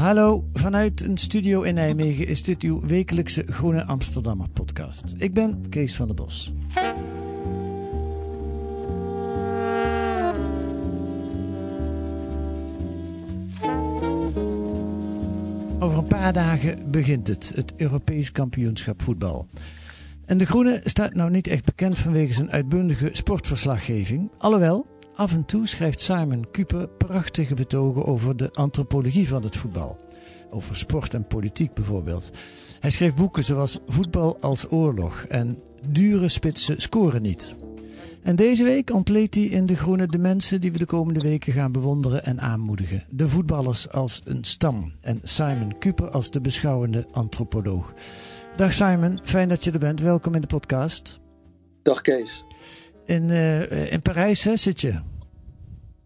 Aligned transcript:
Hallo, 0.00 0.44
vanuit 0.52 1.00
een 1.00 1.18
studio 1.18 1.62
in 1.62 1.74
Nijmegen 1.74 2.26
is 2.26 2.42
dit 2.42 2.62
uw 2.62 2.80
wekelijkse 2.80 3.44
Groene 3.46 3.84
Amsterdammer 3.84 4.48
podcast. 4.48 5.14
Ik 5.16 5.34
ben 5.34 5.68
Kees 5.68 5.96
van 5.96 6.06
der 6.06 6.16
Bos. 6.16 6.52
Over 15.78 15.98
een 15.98 16.06
paar 16.08 16.32
dagen 16.32 16.90
begint 16.90 17.26
het, 17.26 17.52
het 17.54 17.72
Europees 17.76 18.32
kampioenschap 18.32 19.02
voetbal. 19.02 19.46
En 20.26 20.38
de 20.38 20.46
Groene 20.46 20.80
staat 20.84 21.14
nou 21.14 21.30
niet 21.30 21.46
echt 21.46 21.64
bekend 21.64 21.98
vanwege 21.98 22.32
zijn 22.32 22.50
uitbundige 22.50 23.08
sportverslaggeving. 23.12 24.30
Alhoewel, 24.38 24.86
af 25.14 25.32
en 25.32 25.44
toe 25.44 25.66
schrijft 25.66 26.00
Simon 26.00 26.50
Kuper 26.50 26.88
prachtige 26.88 27.54
betogen 27.54 28.04
over 28.04 28.36
de 28.36 28.52
antropologie 28.52 29.28
van 29.28 29.42
het 29.42 29.56
voetbal. 29.56 29.98
Over 30.50 30.76
sport 30.76 31.14
en 31.14 31.26
politiek 31.26 31.74
bijvoorbeeld. 31.74 32.30
Hij 32.80 32.90
schreef 32.90 33.14
boeken 33.14 33.44
zoals 33.44 33.78
Voetbal 33.86 34.36
als 34.40 34.70
oorlog 34.70 35.24
en 35.28 35.58
Dure 35.88 36.28
spitsen 36.28 36.80
scoren 36.80 37.22
niet. 37.22 37.54
En 38.22 38.36
deze 38.36 38.64
week 38.64 38.92
ontleedt 38.92 39.34
hij 39.34 39.44
in 39.44 39.66
De 39.66 39.76
Groene 39.76 40.06
de 40.06 40.18
mensen 40.18 40.60
die 40.60 40.72
we 40.72 40.78
de 40.78 40.86
komende 40.86 41.20
weken 41.20 41.52
gaan 41.52 41.72
bewonderen 41.72 42.24
en 42.24 42.40
aanmoedigen. 42.40 43.04
De 43.10 43.28
voetballers 43.28 43.90
als 43.90 44.20
een 44.24 44.44
stam 44.44 44.92
en 45.00 45.20
Simon 45.22 45.78
Kuper 45.78 46.10
als 46.10 46.30
de 46.30 46.40
beschouwende 46.40 47.06
antropoloog. 47.12 47.94
Dag 48.56 48.72
Simon, 48.72 49.20
fijn 49.24 49.48
dat 49.48 49.64
je 49.64 49.70
er 49.70 49.78
bent. 49.78 50.00
Welkom 50.00 50.34
in 50.34 50.40
de 50.40 50.46
podcast. 50.46 51.20
Dag 51.82 52.00
Kees. 52.00 52.44
In, 53.10 53.30
eh, 53.30 53.92
in 53.92 54.02
Parijs 54.02 54.44
hè, 54.44 54.56
zit 54.56 54.80
je. 54.80 55.00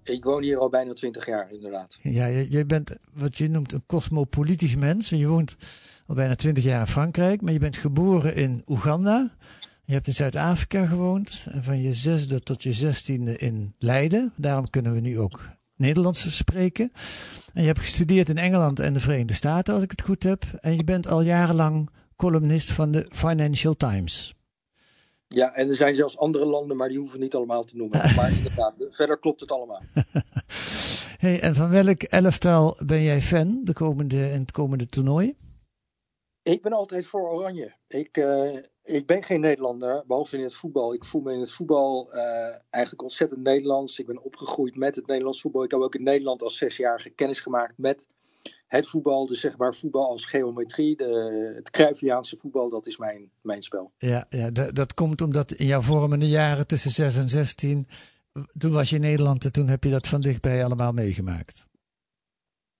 Ik 0.03 0.25
woon 0.25 0.43
hier 0.43 0.59
al 0.59 0.69
bijna 0.69 0.93
20 0.93 1.27
jaar, 1.27 1.53
inderdaad. 1.53 1.99
Ja, 2.03 2.27
je, 2.27 2.47
je 2.51 2.65
bent 2.65 2.97
wat 3.13 3.39
je 3.39 3.49
noemt 3.49 3.73
een 3.73 3.83
cosmopolitisch 3.87 4.77
mens. 4.77 5.09
Je 5.09 5.27
woont 5.27 5.57
al 6.07 6.15
bijna 6.15 6.35
20 6.35 6.65
jaar 6.65 6.81
in 6.81 6.87
Frankrijk, 6.87 7.43
maar 7.43 7.53
je 7.53 7.59
bent 7.59 7.77
geboren 7.77 8.35
in 8.35 8.63
Oeganda. 8.67 9.31
Je 9.85 9.93
hebt 9.93 10.07
in 10.07 10.13
Zuid-Afrika 10.13 10.87
gewoond 10.87 11.47
en 11.51 11.63
van 11.63 11.83
je 11.83 11.95
zesde 11.95 12.41
tot 12.41 12.63
je 12.63 12.73
zestiende 12.73 13.37
in 13.37 13.75
Leiden. 13.79 14.33
Daarom 14.37 14.71
kunnen 14.71 14.93
we 14.93 15.01
nu 15.01 15.19
ook 15.19 15.41
Nederlands 15.77 16.37
spreken. 16.37 16.93
En 17.53 17.61
je 17.61 17.67
hebt 17.67 17.79
gestudeerd 17.79 18.29
in 18.29 18.39
Engeland 18.39 18.81
en 18.81 18.93
de 18.93 19.01
Verenigde 19.01 19.35
Staten, 19.35 19.75
als 19.75 19.83
ik 19.83 19.91
het 19.91 20.03
goed 20.03 20.23
heb. 20.23 20.45
En 20.61 20.77
je 20.77 20.85
bent 20.85 21.07
al 21.07 21.23
jarenlang 21.23 21.91
columnist 22.17 22.73
van 22.73 22.91
de 22.91 23.07
Financial 23.11 23.75
Times. 23.75 24.35
Ja, 25.29 25.55
en 25.55 25.69
er 25.69 25.77
zijn 25.77 25.95
zelfs 25.95 26.19
andere 26.19 26.47
landen, 26.47 26.77
maar 26.77 26.89
die 26.89 26.99
hoeven 26.99 27.21
niet 27.21 27.35
allemaal 27.35 27.65
te 27.65 27.77
noemen. 27.77 28.15
Maar 28.17 28.33
inderdaad, 28.39 28.75
verder 28.91 29.19
klopt 29.19 29.41
het 29.41 29.51
allemaal. 29.51 29.83
Hey, 31.19 31.41
en 31.41 31.55
van 31.55 31.71
welk 31.71 32.03
elftal 32.03 32.77
ben 32.87 33.03
jij 33.03 33.23
fan 33.23 33.61
de 33.63 33.73
komende, 33.73 34.31
in 34.31 34.41
het 34.41 34.51
komende 34.51 34.87
toernooi? 34.87 35.37
Ik 36.43 36.63
ben 36.63 36.73
altijd 36.73 37.07
voor 37.07 37.31
Oranje. 37.31 37.75
Ik, 37.89 38.17
eh, 38.17 38.55
ik 38.83 39.07
ben 39.07 39.23
geen 39.23 39.41
Nederlander, 39.41 40.05
behalve 40.07 40.37
in 40.37 40.43
het 40.43 40.55
voetbal. 40.55 40.95
Ik 40.95 41.05
voel 41.05 41.21
me 41.21 41.33
in 41.33 41.41
het 41.41 41.51
voetbal 41.51 42.13
eh, 42.13 42.57
eigenlijk 42.71 43.03
ontzettend 43.03 43.43
Nederlands. 43.43 43.99
Ik 43.99 44.07
ben 44.07 44.23
opgegroeid 44.23 44.77
met 44.77 44.97
het 44.97 45.07
Nederlands 45.07 45.41
voetbal. 45.41 45.65
Ik 45.65 45.71
heb 45.71 45.81
ook 45.81 45.95
in 45.95 46.03
Nederland 46.03 46.43
als 46.43 46.57
zesjarige 46.57 47.11
kennis 47.11 47.41
gemaakt 47.41 47.79
met 47.79 48.07
het 48.75 48.89
voetbal. 48.89 49.27
Dus 49.27 49.41
zeg 49.41 49.57
maar 49.57 49.75
voetbal 49.75 50.09
als 50.09 50.25
geometrie. 50.25 50.97
De, 50.97 51.53
het 51.55 51.71
Cruyffiaanse 51.71 52.37
voetbal, 52.37 52.71
dat 52.71 52.87
is 52.87 52.97
mijn, 52.97 53.31
mijn 53.41 53.63
spel. 53.63 53.93
Ja, 53.99 54.27
ja 54.29 54.51
dat, 54.51 54.95
komt 54.95 55.21
omdat 55.21 55.53
in 55.53 55.67
jouw 55.67 55.81
vormende 55.81 56.29
jaren 56.29 56.67
tussen 56.67 56.91
6 56.91 57.17
en 57.17 57.29
16, 57.29 57.89
toen 58.59 58.73
was 58.73 58.91
je 58.91 58.97
in 58.97 59.03
Nederland 59.03 59.45
en 59.45 59.53
toen 59.53 59.69
heb 59.69 59.85
je 59.85 59.91
dat 59.91 60.09
van 60.09 60.21
dichtbij 60.21 60.65
allemaal 60.65 60.93
meegemaakt. 60.93 61.67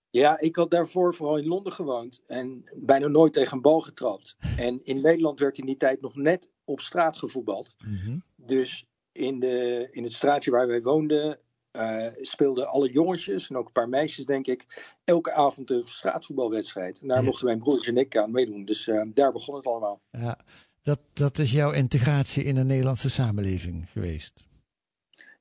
Ja, 0.09 0.39
ik 0.39 0.55
had 0.55 0.71
daarvoor 0.71 1.13
vooral 1.13 1.37
in 1.37 1.47
Londen 1.47 1.73
gewoond 1.73 2.21
en 2.27 2.63
bijna 2.75 3.07
nooit 3.07 3.33
tegen 3.33 3.55
een 3.55 3.61
bal 3.61 3.81
getrapt. 3.81 4.35
En 4.57 4.79
in 4.83 5.01
Nederland 5.01 5.39
werd 5.39 5.57
in 5.57 5.65
die 5.65 5.77
tijd 5.77 6.01
nog 6.01 6.15
net 6.15 6.49
op 6.63 6.79
straat 6.79 7.17
gevoetbald. 7.17 7.75
Dus 8.35 8.85
in, 9.11 9.39
de, 9.39 9.87
in 9.91 10.03
het 10.03 10.13
straatje 10.13 10.51
waar 10.51 10.67
wij 10.67 10.81
woonden 10.81 11.39
eh, 11.75 12.11
speelden 12.21 12.67
alle 12.67 12.89
jongetjes 12.91 13.49
en 13.49 13.57
ook 13.57 13.65
een 13.65 13.71
paar 13.71 13.89
meisjes, 13.89 14.25
denk 14.25 14.47
ik, 14.47 14.93
elke 15.03 15.31
avond 15.31 15.69
een 15.69 15.81
straatvoetbalwedstrijd. 15.81 16.99
En 17.01 17.07
daar 17.07 17.17
Ja. 17.19 17.23
mochten 17.23 17.45
mijn 17.45 17.59
broertje 17.59 17.91
en 17.91 17.97
ik 17.97 18.17
aan 18.17 18.31
meedoen. 18.31 18.65
Dus 18.65 18.87
eh, 18.87 19.01
daar 19.05 19.31
begon 19.31 19.55
het 19.55 19.65
allemaal. 19.67 20.01
Ja, 20.11 20.39
dat, 20.81 20.99
dat 21.13 21.37
is 21.37 21.51
jouw 21.51 21.71
integratie 21.71 22.43
in 22.43 22.55
de 22.55 22.63
Nederlandse 22.63 23.09
samenleving 23.09 23.89
geweest. 23.91 24.45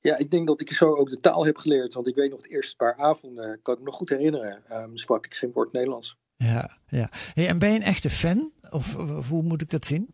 Ja, 0.00 0.16
ik 0.16 0.30
denk 0.30 0.46
dat 0.46 0.60
ik 0.60 0.72
zo 0.72 0.94
ook 0.94 1.08
de 1.08 1.20
taal 1.20 1.44
heb 1.46 1.56
geleerd. 1.56 1.94
Want 1.94 2.06
ik 2.06 2.14
weet 2.14 2.30
nog 2.30 2.42
de 2.42 2.48
eerste 2.48 2.76
paar 2.76 2.94
avonden, 2.96 3.62
kan 3.62 3.74
ik 3.74 3.80
me 3.80 3.86
nog 3.86 3.94
goed 3.96 4.08
herinneren, 4.08 4.62
ehm, 4.68 4.96
sprak 4.96 5.26
ik 5.26 5.34
geen 5.34 5.52
woord 5.52 5.72
Nederlands. 5.72 6.18
Ja, 6.36 6.78
ja. 6.88 7.08
Hey, 7.34 7.48
en 7.48 7.58
ben 7.58 7.70
je 7.70 7.76
een 7.76 7.82
echte 7.82 8.10
fan? 8.10 8.52
Of, 8.70 8.96
of 8.96 9.28
hoe 9.28 9.42
moet 9.42 9.62
ik 9.62 9.70
dat 9.70 9.84
zien? 9.84 10.10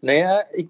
Nou 0.00 0.18
ja, 0.18 0.48
ik, 0.50 0.68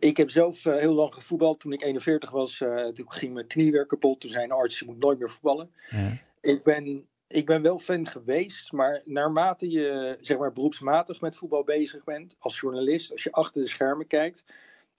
ik 0.00 0.16
heb 0.16 0.30
zelf 0.30 0.66
eh, 0.66 0.78
heel 0.78 0.92
lang 0.92 1.14
gevoetbald. 1.14 1.60
Toen 1.60 1.72
ik 1.72 1.82
41 1.82 2.30
was, 2.30 2.60
eh, 2.60 2.86
toen 2.86 3.12
ging 3.12 3.34
mijn 3.34 3.46
knie 3.46 3.72
weer 3.72 3.86
kapot. 3.86 4.20
Toen 4.20 4.30
zei 4.30 4.44
een 4.44 4.52
arts, 4.52 4.78
je 4.78 4.84
moet 4.84 4.98
nooit 4.98 5.18
meer 5.18 5.30
voetballen. 5.30 5.70
Ja. 5.88 6.12
Ik 6.40 6.62
ben, 6.62 7.06
ik 7.26 7.46
ben 7.46 7.62
wel 7.62 7.78
fan 7.78 8.06
geweest, 8.06 8.72
maar 8.72 9.02
naarmate 9.04 9.70
je 9.70 10.16
zeg 10.20 10.38
maar, 10.38 10.52
beroepsmatig 10.52 11.20
met 11.20 11.36
voetbal 11.36 11.64
bezig 11.64 12.04
bent, 12.04 12.36
als 12.38 12.60
journalist, 12.60 13.12
als 13.12 13.22
je 13.22 13.32
achter 13.32 13.62
de 13.62 13.68
schermen 13.68 14.06
kijkt, 14.06 14.44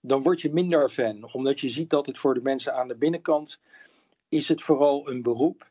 dan 0.01 0.21
word 0.21 0.41
je 0.41 0.53
minder 0.53 0.89
fan. 0.89 1.33
Omdat 1.33 1.59
je 1.59 1.69
ziet 1.69 1.89
dat 1.89 2.05
het 2.05 2.17
voor 2.17 2.33
de 2.33 2.41
mensen 2.41 2.75
aan 2.75 2.87
de 2.87 2.95
binnenkant 2.95 3.59
is 4.29 4.47
het 4.47 4.63
vooral 4.63 5.09
een 5.09 5.21
beroep. 5.21 5.69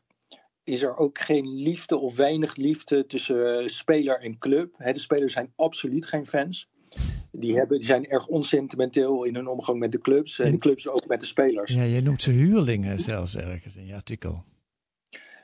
Is 0.63 0.83
er 0.83 0.97
ook 0.97 1.19
geen 1.19 1.53
liefde 1.53 1.97
of 1.97 2.15
weinig 2.15 2.55
liefde 2.55 3.05
tussen 3.05 3.59
eh, 3.59 3.67
speler 3.67 4.19
en 4.19 4.37
club. 4.37 4.73
Hè, 4.77 4.91
de 4.91 4.99
spelers 4.99 5.33
zijn 5.33 5.53
absoluut 5.55 6.05
geen 6.05 6.27
fans. 6.27 6.69
Die, 7.31 7.55
hebben, 7.55 7.77
die 7.77 7.87
zijn 7.87 8.07
erg 8.07 8.27
onsentimenteel 8.27 9.23
in 9.23 9.35
hun 9.35 9.47
omgang 9.47 9.79
met 9.79 9.91
de 9.91 9.99
clubs. 9.99 10.39
En 10.39 10.51
de 10.51 10.57
clubs 10.57 10.87
ook 10.87 11.07
met 11.07 11.19
de 11.19 11.25
spelers. 11.25 11.73
Ja, 11.73 11.83
je 11.83 12.01
noemt 12.01 12.21
ze 12.21 12.31
huurlingen 12.31 12.99
zelfs 12.99 13.37
ergens 13.37 13.77
in 13.77 13.85
je 13.85 13.93
artikel. 13.93 14.43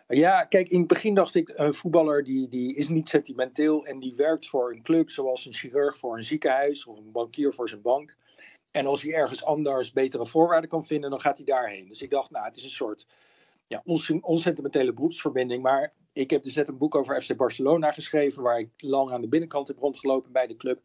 Ja, 0.07 0.43
kijk, 0.43 0.69
in 0.69 0.79
het 0.79 0.87
begin 0.87 1.13
dacht 1.13 1.35
ik, 1.35 1.51
een 1.55 1.73
voetballer 1.73 2.23
die, 2.23 2.47
die 2.47 2.75
is 2.75 2.89
niet 2.89 3.09
sentimenteel 3.09 3.85
en 3.85 3.99
die 3.99 4.15
werkt 4.15 4.47
voor 4.47 4.71
een 4.71 4.81
club, 4.81 5.09
zoals 5.09 5.45
een 5.45 5.53
chirurg 5.53 5.97
voor 5.97 6.17
een 6.17 6.23
ziekenhuis 6.23 6.85
of 6.85 6.97
een 6.97 7.11
bankier 7.11 7.53
voor 7.53 7.69
zijn 7.69 7.81
bank. 7.81 8.15
En 8.71 8.85
als 8.85 9.03
hij 9.03 9.13
ergens 9.13 9.43
anders 9.43 9.91
betere 9.91 10.25
voorwaarden 10.25 10.69
kan 10.69 10.85
vinden, 10.85 11.09
dan 11.09 11.19
gaat 11.19 11.37
hij 11.37 11.45
daarheen. 11.45 11.87
Dus 11.87 12.01
ik 12.01 12.09
dacht, 12.09 12.31
nou, 12.31 12.45
het 12.45 12.55
is 12.55 12.63
een 12.63 12.69
soort 12.69 13.07
ja, 13.67 13.81
ons- 13.85 14.11
onsentimentele 14.21 14.93
beroepsverbinding. 14.93 15.63
Maar 15.63 15.93
ik 16.13 16.29
heb 16.29 16.43
dus 16.43 16.55
net 16.55 16.67
een 16.67 16.77
boek 16.77 16.95
over 16.95 17.21
FC 17.21 17.35
Barcelona 17.35 17.91
geschreven, 17.91 18.43
waar 18.43 18.59
ik 18.59 18.69
lang 18.77 19.11
aan 19.11 19.21
de 19.21 19.27
binnenkant 19.27 19.67
heb 19.67 19.77
rondgelopen 19.77 20.31
bij 20.31 20.47
de 20.47 20.55
club. 20.55 20.79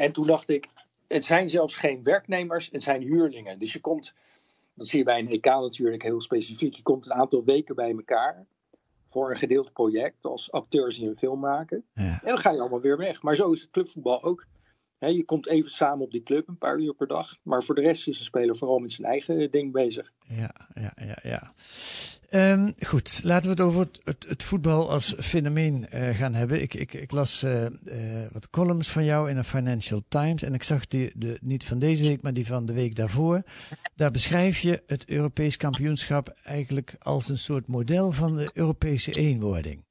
En 0.00 0.12
toen 0.12 0.26
dacht 0.26 0.48
ik, 0.48 0.68
het 1.08 1.24
zijn 1.24 1.50
zelfs 1.50 1.76
geen 1.76 2.02
werknemers, 2.02 2.68
het 2.72 2.82
zijn 2.82 3.02
huurlingen. 3.02 3.58
Dus 3.58 3.72
je 3.72 3.80
komt, 3.80 4.14
dat 4.74 4.88
zie 4.88 4.98
je 4.98 5.04
bij 5.04 5.18
een 5.18 5.28
EK 5.28 5.44
natuurlijk 5.44 6.02
heel 6.02 6.20
specifiek, 6.20 6.74
je 6.74 6.82
komt 6.82 7.04
een 7.04 7.12
aantal 7.12 7.44
weken 7.44 7.74
bij 7.74 7.90
elkaar 7.90 8.46
voor 9.10 9.30
een 9.30 9.36
gedeeld 9.36 9.72
project, 9.72 10.24
als 10.24 10.52
acteurs 10.52 10.96
die 10.96 11.08
een 11.08 11.18
film 11.18 11.40
maken. 11.40 11.84
Ja. 11.94 12.20
En 12.22 12.28
dan 12.28 12.38
ga 12.38 12.50
je 12.50 12.60
allemaal 12.60 12.80
weer 12.80 12.96
weg. 12.96 13.22
Maar 13.22 13.34
zo 13.34 13.50
is 13.50 13.60
het 13.60 13.70
clubvoetbal 13.70 14.22
ook. 14.22 14.46
Je 14.98 15.24
komt 15.24 15.46
even 15.46 15.70
samen 15.70 16.04
op 16.04 16.12
die 16.12 16.22
club, 16.22 16.48
een 16.48 16.58
paar 16.58 16.78
uur 16.78 16.94
per 16.94 17.06
dag. 17.06 17.36
Maar 17.42 17.62
voor 17.62 17.74
de 17.74 17.80
rest 17.80 18.08
is 18.08 18.18
een 18.18 18.24
speler 18.24 18.56
vooral 18.56 18.78
met 18.78 18.92
zijn 18.92 19.08
eigen 19.08 19.50
ding 19.50 19.72
bezig. 19.72 20.12
Ja, 20.28 20.54
ja, 20.74 20.92
ja, 20.96 21.18
ja. 21.22 21.54
Um, 22.34 22.74
goed, 22.86 23.20
laten 23.22 23.44
we 23.44 23.50
het 23.50 23.60
over 23.60 23.88
het, 24.04 24.26
het, 24.28 24.42
voetbal 24.42 24.90
als 24.90 25.14
fenomeen 25.18 25.86
uh, 25.94 26.08
gaan 26.08 26.34
hebben. 26.34 26.62
Ik, 26.62 26.74
ik, 26.74 26.94
ik 26.94 27.10
las 27.10 27.42
uh, 27.42 27.62
uh, 27.62 27.70
wat 28.32 28.50
columns 28.50 28.88
van 28.88 29.04
jou 29.04 29.30
in 29.30 29.36
de 29.36 29.44
Financial 29.44 30.02
Times 30.08 30.42
en 30.42 30.54
ik 30.54 30.62
zag 30.62 30.86
die, 30.86 31.12
de, 31.16 31.38
niet 31.40 31.64
van 31.64 31.78
deze 31.78 32.02
week, 32.02 32.22
maar 32.22 32.32
die 32.32 32.46
van 32.46 32.66
de 32.66 32.72
week 32.72 32.96
daarvoor. 32.96 33.42
Daar 33.94 34.10
beschrijf 34.10 34.58
je 34.58 34.82
het 34.86 35.08
Europees 35.08 35.56
kampioenschap 35.56 36.36
eigenlijk 36.44 36.94
als 36.98 37.28
een 37.28 37.38
soort 37.38 37.66
model 37.66 38.12
van 38.12 38.36
de 38.36 38.50
Europese 38.52 39.12
eenwording. 39.12 39.84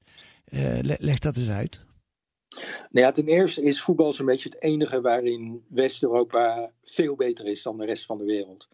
leg 0.82 1.20
dat 1.20 1.38
eens 1.38 1.50
uit. 1.50 1.86
Nou 2.92 3.06
ja, 3.06 3.12
ten 3.12 3.28
eerste 3.28 3.64
is 3.64 3.82
voetbal 3.82 4.14
zo'n 4.14 4.26
beetje 4.26 4.50
het 4.50 4.62
enige 4.62 5.02
waarin 5.02 5.64
West-Europa 5.68 6.72
veel 6.84 7.16
beter 7.16 7.46
is 7.46 7.62
dan 7.62 7.78
de 7.78 7.86
rest 7.86 8.06
van 8.06 8.18
de 8.18 8.26
wereld. 8.26 8.70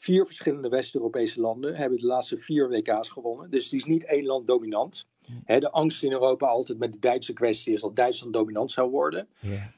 Vier 0.00 0.26
verschillende 0.26 0.68
West-Europese 0.68 1.40
landen 1.40 1.74
hebben 1.74 1.98
de 1.98 2.06
laatste 2.06 2.38
vier 2.38 2.68
WK's 2.68 3.08
gewonnen. 3.08 3.50
Dus 3.50 3.64
het 3.64 3.72
is 3.72 3.84
niet 3.84 4.04
één 4.04 4.24
land 4.24 4.46
dominant. 4.46 5.06
de 5.46 5.70
angst 5.70 6.02
in 6.02 6.12
Europa 6.12 6.46
altijd 6.46 6.78
met 6.78 6.92
de 6.92 6.98
Duitse 6.98 7.32
kwestie 7.32 7.74
is 7.74 7.80
dat 7.80 7.96
Duitsland 7.96 8.32
dominant 8.32 8.70
zou 8.70 8.90
worden. 8.90 9.28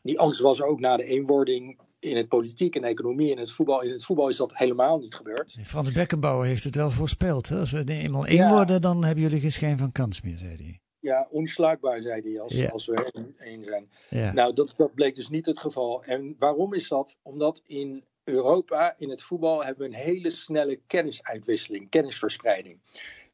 Die 0.02 0.18
angst 0.20 0.40
was 0.40 0.58
er 0.58 0.66
ook 0.66 0.80
na 0.80 0.96
de 0.96 1.04
eenwording 1.04 1.78
in 1.98 2.16
het 2.16 2.28
politiek 2.28 2.76
en 2.76 2.84
economie 2.84 3.32
en 3.32 3.38
het 3.38 3.50
voetbal. 3.50 3.82
In 3.82 3.90
het 3.90 4.04
voetbal 4.04 4.28
is 4.28 4.36
dat 4.36 4.50
helemaal 4.54 4.98
niet 4.98 5.14
gebeurd. 5.14 5.56
Frans 5.64 5.92
Beckenbauer 5.92 6.44
heeft 6.44 6.64
het 6.64 6.74
wel 6.74 6.90
voorspeld. 6.90 7.48
Hè? 7.48 7.58
Als 7.58 7.70
we 7.70 7.84
eenmaal 7.84 8.26
één 8.26 8.48
worden, 8.48 8.80
dan 8.80 9.04
hebben 9.04 9.24
jullie 9.24 9.40
geen 9.40 9.52
schijn 9.52 9.78
van 9.78 9.92
kans 9.92 10.20
meer, 10.20 10.38
zei 10.38 10.56
hij. 10.56 10.80
Ja, 10.98 11.26
onslaagbaar, 11.30 12.00
zei 12.02 12.20
hij, 12.22 12.40
als, 12.40 12.70
als 12.70 12.86
we 12.86 13.32
één 13.38 13.64
zijn. 13.64 13.88
Nou, 14.34 14.52
dat, 14.52 14.74
dat 14.76 14.94
bleek 14.94 15.14
dus 15.14 15.28
niet 15.28 15.46
het 15.46 15.58
geval. 15.58 16.04
En 16.04 16.34
waarom 16.38 16.74
is 16.74 16.88
dat? 16.88 17.18
Omdat 17.22 17.62
in 17.66 18.04
Europa, 18.24 18.94
in 18.98 19.10
het 19.10 19.22
voetbal, 19.22 19.64
hebben 19.64 19.82
we 19.82 19.96
een 19.96 20.02
hele 20.02 20.30
snelle 20.30 20.80
kennisuitwisseling, 20.86 21.90
kennisverspreiding. 21.90 22.80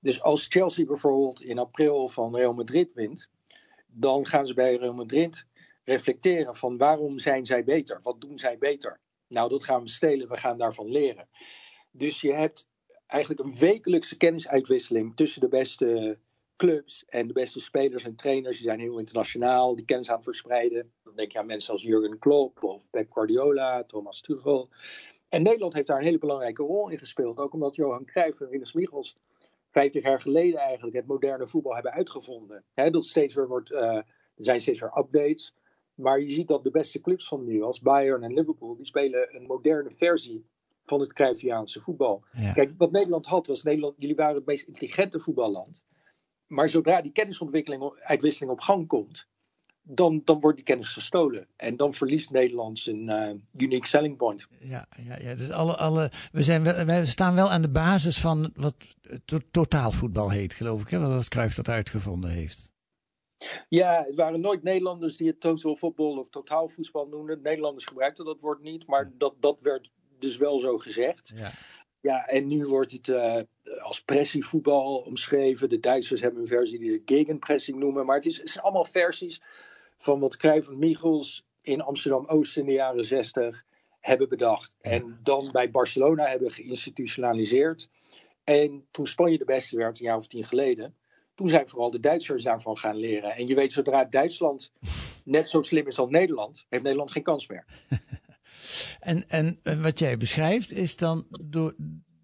Dus 0.01 0.23
als 0.23 0.47
Chelsea 0.49 0.85
bijvoorbeeld 0.85 1.43
in 1.43 1.59
april 1.59 2.09
van 2.09 2.37
Real 2.37 2.55
Madrid 2.55 2.93
wint, 2.93 3.31
dan 3.87 4.27
gaan 4.27 4.47
ze 4.47 4.55
bij 4.55 4.77
Real 4.77 4.95
Madrid 4.95 5.47
reflecteren 5.85 6.55
van 6.55 6.77
waarom 6.77 7.19
zijn 7.19 7.47
zij 7.47 7.65
beter? 7.65 7.99
Wat 8.03 8.21
doen 8.21 8.39
zij 8.39 8.59
beter? 8.59 9.01
Nou, 9.29 9.49
dat 9.49 9.65
gaan 9.65 9.83
we 9.83 9.89
stelen, 9.89 10.29
we 10.29 10.37
gaan 10.37 10.59
daarvan 10.59 10.91
leren. 10.91 11.29
Dus 11.91 12.21
je 12.21 12.33
hebt 12.33 12.69
eigenlijk 13.07 13.41
een 13.43 13.59
wekelijkse 13.59 14.17
kennisuitwisseling 14.17 15.17
tussen 15.17 15.41
de 15.41 15.49
beste 15.49 16.19
clubs 16.59 17.05
en 17.09 17.27
de 17.27 17.33
beste 17.33 17.61
spelers 17.61 18.05
en 18.05 18.17
trainers. 18.17 18.57
Die 18.57 18.67
zijn 18.67 18.81
heel 18.81 18.99
internationaal, 18.99 19.75
die 19.75 19.85
kennis 19.85 20.09
aan 20.09 20.17
het 20.17 20.25
verspreiden. 20.25 20.93
Dan 21.05 21.15
denk 21.17 21.33
je 21.33 21.39
aan 21.39 21.47
mensen 21.47 21.73
als 21.73 21.83
Jurgen 21.83 22.19
Klopp 22.19 22.63
of 22.63 22.91
Pep 22.91 23.13
Guardiola, 23.13 23.85
Thomas 23.85 24.21
Tuchel. 24.21 24.69
En 25.29 25.43
Nederland 25.43 25.75
heeft 25.75 25.87
daar 25.87 25.99
een 25.99 26.05
hele 26.05 26.19
belangrijke 26.19 26.63
rol 26.63 26.89
in 26.89 26.99
gespeeld. 26.99 27.39
Ook 27.39 27.53
omdat 27.53 27.75
Johan 27.75 28.05
Cruijff 28.05 28.41
en 28.41 28.49
Rinus 28.49 28.73
Michels 28.73 29.17
50 29.71 30.03
jaar 30.03 30.21
geleden 30.21 30.61
eigenlijk 30.61 30.97
het 30.97 31.07
moderne 31.07 31.49
voetbal 31.49 31.75
hebben 31.75 31.93
uitgevonden. 31.93 32.65
dat 32.75 33.05
steeds 33.05 33.35
weer 33.35 33.49
wordt, 33.49 33.71
uh, 33.71 33.81
er 33.81 34.05
zijn 34.37 34.61
steeds 34.61 34.81
weer 34.81 34.99
updates. 34.99 35.55
Maar 35.95 36.21
je 36.21 36.33
ziet 36.33 36.49
dat 36.49 36.65
de 36.65 36.71
beste 36.71 37.01
clubs 37.01 37.29
van 37.29 37.45
nu, 37.45 37.63
als 37.63 37.81
Bayern 37.81 38.23
en 38.23 38.35
Liverpool, 38.35 38.77
die 38.77 38.87
spelen 38.87 39.37
een 39.37 39.47
moderne 39.47 39.91
versie 39.91 40.47
van 40.85 41.01
het 41.01 41.13
Cruyffiaanse 41.13 41.81
voetbal. 41.81 42.25
Kijk, 42.55 42.73
wat 42.79 42.91
Nederland 42.91 43.27
had, 43.27 43.47
was 43.47 43.63
Nederland, 43.63 44.01
jullie 44.01 44.17
waren 44.17 44.35
het 44.35 44.47
meest 44.47 44.67
intelligente 44.67 45.21
voetballand. 45.21 45.81
Maar 46.49 46.69
zodra 46.69 47.01
die 47.01 47.13
kennisontwikkeling, 47.13 47.93
uitwisseling 48.03 48.53
op 48.53 48.61
gang 48.61 48.87
komt, 48.87 49.27
dan, 49.83 50.23
dan 50.25 50.41
wordt 50.41 50.57
die 50.57 50.67
kennis 50.67 50.93
gestolen. 50.93 51.47
En 51.57 51.77
dan 51.77 51.93
verliest 51.93 52.31
Nederland 52.31 52.79
zijn 52.79 53.09
uh, 53.09 53.31
unique 53.57 53.87
selling 53.87 54.17
point. 54.17 54.49
Ja, 54.61 54.87
ja, 55.03 55.19
ja 55.19 55.35
dus 55.35 55.51
alle, 55.51 55.77
alle, 55.77 56.11
we, 56.33 56.43
zijn, 56.43 56.63
we 56.63 57.07
staan 57.07 57.35
wel 57.35 57.51
aan 57.51 57.63
de 57.63 57.71
basis 57.71 58.21
van 58.21 58.51
wat 58.55 58.75
to 59.25 59.39
totaalvoetbal 59.51 60.31
heet, 60.31 60.55
geloof 60.55 60.83
ik. 60.83 60.89
Hè? 60.89 60.99
Wat 60.99 61.29
Cruijff 61.29 61.55
dat 61.55 61.69
uitgevonden 61.69 62.31
heeft. 62.31 62.71
Ja, 63.69 64.03
het 64.07 64.15
waren 64.15 64.41
nooit 64.41 64.63
Nederlanders 64.63 65.17
die 65.17 65.27
het 65.27 65.41
total 65.41 65.77
voetbal 65.77 66.19
of 66.19 66.29
totaalvoetbal 66.29 67.07
noemden. 67.07 67.43
Nederlanders 67.43 67.87
gebruikten 67.87 68.25
dat 68.25 68.41
woord 68.41 68.63
niet, 68.63 68.87
maar 68.87 69.13
dat, 69.17 69.35
dat 69.41 69.61
werd 69.61 69.93
dus 70.19 70.37
wel 70.37 70.59
zo 70.59 70.79
gezegd. 70.79 71.33
Ja. 71.35 71.51
Ja, 72.01 72.27
en 72.27 72.47
nu 72.47 72.65
wordt 72.67 72.93
het 72.93 73.09
uh, 73.09 73.41
als 73.83 74.03
pressievoetbal 74.03 74.99
omschreven. 74.99 75.69
De 75.69 75.81
Duitsers 75.81 76.21
hebben 76.21 76.41
een 76.41 76.47
versie 76.47 76.79
die 76.79 76.91
ze 76.91 77.03
gegenpressing 77.05 77.79
noemen. 77.79 78.07
Maar 78.07 78.17
het, 78.17 78.27
is, 78.27 78.39
het 78.39 78.51
zijn 78.51 78.65
allemaal 78.65 78.85
versies 78.85 79.43
van 79.97 80.21
wat 80.21 80.37
Cruijff 80.37 80.69
en 80.69 80.79
Michels 80.79 81.47
in 81.63 81.81
Amsterdam-Oost 81.81 82.57
in 82.57 82.67
de 82.67 82.73
jaren 82.73 83.05
60 83.05 83.65
hebben 84.01 84.29
bedacht. 84.29 84.77
En 84.81 85.19
dan 85.23 85.49
bij 85.53 85.71
Barcelona 85.71 86.25
hebben 86.25 86.51
geïnstitutionaliseerd. 86.51 87.89
En 88.45 88.87
toen 88.91 89.07
Spanje 89.07 89.39
de 89.39 89.45
beste 89.45 89.77
werd, 89.77 90.01
een 90.01 90.07
jaar 90.07 90.17
of 90.17 90.27
tien 90.27 90.45
geleden, 90.45 90.97
toen 91.35 91.49
zijn 91.49 91.69
vooral 91.69 91.91
de 91.91 92.01
Duitsers 92.01 92.43
daarvan 92.43 92.79
gaan 92.79 92.97
leren. 92.97 93.31
En 93.31 93.47
je 93.47 93.55
weet, 93.55 93.73
zodra 93.73 94.05
Duitsland 94.05 94.73
net 95.25 95.49
zo 95.49 95.63
slim 95.63 95.87
is 95.87 95.99
als 95.99 96.11
Nederland, 96.11 96.67
heeft 96.69 96.83
Nederland 96.83 97.11
geen 97.11 97.23
kans 97.23 97.47
meer. 97.47 97.65
En, 99.01 99.25
en 99.29 99.61
wat 99.83 99.99
jij 99.99 100.17
beschrijft 100.17 100.73
is 100.73 100.97
dan 100.97 101.27
door. 101.41 101.75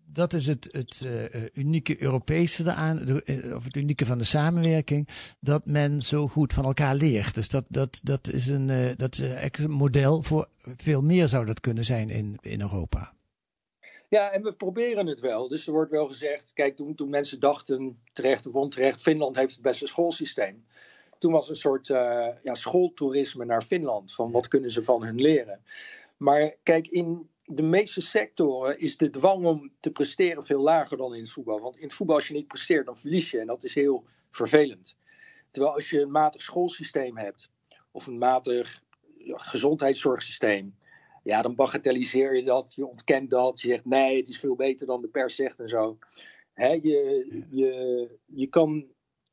Dat 0.07 0.33
is 0.33 0.47
het, 0.47 0.69
het 0.71 1.03
uh, 1.05 1.23
unieke 1.53 2.03
Europese 2.03 2.63
eraan, 2.63 2.99
eh, 2.99 3.55
of 3.55 3.65
het 3.65 3.77
unieke 3.77 4.07
van 4.07 4.19
de 4.19 4.25
samenwerking, 4.25 5.09
dat 5.41 5.67
men 5.67 6.03
zo 6.03 6.29
goed 6.29 6.53
van 6.53 6.65
elkaar 6.65 6.95
leert. 6.95 7.35
Dus 7.35 7.49
dat, 7.49 7.65
dat, 7.69 8.01
dat 8.03 8.29
is 8.29 8.47
een, 8.47 8.95
dat 8.97 9.21
model 9.69 10.23
voor 10.23 10.49
veel 10.77 11.03
meer 11.03 11.29
zou 11.29 11.47
dat 11.47 11.61
kunnen 11.61 11.85
zijn 11.85 12.11
in, 12.11 12.39
in 12.41 12.61
Europa. 12.61 13.15
Ja, 14.09 14.31
en 14.31 14.43
we 14.43 14.57
proberen 14.57 15.07
het 15.07 15.21
wel. 15.21 15.49
Dus 15.49 15.67
er 15.67 15.73
wordt 15.73 15.91
wel 15.91 16.07
gezegd, 16.07 16.53
kijk, 16.53 16.77
toen, 16.77 16.95
toen 16.95 17.09
mensen 17.09 17.41
dachten, 17.41 17.99
terecht 18.13 18.47
of 18.47 18.55
onterecht, 18.55 19.03
Finland 19.03 19.37
heeft 19.37 19.53
het 19.53 19.63
beste 19.63 19.87
schoolsysteem. 19.87 20.65
Toen 21.19 21.33
was 21.33 21.49
een 21.49 21.57
soort 21.57 21.87
ja, 22.43 22.55
schooltoerisme 22.55 23.45
naar 23.45 23.63
Finland, 23.63 24.15
van 24.15 24.31
wat 24.31 24.49
kunnen 24.49 24.71
ze 24.71 24.85
van 24.85 25.05
hun 25.05 25.21
leren. 25.21 25.61
Maar 26.25 26.55
kijk, 26.63 26.89
in 26.89 27.29
de 27.45 27.63
meeste 27.63 28.01
sectoren 28.01 28.79
is 28.79 28.97
de 28.97 29.11
dwang 29.11 29.45
om 29.45 29.71
te 29.81 29.91
presteren 29.91 30.43
veel 30.43 30.61
lager 30.61 30.97
dan 30.97 31.15
in 31.15 31.21
het 31.21 31.31
voetbal. 31.31 31.61
Want 31.61 31.77
in 31.77 31.83
het 31.83 31.95
voetbal, 31.95 32.17
als 32.17 32.29
je 32.29 32.35
niet 32.35 32.47
presteert, 32.47 32.87
dan 32.87 32.97
verlies 32.97 33.31
je. 33.31 33.41
En 33.41 33.47
dat 33.47 33.65
is 33.65 33.75
heel 33.75 34.05
vervelend. 34.31 34.97
Terwijl 35.51 35.75
als 35.75 35.91
je 35.91 36.01
een 36.01 36.11
matig 36.11 36.43
schoolsysteem 36.43 37.17
hebt, 37.17 37.51
of 37.91 38.07
een 38.07 38.19
matig 38.19 38.83
gezondheidszorgsysteem, 39.27 40.77
ja, 41.23 41.43
dan 41.43 41.55
bagatelliseer 41.55 42.37
je 42.37 42.45
dat, 42.45 42.75
je 42.75 42.87
ontkent 42.87 43.31
dat, 43.31 43.61
je 43.61 43.69
zegt 43.69 43.85
nee, 43.85 44.17
het 44.17 44.29
is 44.29 44.39
veel 44.39 44.57
beter 44.57 44.87
dan 44.87 45.01
de 45.01 45.09
pers 45.09 45.35
zegt 45.35 45.61
en 45.61 45.69
zo. 45.69 45.99
Je, 46.55 47.45
je, 47.51 48.09
je 48.27 48.47
kan 48.47 48.87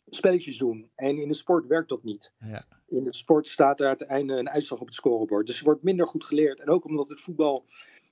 spelletjes 0.10 0.58
doen 0.58 0.90
en 0.96 1.18
in 1.22 1.28
de 1.28 1.34
sport 1.34 1.68
werkt 1.68 1.90
dat 1.90 2.04
niet. 2.04 2.32
Ja 2.40 2.66
in 2.92 3.04
de 3.04 3.16
sport 3.16 3.48
staat 3.48 3.80
er 3.80 3.88
uiteindelijk 3.88 4.40
een 4.40 4.54
uitslag 4.54 4.80
op 4.80 4.86
het 4.86 4.96
scorebord. 4.96 5.48
Dus 5.48 5.60
er 5.60 5.66
wordt 5.66 5.84
minder 5.84 6.08
goed 6.08 6.24
geleerd. 6.24 6.60
En 6.60 6.70
ook 6.70 6.86
omdat 6.86 7.10
het 7.10 7.22
voetbal 7.22 7.66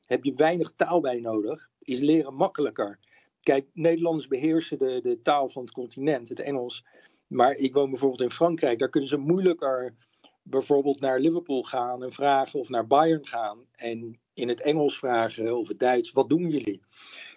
heb 0.06 0.24
je 0.24 0.34
weinig 0.34 0.72
taal 0.76 1.00
bij 1.02 1.20
nodig, 1.20 1.70
is 1.82 2.00
leren 2.00 2.34
makkelijker. 2.34 3.00
Kijk, 3.42 3.68
Nederlanders 3.74 4.28
beheersen 4.28 4.78
de, 4.78 5.00
de 5.04 5.22
taal 5.22 5.50
van 5.50 5.62
het 5.62 5.72
continent, 5.72 6.30
het 6.30 6.40
Engels. 6.40 6.86
Maar 7.28 7.56
ik 7.56 7.74
woon 7.74 7.90
bijvoorbeeld 7.90 8.22
in 8.22 8.30
Frankrijk. 8.30 8.80
Daar 8.80 8.90
kunnen 8.90 9.10
ze 9.10 9.18
moeilijker 9.18 9.96
bijvoorbeeld 10.44 11.00
naar 11.00 11.20
Liverpool 11.20 11.64
gaan 11.64 12.04
en 12.04 12.12
vragen 12.12 12.60
of 12.60 12.70
naar 12.70 12.88
Bayern 12.88 13.28
gaan. 13.28 13.66
En 13.76 14.20
in 14.34 14.48
het 14.48 14.62
Engels 14.62 14.98
vragen 14.98 15.58
of 15.58 15.68
het 15.68 15.80
Duits, 15.80 16.12
wat 16.12 16.30
doen 16.30 16.50
jullie? 16.50 16.82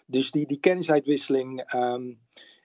Dus 0.07 0.31
die, 0.31 0.47
die 0.47 0.61
kennisuitwisseling, 0.61 1.75
um, 1.75 2.19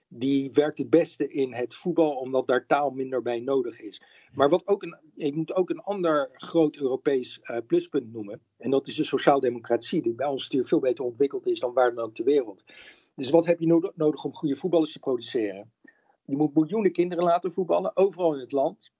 die 0.08 0.50
werkt 0.52 0.78
het 0.78 0.90
beste 0.90 1.28
in 1.28 1.54
het 1.54 1.74
voetbal, 1.74 2.16
omdat 2.16 2.46
daar 2.46 2.66
taal 2.66 2.90
minder 2.90 3.22
bij 3.22 3.40
nodig 3.40 3.80
is. 3.80 4.02
Maar 4.32 4.48
wat 4.48 4.66
ook 4.66 4.82
een, 4.82 4.96
ik 5.16 5.34
moet 5.34 5.54
ook 5.54 5.70
een 5.70 5.80
ander 5.80 6.28
groot 6.32 6.76
Europees 6.76 7.40
uh, 7.42 7.56
pluspunt 7.66 8.12
noemen. 8.12 8.40
En 8.56 8.70
dat 8.70 8.86
is 8.86 8.96
de 8.96 9.04
sociaaldemocratie, 9.04 10.02
die 10.02 10.14
bij 10.14 10.26
ons 10.26 10.42
natuurlijk 10.42 10.70
veel 10.70 10.80
beter 10.80 11.04
ontwikkeld 11.04 11.46
is 11.46 11.60
dan 11.60 11.72
waar 11.72 11.94
dan 11.94 12.04
ook 12.04 12.14
ter 12.14 12.24
wereld. 12.24 12.64
Dus 13.14 13.30
wat 13.30 13.46
heb 13.46 13.60
je 13.60 13.92
nodig 13.94 14.24
om 14.24 14.34
goede 14.34 14.56
voetballers 14.56 14.92
te 14.92 14.98
produceren? 14.98 15.72
Je 16.24 16.36
moet 16.36 16.54
miljoenen 16.54 16.92
kinderen 16.92 17.24
laten 17.24 17.52
voetballen, 17.52 17.96
overal 17.96 18.34
in 18.34 18.40
het 18.40 18.52
land. 18.52 18.90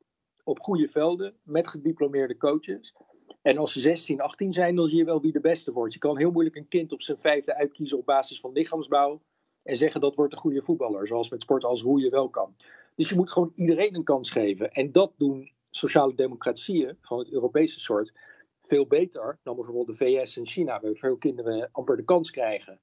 Op 0.45 0.61
goede 0.61 0.88
velden, 0.88 1.35
met 1.43 1.69
gediplomeerde 1.69 2.37
coaches. 2.37 2.95
En 3.43 3.59
als 3.59 3.73
ze 3.73 3.81
16, 3.81 4.21
18 4.21 4.53
zijn, 4.53 4.75
dan 4.75 4.88
zie 4.88 4.99
je 4.99 5.05
wel 5.05 5.21
wie 5.21 5.33
de 5.33 5.41
beste 5.41 5.73
wordt. 5.73 5.93
Je 5.93 5.99
kan 5.99 6.19
heel 6.19 6.31
moeilijk 6.31 6.57
een 6.57 6.69
kind 6.69 6.93
op 6.93 7.03
zijn 7.03 7.21
vijfde 7.21 7.55
uitkiezen 7.55 7.99
op 7.99 8.05
basis 8.05 8.41
van 8.41 8.53
lichaamsbouw. 8.53 9.21
En 9.69 9.77
zeggen 9.77 10.01
dat 10.01 10.15
wordt 10.15 10.33
een 10.33 10.39
goede 10.39 10.63
voetballer. 10.63 11.07
Zoals 11.07 11.29
met 11.29 11.43
sport 11.43 11.65
als 11.65 11.83
hoe 11.83 12.01
je 12.01 12.11
wel 12.11 12.29
kan. 12.29 12.55
Dus 12.95 13.09
je 13.09 13.15
moet 13.15 13.33
gewoon 13.33 13.51
iedereen 13.55 13.95
een 13.95 14.05
kans 14.05 14.31
geven. 14.31 14.73
En 14.73 14.93
dat 14.93 15.13
doen 15.17 15.53
sociale 15.71 16.15
democratieën 16.15 16.97
van 17.01 17.19
het 17.19 17.31
Europese 17.31 17.81
soort 17.81 18.13
veel 18.63 18.87
beter 18.87 19.39
dan 19.43 19.57
bijvoorbeeld 19.57 19.87
de 19.87 19.97
VS 19.97 20.37
en 20.37 20.47
China, 20.47 20.81
waar 20.81 20.95
veel 20.95 21.17
kinderen 21.17 21.69
amper 21.73 21.97
de 21.97 22.05
kans 22.05 22.31
krijgen 22.31 22.81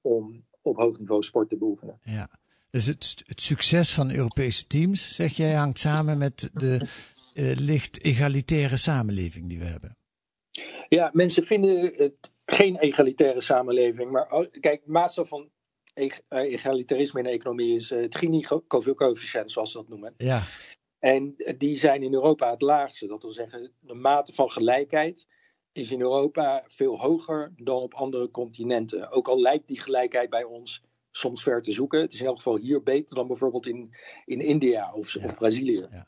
om 0.00 0.44
op 0.62 0.76
hoog 0.76 0.98
niveau 0.98 1.22
sport 1.22 1.48
te 1.48 1.56
beoefenen. 1.56 1.98
Ja, 2.02 2.30
dus 2.70 2.86
het, 2.86 3.22
het 3.26 3.40
succes 3.40 3.94
van 3.94 4.10
Europese 4.10 4.66
teams, 4.66 5.14
zeg 5.14 5.32
jij, 5.32 5.54
hangt 5.54 5.78
samen 5.78 6.18
met 6.18 6.50
de 6.54 6.88
uh, 7.34 7.56
licht 7.56 8.02
egalitaire 8.02 8.76
samenleving 8.76 9.48
die 9.48 9.58
we 9.58 9.64
hebben. 9.64 9.96
Ja, 10.88 11.10
mensen 11.12 11.46
vinden 11.46 11.80
het 11.80 12.32
geen 12.44 12.76
egalitaire 12.76 13.40
samenleving. 13.40 14.10
Maar 14.10 14.32
oh, 14.32 14.46
kijk, 14.60 14.86
Maastricht 14.86 15.28
van 15.28 15.50
egalitarisme 16.28 17.18
in 17.18 17.24
de 17.24 17.30
economie 17.30 17.74
is 17.74 17.90
het 17.90 18.16
Gini-coëfficiënt, 18.16 19.52
zoals 19.52 19.70
ze 19.70 19.76
dat 19.76 19.88
noemen. 19.88 20.14
Ja. 20.16 20.42
En 20.98 21.34
die 21.58 21.76
zijn 21.76 22.02
in 22.02 22.14
Europa 22.14 22.50
het 22.50 22.62
laagste. 22.62 23.06
Dat 23.06 23.22
wil 23.22 23.32
zeggen, 23.32 23.72
de 23.80 23.94
mate 23.94 24.32
van 24.32 24.50
gelijkheid 24.50 25.26
is 25.72 25.92
in 25.92 26.00
Europa 26.00 26.64
veel 26.66 26.98
hoger 27.00 27.52
dan 27.56 27.80
op 27.80 27.94
andere 27.94 28.30
continenten. 28.30 29.10
Ook 29.10 29.28
al 29.28 29.40
lijkt 29.40 29.68
die 29.68 29.80
gelijkheid 29.80 30.30
bij 30.30 30.44
ons 30.44 30.82
soms 31.10 31.42
ver 31.42 31.62
te 31.62 31.72
zoeken. 31.72 32.00
Het 32.00 32.12
is 32.12 32.20
in 32.20 32.26
elk 32.26 32.36
geval 32.36 32.56
hier 32.56 32.82
beter 32.82 33.16
dan 33.16 33.26
bijvoorbeeld 33.26 33.66
in, 33.66 33.94
in 34.24 34.40
India 34.40 34.92
of, 34.92 35.16
of 35.16 35.38
Brazilië. 35.38 35.86
Ja. 35.90 36.06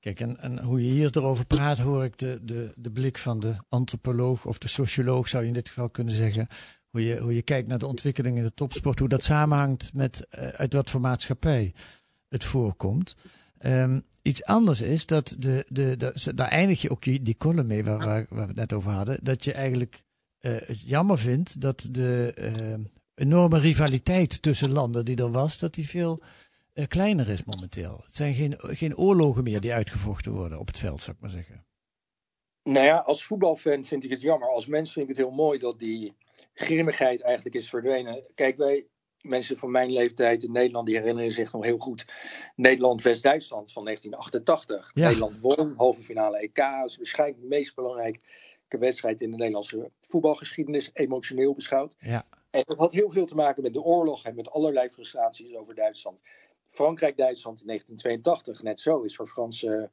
Kijk, 0.00 0.20
en, 0.20 0.40
en 0.40 0.58
hoe 0.58 0.84
je 0.84 0.90
hier 0.90 1.16
erover 1.16 1.46
praat, 1.46 1.78
hoor 1.78 2.04
ik 2.04 2.18
de, 2.18 2.38
de, 2.42 2.72
de 2.76 2.90
blik 2.90 3.18
van 3.18 3.40
de 3.40 3.56
antropoloog 3.68 4.46
of 4.46 4.58
de 4.58 4.68
socioloog, 4.68 5.28
zou 5.28 5.42
je 5.42 5.48
in 5.48 5.54
dit 5.54 5.68
geval 5.68 5.90
kunnen 5.90 6.14
zeggen. 6.14 6.48
Hoe 6.90 7.04
je, 7.04 7.18
hoe 7.18 7.34
je 7.34 7.42
kijkt 7.42 7.68
naar 7.68 7.78
de 7.78 7.86
ontwikkeling 7.86 8.36
in 8.36 8.42
de 8.42 8.54
topsport, 8.54 8.98
hoe 8.98 9.08
dat 9.08 9.24
samenhangt 9.24 9.90
met 9.94 10.26
uh, 10.30 10.48
uit 10.48 10.72
wat 10.72 10.90
voor 10.90 11.00
maatschappij 11.00 11.74
het 12.28 12.44
voorkomt. 12.44 13.16
Um, 13.60 14.02
iets 14.22 14.44
anders 14.44 14.80
is 14.80 15.06
dat 15.06 15.36
de, 15.38 15.66
de, 15.68 16.14
daar 16.34 16.48
eindig 16.48 16.82
je 16.82 16.90
ook 16.90 17.02
die, 17.02 17.22
die 17.22 17.36
mee 17.64 17.84
waar, 17.84 17.98
waar, 17.98 18.26
we 18.28 18.40
het 18.40 18.54
net 18.54 18.72
over 18.72 18.90
hadden. 18.90 19.18
Dat 19.22 19.44
je 19.44 19.52
eigenlijk 19.52 20.02
uh, 20.40 20.56
het 20.64 20.80
jammer 20.80 21.18
vindt 21.18 21.60
dat 21.60 21.88
de 21.90 22.34
uh, 22.38 22.84
enorme 23.14 23.58
rivaliteit 23.58 24.42
tussen 24.42 24.70
landen 24.70 25.04
die 25.04 25.16
er 25.16 25.30
was, 25.30 25.58
dat 25.58 25.74
die 25.74 25.88
veel 25.88 26.22
uh, 26.74 26.86
kleiner 26.86 27.28
is 27.28 27.44
momenteel. 27.44 28.00
Het 28.04 28.14
zijn 28.14 28.34
geen, 28.34 28.54
geen 28.58 28.96
oorlogen 28.96 29.42
meer 29.42 29.60
die 29.60 29.72
uitgevochten 29.72 30.32
worden 30.32 30.58
op 30.58 30.66
het 30.66 30.78
veld, 30.78 31.02
zou 31.02 31.16
ik 31.16 31.22
maar 31.22 31.30
zeggen. 31.30 31.66
Nou 32.62 32.86
ja, 32.86 32.96
als 32.96 33.24
voetbalfan 33.24 33.84
vind 33.84 34.04
ik 34.04 34.10
het 34.10 34.20
jammer. 34.20 34.48
Als 34.48 34.66
mens 34.66 34.92
vind 34.92 35.08
ik 35.08 35.16
het 35.16 35.26
heel 35.26 35.34
mooi 35.34 35.58
dat 35.58 35.78
die 35.78 36.16
grimmigheid 36.58 37.22
eigenlijk 37.22 37.54
is 37.54 37.68
verdwenen. 37.68 38.24
Kijk, 38.34 38.56
wij, 38.56 38.86
mensen 39.22 39.58
van 39.58 39.70
mijn 39.70 39.92
leeftijd 39.92 40.42
in 40.42 40.52
Nederland, 40.52 40.86
die 40.86 40.96
herinneren 40.96 41.32
zich 41.32 41.52
nog 41.52 41.64
heel 41.64 41.78
goed 41.78 42.04
Nederland-West-Duitsland 42.56 43.72
van 43.72 43.84
1988. 43.84 44.94
Nederland 44.94 45.40
won, 45.40 45.74
halve 45.76 46.02
finale 46.02 46.38
EK. 46.38 46.58
Is 46.58 46.96
waarschijnlijk 46.96 47.40
de 47.40 47.46
meest 47.46 47.74
belangrijke 47.74 48.20
wedstrijd 48.68 49.20
in 49.20 49.30
de 49.30 49.36
Nederlandse 49.36 49.90
voetbalgeschiedenis, 50.02 50.90
emotioneel 50.92 51.54
beschouwd. 51.54 51.94
Ja. 51.98 52.26
En 52.50 52.62
dat 52.66 52.78
had 52.78 52.92
heel 52.92 53.10
veel 53.10 53.26
te 53.26 53.34
maken 53.34 53.62
met 53.62 53.72
de 53.72 53.82
oorlog 53.82 54.24
en 54.24 54.34
met 54.34 54.50
allerlei 54.50 54.88
frustraties 54.88 55.56
over 55.56 55.74
Duitsland. 55.74 56.18
Frankrijk-Duitsland 56.66 57.60
in 57.60 57.66
1982, 57.66 58.62
net 58.62 58.80
zo, 58.80 59.02
is 59.02 59.16
voor 59.16 59.26
Fransen 59.26 59.90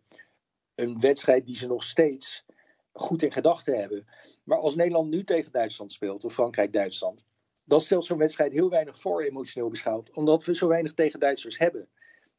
een 0.75 0.99
wedstrijd 0.99 1.45
die 1.45 1.55
ze 1.55 1.67
nog 1.67 1.83
steeds 1.83 2.45
goed 2.93 3.23
in 3.23 3.31
gedachten 3.31 3.75
hebben. 3.79 4.07
Maar 4.45 4.57
als 4.57 4.75
Nederland 4.75 5.09
nu 5.09 5.23
tegen 5.23 5.51
Duitsland 5.51 5.93
speelt, 5.93 6.23
of 6.23 6.33
Frankrijk-Duitsland, 6.33 7.25
dan 7.63 7.81
stelt 7.81 8.05
zo'n 8.05 8.17
wedstrijd 8.17 8.51
heel 8.51 8.69
weinig 8.69 8.99
voor 8.99 9.23
emotioneel 9.23 9.69
beschouwd, 9.69 10.11
omdat 10.11 10.45
we 10.45 10.55
zo 10.55 10.67
weinig 10.67 10.93
tegen 10.93 11.19
Duitsers 11.19 11.57
hebben. 11.57 11.89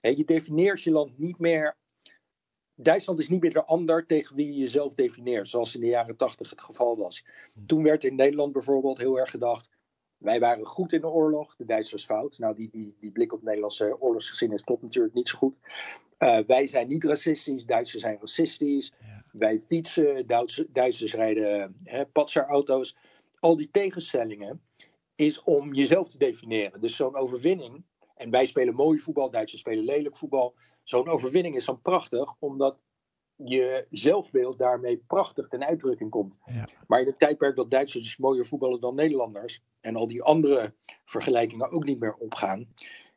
je 0.00 0.24
defineert 0.24 0.82
je 0.82 0.90
land 0.90 1.18
niet 1.18 1.38
meer. 1.38 1.76
Duitsland 2.74 3.18
is 3.18 3.28
niet 3.28 3.40
meer 3.40 3.52
de 3.52 3.64
ander 3.64 4.06
tegen 4.06 4.36
wie 4.36 4.46
je 4.46 4.58
jezelf 4.58 4.94
defineert, 4.94 5.48
zoals 5.48 5.74
in 5.74 5.80
de 5.80 5.86
jaren 5.86 6.16
tachtig 6.16 6.50
het 6.50 6.60
geval 6.60 6.96
was. 6.96 7.24
Toen 7.66 7.82
werd 7.82 8.04
in 8.04 8.14
Nederland 8.14 8.52
bijvoorbeeld 8.52 8.98
heel 8.98 9.18
erg 9.18 9.30
gedacht: 9.30 9.68
wij 10.16 10.40
waren 10.40 10.66
goed 10.66 10.92
in 10.92 11.00
de 11.00 11.08
oorlog, 11.08 11.56
de 11.56 11.64
Duitsers 11.64 12.04
fout. 12.04 12.38
Nou, 12.38 12.54
die, 12.54 12.70
die, 12.70 12.96
die 13.00 13.10
blik 13.10 13.32
op 13.32 13.42
Nederlandse 13.42 14.00
oorlogsgeschiedenis 14.00 14.64
klopt 14.64 14.82
natuurlijk 14.82 15.14
niet 15.14 15.28
zo 15.28 15.38
goed. 15.38 15.56
Uh, 16.18 16.38
wij 16.46 16.66
zijn 16.66 16.88
niet 16.88 17.04
racistisch, 17.04 17.64
Duitsers 17.64 18.02
zijn 18.02 18.18
racistisch. 18.20 18.92
Wij 19.38 19.62
fietsen, 19.66 20.26
Duitsers, 20.26 20.66
Duitsers 20.70 21.14
rijden 21.14 21.76
hè, 21.84 22.06
patserauto's. 22.06 22.96
Al 23.38 23.56
die 23.56 23.70
tegenstellingen 23.70 24.62
is 25.14 25.42
om 25.42 25.74
jezelf 25.74 26.08
te 26.08 26.18
definiëren. 26.18 26.80
Dus 26.80 26.96
zo'n 26.96 27.16
overwinning, 27.16 27.84
en 28.14 28.30
wij 28.30 28.46
spelen 28.46 28.74
mooi 28.74 28.98
voetbal, 28.98 29.30
Duitsers 29.30 29.60
spelen 29.60 29.84
lelijk 29.84 30.16
voetbal. 30.16 30.54
Zo'n 30.82 31.08
overwinning 31.08 31.54
is 31.54 31.64
dan 31.64 31.80
prachtig, 31.80 32.34
omdat 32.38 32.78
je 33.36 33.86
zelfbeeld 33.90 34.58
daarmee 34.58 34.96
prachtig 35.06 35.48
ten 35.48 35.64
uitdrukking 35.64 36.10
komt. 36.10 36.34
Ja. 36.44 36.68
Maar 36.86 37.00
in 37.00 37.06
het 37.06 37.18
tijdperk 37.18 37.56
dat 37.56 37.70
Duitsers 37.70 38.04
dus 38.04 38.16
mooier 38.16 38.46
voetballen 38.46 38.80
dan 38.80 38.94
Nederlanders, 38.94 39.62
en 39.80 39.96
al 39.96 40.06
die 40.06 40.22
andere 40.22 40.74
vergelijkingen 41.04 41.70
ook 41.70 41.84
niet 41.84 42.00
meer 42.00 42.14
opgaan, 42.14 42.68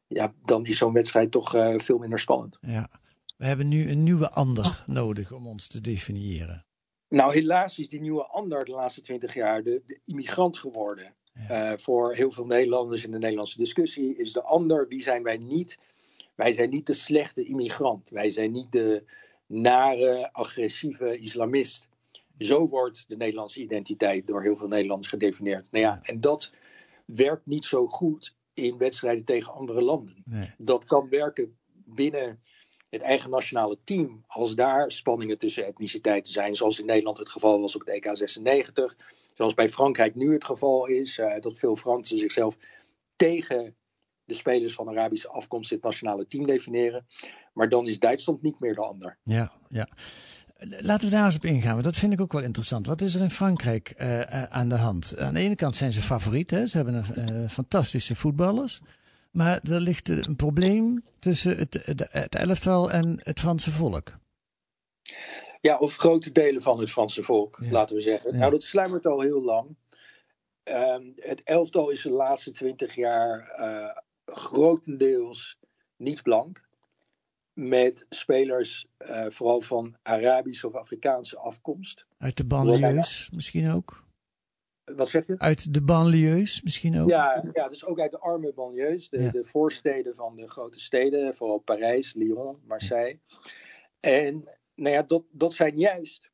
ja, 0.08 0.34
dan 0.46 0.66
is 0.66 0.78
zo'n 0.78 0.94
wedstrijd 0.94 1.32
toch 1.32 1.56
uh, 1.56 1.80
veel 1.80 1.98
minder 1.98 2.20
spannend. 2.20 2.58
Ja. 2.62 2.90
We 3.40 3.46
hebben 3.46 3.68
nu 3.68 3.90
een 3.90 4.04
nieuwe 4.04 4.30
ander 4.30 4.84
nodig 4.88 5.32
om 5.32 5.48
ons 5.48 5.68
te 5.68 5.82
definiëren. 5.82 6.66
Nou, 7.10 7.34
helaas 7.34 7.80
is 7.80 7.90
die 7.90 8.00
nieuwe 8.00 8.26
ander 8.26 8.66
de 8.66 8.72
laatste 8.72 9.02
twintig 9.02 9.34
jaar 9.34 9.64
de, 9.64 9.82
de 9.86 10.00
immigrant 10.04 10.58
geworden. 10.58 11.16
Uh, 11.52 11.72
voor 11.76 12.14
heel 12.14 12.32
veel 12.32 12.46
Nederlanders 12.46 13.06
in 13.06 13.12
de 13.12 13.18
Nederlandse 13.18 13.58
discussie 13.58 14.16
is 14.16 14.34
de 14.34 14.44
ander, 14.44 14.88
wie 14.88 15.02
zijn 15.02 15.24
wij 15.24 15.38
niet? 15.38 15.78
Wij 16.36 16.54
zijn 16.54 16.70
niet 16.70 16.88
de 16.88 16.94
slechte 16.94 17.44
immigrant. 17.44 18.10
Wij 18.10 18.30
zijn 18.30 18.52
niet 18.52 18.72
de 18.72 19.04
nare, 19.46 20.34
agressieve 20.34 21.20
islamist. 21.20 21.88
Zo 22.38 22.68
wordt 22.68 23.06
de 23.08 23.18
Nederlandse 23.18 23.62
identiteit 23.62 24.28
door 24.28 24.42
heel 24.42 24.56
veel 24.56 24.68
Nederlanders 24.68 25.10
gedefinieerd. 25.10 25.72
Nou 25.72 25.84
ja, 25.84 26.00
en 26.02 26.22
dat 26.22 26.52
werkt 27.06 27.46
niet 27.46 27.66
zo 27.66 27.88
goed 27.88 28.36
in 28.54 28.78
wedstrijden 28.78 29.26
tegen 29.26 29.54
andere 29.54 29.82
landen. 29.82 30.22
Nee. 30.26 30.54
Dat 30.58 30.86
kan 30.86 31.10
werken 31.10 31.58
binnen 31.86 32.40
het 32.90 33.02
eigen 33.02 33.30
nationale 33.30 33.78
team, 33.84 34.24
als 34.28 34.56
daar 34.56 34.92
spanningen 34.92 35.38
tussen 35.38 35.66
etniciteiten 35.66 36.32
zijn, 36.32 36.56
zoals 36.56 36.80
in 36.80 36.86
Nederland 36.86 37.18
het 37.18 37.30
geval 37.30 37.62
was 37.62 37.76
op 37.76 37.86
het 37.86 37.90
EK 37.90 38.10
96, 38.18 38.96
zoals 39.34 39.54
bij 39.54 39.70
Frankrijk 39.70 40.16
nu 40.16 40.34
het 40.34 40.44
geval 40.44 40.86
is, 40.86 41.18
uh, 41.18 41.34
dat 41.40 41.60
veel 41.60 41.76
Fransen 41.76 42.20
zichzelf 42.20 42.58
tegen 43.16 43.76
de 44.26 44.34
spelers 44.34 44.74
van 44.74 44.90
Arabische 44.90 45.30
afkomst 45.30 45.70
het 45.70 45.82
nationale 45.82 46.28
team 46.28 46.46
definiëren. 46.46 47.06
Maar 47.54 47.70
dan 47.70 47.88
is 47.88 48.00
Duitsland 48.00 48.42
niet 48.42 48.60
meer 48.60 48.76
de 48.76 48.82
ander. 48.82 49.18
Ja, 49.24 49.52
ja. 49.70 49.88
Laten 50.60 51.10
we 51.10 51.16
daar 51.16 51.26
eens 51.26 51.36
op 51.36 51.46
ingaan, 51.46 51.72
want 51.72 51.84
dat 51.84 51.96
vind 51.96 52.14
ik 52.14 52.22
ook 52.22 52.32
wel 52.32 52.42
interessant. 52.42 52.86
Wat 52.86 53.02
is 53.02 53.16
er 53.16 53.22
in 53.22 53.30
Frankrijk 53.30 53.94
uh, 53.98 54.44
aan 54.44 54.70
de 54.70 54.76
hand? 54.76 55.18
Aan 55.18 55.34
de 55.34 55.40
ene 55.40 55.56
kant 55.56 55.76
zijn 55.76 55.92
ze 55.92 56.02
favoriet, 56.02 56.52
hè? 56.52 56.68
ze 56.68 56.78
hebben 56.78 57.04
een, 57.14 57.50
fantastische 57.50 58.16
voetballers. 58.16 58.82
Maar 59.40 59.60
er 59.64 59.80
ligt 59.80 60.10
een 60.10 60.36
probleem 60.36 61.04
tussen 61.20 61.58
het, 61.58 61.80
het, 62.12 62.36
elftal 62.36 62.92
en 62.92 63.20
het 63.24 63.40
Franse 63.40 63.72
volk. 63.72 64.18
Ja, 65.62 65.78
of 65.78 65.96
grote 65.96 66.32
delen 66.32 66.62
van 66.62 66.80
het 66.80 66.90
Franse 66.90 67.24
volk, 67.24 67.60
ja. 67.62 67.72
laten 67.72 67.96
we 67.96 68.02
zeggen. 68.02 68.34
Ja. 68.34 68.40
Nou, 68.40 68.52
dat 68.52 68.64
sluimert 68.64 69.06
al 69.06 69.22
heel 69.22 69.42
lang. 69.42 69.76
Um, 70.64 71.14
het 71.16 71.42
elftal 71.44 71.90
is 71.90 72.02
de 72.02 72.12
laatste 72.12 72.52
twintig 72.52 72.96
jaar 72.96 73.56
uh, 73.60 73.98
grotendeels 74.26 75.60
niet 75.96 76.24
blank. 76.24 76.68
Met 77.54 78.06
spelers 78.10 78.88
uh, 78.98 79.26
vooral 79.28 79.62
van 79.62 79.98
Arabische 80.02 80.68
of 80.68 80.76
Afrikaanse 80.76 81.38
afkomst. 81.38 82.06
Uit 82.18 82.38
de 82.38 82.46
banlieues 82.46 83.30
misschien 83.34 83.72
ook? 83.72 84.08
Wat 84.96 85.10
zeg 85.10 85.28
je? 85.28 85.36
Uit 85.38 85.74
de 85.74 85.82
banlieues 85.82 86.62
misschien 86.62 87.00
ook? 87.00 87.10
Ja, 87.10 87.44
ja 87.52 87.68
dus 87.68 87.86
ook 87.86 88.00
uit 88.00 88.12
de 88.12 88.20
arme 88.20 88.54
banlieues. 88.54 89.10
De, 89.10 89.22
ja. 89.22 89.32
de 89.32 89.44
voorsteden 89.44 90.16
van 90.16 90.36
de 90.36 90.48
grote 90.48 90.80
steden. 90.80 91.36
Vooral 91.36 91.58
Parijs, 91.58 92.14
Lyon, 92.14 92.58
Marseille. 92.68 93.20
En 94.00 94.50
nou 94.76 94.96
ja, 94.96 95.04
dat, 95.04 95.24
dat 95.32 95.54
zijn 95.54 95.78
juist 95.78 96.30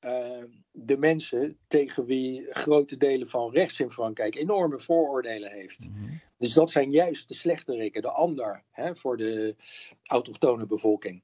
uh, 0.00 0.44
de 0.72 0.96
mensen 0.98 1.58
tegen 1.68 2.04
wie 2.04 2.46
grote 2.50 2.96
delen 2.96 3.26
van 3.26 3.52
rechts 3.52 3.80
in 3.80 3.90
Frankrijk 3.90 4.34
enorme 4.34 4.78
vooroordelen 4.78 5.50
heeft. 5.50 5.88
Mhm. 5.88 6.12
Dus 6.38 6.52
dat 6.52 6.70
zijn 6.70 6.90
juist 6.90 7.28
de 7.28 7.34
slechterikken, 7.34 8.02
de 8.02 8.10
ander 8.10 8.62
hè, 8.70 8.96
voor 8.96 9.16
de 9.16 9.56
autochtone 10.02 10.66
bevolking. 10.66 11.22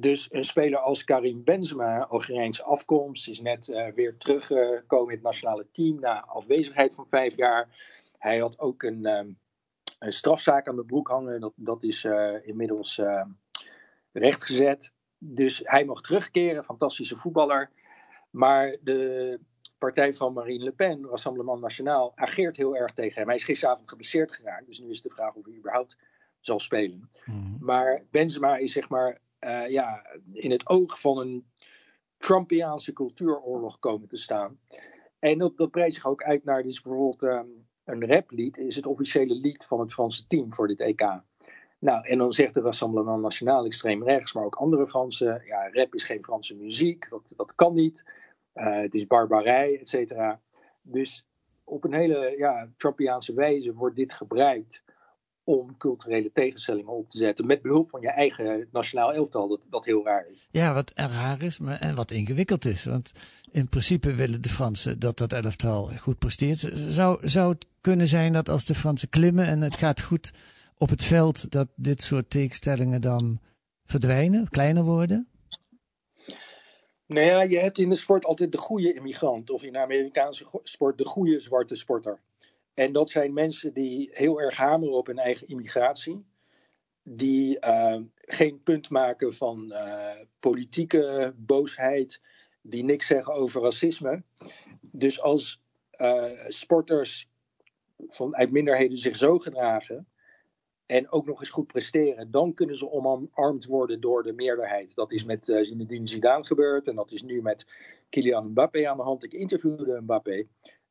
Dus 0.00 0.32
een 0.32 0.44
speler 0.44 0.78
als 0.78 1.04
Karim 1.04 1.44
Benzema, 1.44 2.04
Algerijnse 2.04 2.62
afkomst, 2.62 3.28
is 3.28 3.40
net 3.40 3.68
uh, 3.68 3.86
weer 3.88 4.16
teruggekomen 4.16 5.08
in 5.08 5.14
het 5.14 5.22
nationale 5.22 5.66
team 5.72 6.00
na 6.00 6.24
afwezigheid 6.24 6.94
van 6.94 7.06
vijf 7.10 7.36
jaar. 7.36 7.68
Hij 8.18 8.38
had 8.38 8.58
ook 8.58 8.82
een, 8.82 9.06
um, 9.06 9.38
een 9.98 10.12
strafzaak 10.12 10.68
aan 10.68 10.76
de 10.76 10.84
broek 10.84 11.08
hangen, 11.08 11.40
dat, 11.40 11.52
dat 11.56 11.82
is 11.82 12.04
uh, 12.04 12.46
inmiddels 12.46 12.98
uh, 12.98 13.24
rechtgezet. 14.12 14.92
Dus 15.18 15.60
hij 15.64 15.84
mag 15.84 16.00
terugkeren, 16.00 16.64
fantastische 16.64 17.16
voetballer. 17.16 17.70
Maar 18.30 18.76
de 18.82 19.40
partij 19.78 20.14
van 20.14 20.32
Marine 20.32 20.64
Le 20.64 20.72
Pen, 20.72 21.06
Rassemblement 21.06 21.60
Nationaal, 21.60 22.12
ageert 22.14 22.56
heel 22.56 22.76
erg 22.76 22.92
tegen 22.92 23.18
hem. 23.18 23.26
Hij 23.26 23.36
is 23.36 23.44
gisteravond 23.44 23.88
geblesseerd 23.88 24.32
geraakt, 24.32 24.66
dus 24.66 24.78
nu 24.78 24.90
is 24.90 25.02
de 25.02 25.10
vraag 25.10 25.34
of 25.34 25.44
hij 25.44 25.54
überhaupt 25.54 25.96
zal 26.40 26.60
spelen. 26.60 27.10
Mm-hmm. 27.24 27.56
Maar 27.60 28.02
Benzema 28.10 28.56
is 28.56 28.72
zeg 28.72 28.88
maar 28.88 29.18
uh, 29.40 29.68
ja, 29.68 30.06
in 30.32 30.50
het 30.50 30.68
oog 30.68 31.00
van 31.00 31.18
een 31.18 31.46
Trumpiaanse 32.16 32.92
cultuuroorlog 32.92 33.78
komen 33.78 34.08
te 34.08 34.16
staan. 34.16 34.58
En 35.18 35.38
dat, 35.38 35.56
dat 35.56 35.70
breidt 35.70 35.94
zich 35.94 36.06
ook 36.06 36.22
uit 36.22 36.44
naar 36.44 36.62
dus 36.62 36.80
bijvoorbeeld 36.80 37.22
um, 37.22 37.66
een 37.84 38.06
raplied, 38.06 38.58
is 38.58 38.76
het 38.76 38.86
officiële 38.86 39.34
lied 39.34 39.64
van 39.64 39.80
het 39.80 39.92
Franse 39.92 40.26
team 40.26 40.54
voor 40.54 40.66
dit 40.66 40.80
EK. 40.80 41.20
Nou, 41.78 42.06
en 42.06 42.18
dan 42.18 42.32
zegt 42.32 42.54
de 42.54 42.60
Rassemblement 42.60 43.22
Nationaal 43.22 43.64
extreem 43.64 44.04
rechts, 44.04 44.32
maar 44.32 44.44
ook 44.44 44.56
andere 44.56 44.86
Fransen, 44.86 45.42
ja, 45.46 45.70
rap 45.72 45.94
is 45.94 46.04
geen 46.04 46.24
Franse 46.24 46.54
muziek, 46.54 47.10
dat, 47.10 47.22
dat 47.36 47.54
kan 47.54 47.74
niet. 47.74 48.04
Uh, 48.54 48.80
het 48.80 48.94
is 48.94 49.06
barbarij, 49.06 49.78
et 49.80 49.88
cetera. 49.88 50.40
Dus 50.82 51.26
op 51.64 51.84
een 51.84 51.92
hele 51.92 52.34
ja, 52.36 52.68
Trumpiaanse 52.76 53.34
wijze 53.34 53.74
wordt 53.74 53.96
dit 53.96 54.12
gebruikt 54.12 54.82
om 55.48 55.76
culturele 55.76 56.30
tegenstellingen 56.32 56.92
op 56.92 57.10
te 57.10 57.18
zetten. 57.18 57.46
Met 57.46 57.62
behulp 57.62 57.90
van 57.90 58.00
je 58.00 58.10
eigen 58.10 58.68
nationaal 58.72 59.12
elftal, 59.12 59.48
dat, 59.48 59.60
dat 59.70 59.84
heel 59.84 60.04
raar 60.04 60.26
is. 60.30 60.48
Ja, 60.50 60.74
wat 60.74 60.92
raar 60.94 61.42
is 61.42 61.58
maar, 61.58 61.80
en 61.80 61.94
wat 61.94 62.10
ingewikkeld 62.10 62.64
is. 62.64 62.84
Want 62.84 63.12
in 63.50 63.68
principe 63.68 64.14
willen 64.14 64.42
de 64.42 64.48
Fransen 64.48 64.98
dat 64.98 65.18
dat 65.18 65.32
elftal 65.32 65.86
goed 65.86 66.18
presteert. 66.18 66.58
Zou, 66.74 67.28
zou 67.28 67.52
het 67.52 67.66
kunnen 67.80 68.08
zijn 68.08 68.32
dat 68.32 68.48
als 68.48 68.64
de 68.64 68.74
Fransen 68.74 69.08
klimmen 69.08 69.46
en 69.46 69.60
het 69.60 69.76
gaat 69.76 70.00
goed 70.00 70.32
op 70.76 70.88
het 70.88 71.02
veld, 71.02 71.50
dat 71.50 71.68
dit 71.74 72.02
soort 72.02 72.30
tegenstellingen 72.30 73.00
dan 73.00 73.38
verdwijnen, 73.84 74.48
kleiner 74.48 74.82
worden? 74.82 75.28
Nou 77.06 77.26
ja, 77.26 77.42
je 77.42 77.58
hebt 77.58 77.78
in 77.78 77.88
de 77.88 77.94
sport 77.94 78.24
altijd 78.24 78.52
de 78.52 78.58
goede 78.58 78.92
immigrant. 78.92 79.50
Of 79.50 79.62
in 79.62 79.72
de 79.72 79.78
Amerikaanse 79.78 80.46
sport 80.62 80.98
de 80.98 81.04
goede 81.04 81.38
zwarte 81.38 81.74
sporter. 81.74 82.20
En 82.78 82.92
dat 82.92 83.10
zijn 83.10 83.32
mensen 83.32 83.72
die 83.72 84.10
heel 84.12 84.40
erg 84.40 84.56
hameren 84.56 84.94
op 84.94 85.06
hun 85.06 85.18
eigen 85.18 85.48
immigratie. 85.48 86.24
Die 87.02 87.66
uh, 87.66 88.00
geen 88.14 88.62
punt 88.62 88.90
maken 88.90 89.34
van 89.34 89.64
uh, 89.68 90.10
politieke 90.40 91.34
boosheid. 91.36 92.20
Die 92.62 92.84
niks 92.84 93.06
zeggen 93.06 93.34
over 93.34 93.62
racisme. 93.62 94.22
Dus 94.96 95.20
als 95.22 95.62
uh, 95.96 96.32
sporters 96.48 97.28
vanuit 98.08 98.50
minderheden 98.50 98.98
zich 98.98 99.16
zo 99.16 99.38
gedragen. 99.38 100.08
En 100.86 101.10
ook 101.10 101.26
nog 101.26 101.40
eens 101.40 101.50
goed 101.50 101.66
presteren. 101.66 102.30
Dan 102.30 102.54
kunnen 102.54 102.76
ze 102.76 102.90
omarmd 102.90 103.64
worden 103.64 104.00
door 104.00 104.22
de 104.22 104.32
meerderheid. 104.32 104.94
Dat 104.94 105.12
is 105.12 105.24
met 105.24 105.44
Zinedine 105.44 106.08
Zidane 106.08 106.44
gebeurd. 106.44 106.88
En 106.88 106.94
dat 106.94 107.12
is 107.12 107.22
nu 107.22 107.42
met 107.42 107.66
Kylian 108.08 108.50
Mbappé 108.50 108.88
aan 108.88 108.96
de 108.96 109.02
hand. 109.02 109.24
Ik 109.24 109.32
interviewde 109.32 110.00
Mbappé 110.00 110.46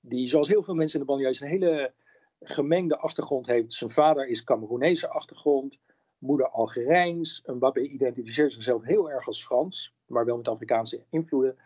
die 0.07 0.27
zoals 0.27 0.47
heel 0.47 0.63
veel 0.63 0.73
mensen 0.73 0.99
in 0.99 1.05
de 1.05 1.11
banlieue 1.11 1.41
een 1.41 1.47
hele 1.47 1.93
gemengde 2.39 2.97
achtergrond 2.97 3.45
heeft. 3.45 3.73
Zijn 3.73 3.89
vader 3.89 4.27
is 4.27 4.43
Cameroenese 4.43 5.07
achtergrond, 5.07 5.79
moeder 6.17 6.49
Algerijns. 6.49 7.43
Mbappé 7.45 7.81
identificeert 7.81 8.53
zichzelf 8.53 8.83
heel 8.83 9.11
erg 9.11 9.27
als 9.27 9.45
Frans, 9.45 9.93
maar 10.05 10.25
wel 10.25 10.37
met 10.37 10.47
Afrikaanse 10.47 11.03
invloeden. 11.09 11.57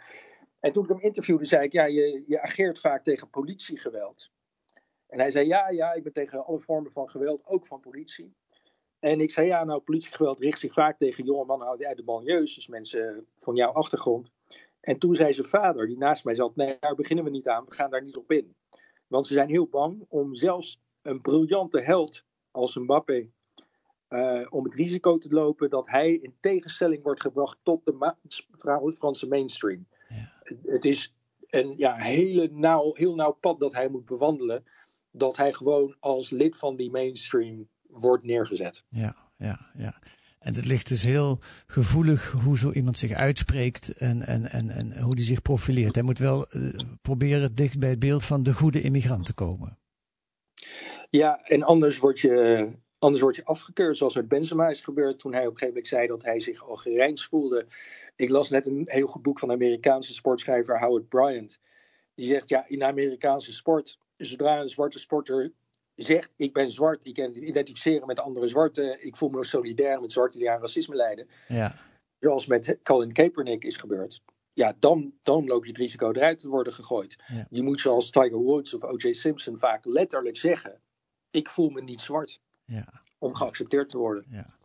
En 0.60 0.74
toen 0.74 0.84
ik 0.84 0.90
hem 0.90 1.00
interviewde, 1.00 1.46
zei 1.46 1.64
ik, 1.64 1.72
ja, 1.72 1.86
je, 1.86 2.24
je 2.28 2.42
ageert 2.42 2.80
vaak 2.80 3.04
tegen 3.04 3.30
politiegeweld. 3.30 4.32
En 5.08 5.20
hij 5.20 5.32
zei, 5.32 5.48
ja, 5.48 5.70
ja, 5.70 5.94
ik 5.94 6.04
ben 6.04 6.14
tegen 6.14 6.46
alle 6.46 6.60
vormen 6.60 6.92
van 6.92 7.10
geweld, 7.10 7.46
ook 7.46 7.66
van 7.66 7.80
politie. 7.80 8.36
En 9.00 9.22
ik 9.22 9.32
zei, 9.32 9.48
ja, 9.48 9.64
nou, 9.64 9.82
politiegeweld 9.82 10.40
richt 10.40 10.60
zich 10.60 10.74
vaak 10.74 10.98
tegen 10.98 11.24
jonge 11.24 11.46
mannen 11.46 11.68
uit 11.68 11.98
de 11.98 12.04
banlieues, 12.04 12.56
dus 12.56 12.68
mensen 12.68 13.28
van 13.40 13.56
jouw 13.56 13.72
achtergrond. 13.72 14.32
En 14.82 14.98
toen 14.98 15.16
zei 15.16 15.34
zijn 15.34 15.48
vader, 15.48 15.88
die 15.88 15.98
naast 15.98 16.26
mij 16.26 16.36
zat, 16.36 16.56
nee, 16.56 16.78
daar 16.80 16.96
beginnen 16.96 17.26
we 17.26 17.32
niet 17.32 17.48
aan, 17.48 17.66
we 17.66 17.74
gaan 17.74 17.90
daar 17.90 18.02
niet 18.02 18.16
op 18.16 18.32
in. 18.32 18.56
Want 19.08 19.28
ze 19.28 19.34
zijn 19.34 19.50
heel 19.50 19.68
bang 19.68 20.06
om 20.08 20.36
zelfs 20.36 20.82
een 21.02 21.22
briljante 21.22 21.82
held 21.82 22.26
als 22.52 22.76
Mbappé, 22.76 23.30
uh, 24.10 24.48
om 24.50 24.64
het 24.64 24.74
risico 24.74 25.18
te 25.18 25.30
lopen 25.30 25.70
dat 25.70 25.90
hij 25.90 26.14
in 26.14 26.36
tegenstelling 26.40 27.04
wordt 27.04 27.22
gebracht 27.22 27.58
tot 27.64 27.86
de 27.86 28.16
Franse 28.94 29.28
mainstream. 29.28 29.88
Ja. 30.10 30.32
Het 30.66 30.86
is 30.86 31.16
een 31.50 31.74
ja, 31.78 31.96
hele 31.96 32.50
nauw, 32.52 32.94
heel 32.94 33.16
nauw 33.16 33.32
pad 33.32 33.60
dat 33.60 33.74
hij 33.74 33.90
moet 33.90 34.06
bewandelen, 34.06 34.64
dat 35.12 35.38
hij 35.38 35.54
gewoon 35.54 35.96
als 36.00 36.30
lid 36.30 36.58
van 36.58 36.76
die 36.76 36.92
mainstream 36.92 37.68
wordt 37.88 38.24
neergezet. 38.24 38.86
Ja, 38.90 39.16
ja, 39.38 39.72
ja. 39.74 40.00
En 40.42 40.56
het 40.56 40.66
ligt 40.66 40.88
dus 40.88 41.04
heel 41.04 41.40
gevoelig 41.68 42.32
hoe 42.32 42.58
zo 42.58 42.72
iemand 42.72 42.98
zich 42.98 43.12
uitspreekt 43.12 43.98
en, 43.98 44.22
en, 44.22 44.46
en, 44.46 44.70
en 44.70 45.00
hoe 45.00 45.16
die 45.16 45.26
zich 45.26 45.42
profileert. 45.42 45.96
Hij 45.96 46.04
moet 46.04 46.20
wel 46.20 46.46
uh, 46.56 46.74
proberen 47.02 47.56
dicht 47.56 47.80
bij 47.80 47.90
het 47.90 48.00
beeld 48.00 48.26
van 48.26 48.44
de 48.44 48.54
goede 48.54 48.82
immigrant 48.82 49.26
te 49.26 49.34
komen. 49.34 49.78
Ja, 51.10 51.42
en 51.44 51.64
anders 51.64 51.98
word 52.00 52.20
je, 52.20 52.76
anders 53.00 53.22
word 53.22 53.36
je 53.36 53.46
afgekeurd, 53.46 53.98
zoals 53.98 54.16
met 54.16 54.28
Benzema 54.28 54.70
is 54.70 54.82
gebeurd 54.82 55.20
toen 55.20 55.34
hij 55.34 55.42
op 55.42 55.52
een 55.52 55.58
gegeven 55.58 55.74
moment 55.74 55.88
zei 55.88 56.08
dat 56.08 56.24
hij 56.24 56.40
zich 56.40 56.64
Algerijns 56.64 57.26
voelde. 57.26 57.66
Ik 58.16 58.30
las 58.30 58.50
net 58.50 58.68
een 58.68 58.84
heel 58.86 59.08
goed 59.08 59.22
boek 59.22 59.40
van 59.40 59.52
Amerikaanse 59.52 60.14
sportschrijver 60.14 60.80
Howard 60.80 61.10
Bryant. 61.10 61.60
Die 62.14 62.26
zegt, 62.26 62.50
ja, 62.50 62.68
in 62.68 62.84
Amerikaanse 62.84 63.54
sport, 63.54 63.98
zodra 64.18 64.60
een 64.60 64.68
zwarte 64.68 65.00
sporter 65.00 65.52
zegt: 66.02 66.32
Ik 66.36 66.54
ben 66.54 66.72
zwart, 66.72 67.06
ik 67.06 67.18
identificeren 67.18 68.08
met 68.08 68.20
andere 68.20 68.48
zwarten, 68.48 69.06
ik 69.06 69.16
voel 69.16 69.30
me 69.30 69.44
solidair 69.44 70.02
met 70.02 70.12
zwarten 70.12 70.40
die 70.40 70.52
aan 70.52 70.60
racisme 70.60 70.96
lijden. 70.96 71.28
Ja. 71.48 71.76
Zoals 72.20 72.46
met 72.46 72.80
Colin 72.84 73.14
Kaepernick 73.14 73.64
is 73.64 73.78
gebeurd. 73.78 74.22
Ja, 74.54 74.74
dan, 74.80 75.14
dan 75.24 75.46
loop 75.46 75.64
je 75.64 75.70
het 75.70 75.80
risico 75.80 76.12
eruit 76.12 76.40
te 76.40 76.50
worden 76.50 76.74
gegooid. 76.74 77.16
Ja. 77.28 77.48
Je 77.50 77.64
moet 77.64 77.80
zoals 77.80 78.10
Tiger 78.10 78.38
Woods 78.38 78.74
of 78.74 78.84
O.J. 78.84 79.12
Simpson 79.12 79.60
vaak 79.60 79.86
letterlijk 79.86 80.38
zeggen: 80.38 80.80
Ik 81.32 81.50
voel 81.50 81.70
me 81.70 81.82
niet 81.82 82.02
zwart. 82.02 82.40
Ja. 82.66 83.02
Om 83.18 83.36
geaccepteerd 83.36 83.90
te 83.90 83.98
worden. 83.98 84.26
Ja. 84.30 84.56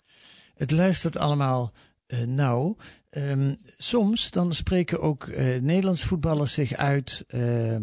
Het 0.54 0.70
luistert 0.70 1.16
allemaal 1.16 1.72
uh, 2.06 2.22
nauw. 2.22 2.76
Um, 3.10 3.56
soms 3.76 4.30
dan 4.30 4.54
spreken 4.54 5.00
ook 5.00 5.26
uh, 5.26 5.60
Nederlandse 5.60 6.06
voetballers 6.06 6.52
zich 6.52 6.72
uit 6.72 7.24
uh, 7.28 7.76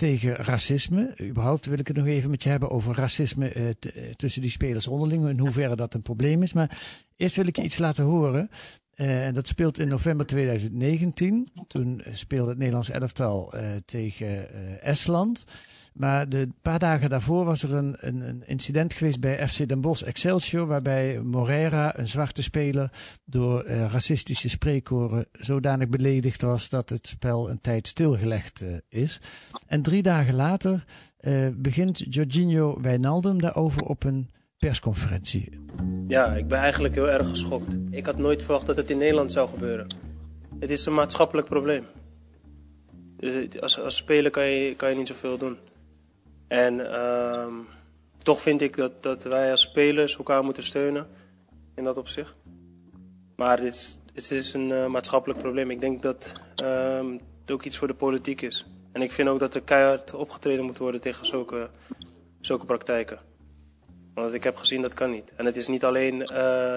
tegen 0.00 0.34
racisme. 0.34 1.14
Überhaupt 1.20 1.66
wil 1.66 1.78
ik 1.78 1.86
het 1.86 1.96
nog 1.96 2.06
even 2.06 2.30
met 2.30 2.42
je 2.42 2.48
hebben 2.48 2.70
over 2.70 2.94
racisme 2.94 3.54
uh, 3.54 3.68
tussen 4.16 4.42
die 4.42 4.50
spelers 4.50 4.86
onderling. 4.86 5.28
In 5.28 5.38
hoeverre 5.38 5.76
dat 5.76 5.94
een 5.94 6.02
probleem 6.02 6.42
is. 6.42 6.52
Maar 6.52 6.78
eerst 7.16 7.36
wil 7.36 7.46
ik 7.46 7.56
je 7.56 7.62
iets 7.62 7.78
laten 7.78 8.04
horen. 8.04 8.50
Uh, 8.94 9.26
en 9.26 9.34
dat 9.34 9.46
speelt 9.48 9.78
in 9.78 9.88
november 9.88 10.26
2019. 10.26 11.48
Toen 11.66 12.02
speelde 12.12 12.48
het 12.48 12.58
Nederlands 12.58 12.90
elftal 12.90 13.54
tegen 13.84 14.52
Estland. 14.82 15.44
Maar 15.92 16.28
de 16.28 16.48
paar 16.62 16.78
dagen 16.78 17.10
daarvoor 17.10 17.44
was 17.44 17.62
er 17.62 17.74
een, 17.74 17.96
een, 17.98 18.42
incident 18.46 18.92
geweest 18.92 19.20
bij 19.20 19.48
FC 19.48 19.68
Den 19.68 19.80
Bosch 19.80 20.02
Excelsior. 20.02 20.66
Waarbij 20.66 21.20
Moreira, 21.20 21.98
een 21.98 22.08
zwarte 22.08 22.42
speler, 22.42 22.90
door 23.24 23.66
uh, 23.66 23.92
racistische 23.92 24.48
spreekkoren 24.48 25.26
zodanig 25.32 25.88
beledigd 25.88 26.42
was 26.42 26.68
dat 26.68 26.88
het 26.88 27.06
spel 27.06 27.50
een 27.50 27.60
tijd 27.60 27.86
stilgelegd 27.86 28.62
uh, 28.62 28.76
is. 28.88 29.20
En 29.66 29.82
drie 29.82 30.02
dagen 30.02 30.34
later 30.34 30.84
uh, 31.20 31.48
begint 31.56 32.14
Jorginho 32.14 32.80
Wijnaldum 32.80 33.40
daarover 33.40 33.82
op 33.82 34.04
een 34.04 34.30
persconferentie. 34.58 35.58
Ja, 36.08 36.34
ik 36.34 36.48
ben 36.48 36.58
eigenlijk 36.58 36.94
heel 36.94 37.10
erg 37.10 37.28
geschokt. 37.28 37.76
Ik 37.90 38.06
had 38.06 38.18
nooit 38.18 38.42
verwacht 38.42 38.66
dat 38.66 38.76
het 38.76 38.90
in 38.90 38.98
Nederland 38.98 39.32
zou 39.32 39.48
gebeuren. 39.48 39.86
Het 40.58 40.70
is 40.70 40.86
een 40.86 40.94
maatschappelijk 40.94 41.48
probleem. 41.48 41.84
Als, 43.60 43.80
als 43.80 43.96
speler 43.96 44.30
kan 44.30 44.54
je, 44.54 44.74
kan 44.76 44.90
je 44.90 44.96
niet 44.96 45.08
zoveel 45.08 45.38
doen. 45.38 45.56
En 46.50 46.78
uh, 46.78 47.46
toch 48.18 48.40
vind 48.40 48.60
ik 48.60 48.76
dat, 48.76 49.02
dat 49.02 49.22
wij 49.22 49.50
als 49.50 49.60
spelers 49.60 50.16
elkaar 50.16 50.44
moeten 50.44 50.62
steunen 50.62 51.06
in 51.74 51.84
dat 51.84 51.96
opzicht. 51.96 52.34
Maar 53.36 53.60
dit 53.60 53.74
is, 53.74 53.98
het 54.14 54.30
is 54.30 54.52
een 54.52 54.70
uh, 54.70 54.86
maatschappelijk 54.86 55.38
probleem. 55.38 55.70
Ik 55.70 55.80
denk 55.80 56.02
dat 56.02 56.32
uh, 56.62 57.10
het 57.40 57.50
ook 57.50 57.62
iets 57.62 57.76
voor 57.76 57.86
de 57.86 57.94
politiek 57.94 58.42
is. 58.42 58.66
En 58.92 59.02
ik 59.02 59.12
vind 59.12 59.28
ook 59.28 59.38
dat 59.38 59.54
er 59.54 59.62
keihard 59.62 60.14
opgetreden 60.14 60.64
moet 60.64 60.78
worden 60.78 61.00
tegen 61.00 61.26
zulke, 61.26 61.68
zulke 62.40 62.66
praktijken. 62.66 63.18
Want 64.14 64.34
ik 64.34 64.44
heb 64.44 64.56
gezien 64.56 64.82
dat 64.82 64.94
kan 64.94 65.10
niet. 65.10 65.32
En 65.36 65.46
het 65.46 65.56
is 65.56 65.68
niet 65.68 65.84
alleen 65.84 66.14
uh, 66.14 66.28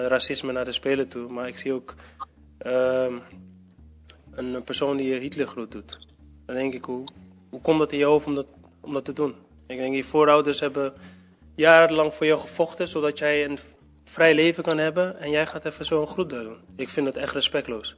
racisme 0.06 0.52
naar 0.52 0.64
de 0.64 0.72
speler 0.72 1.08
toe, 1.08 1.32
maar 1.32 1.48
ik 1.48 1.58
zie 1.58 1.72
ook 1.72 1.94
ehm, 2.58 3.18
een 4.30 4.64
persoon 4.64 4.96
die 4.96 5.14
Hitler 5.14 5.46
groet 5.46 5.72
doet. 5.72 6.06
Dan 6.46 6.54
denk 6.54 6.74
ik, 6.74 6.84
hoe, 6.84 7.04
hoe 7.50 7.60
komt 7.60 7.78
dat 7.78 7.92
in 7.92 7.98
je 7.98 8.04
hoofd 8.04 8.26
om 8.26 8.34
dat, 8.34 8.46
om 8.80 8.92
dat 8.92 9.04
te 9.04 9.12
doen? 9.12 9.34
Ik 9.74 9.80
denk, 9.80 9.94
je 9.94 10.04
voorouders 10.04 10.60
hebben 10.60 10.94
jarenlang 11.54 12.14
voor 12.14 12.26
jou 12.26 12.40
gevochten, 12.40 12.88
zodat 12.88 13.18
jij 13.18 13.44
een 13.44 13.58
vrij 14.04 14.34
leven 14.34 14.62
kan 14.62 14.78
hebben. 14.78 15.20
En 15.20 15.30
jij 15.30 15.46
gaat 15.46 15.64
even 15.64 15.84
zo'n 15.84 16.06
groet 16.06 16.30
doen. 16.30 16.56
Ik 16.76 16.88
vind 16.88 17.06
dat 17.06 17.16
echt 17.16 17.32
respectloos. 17.32 17.94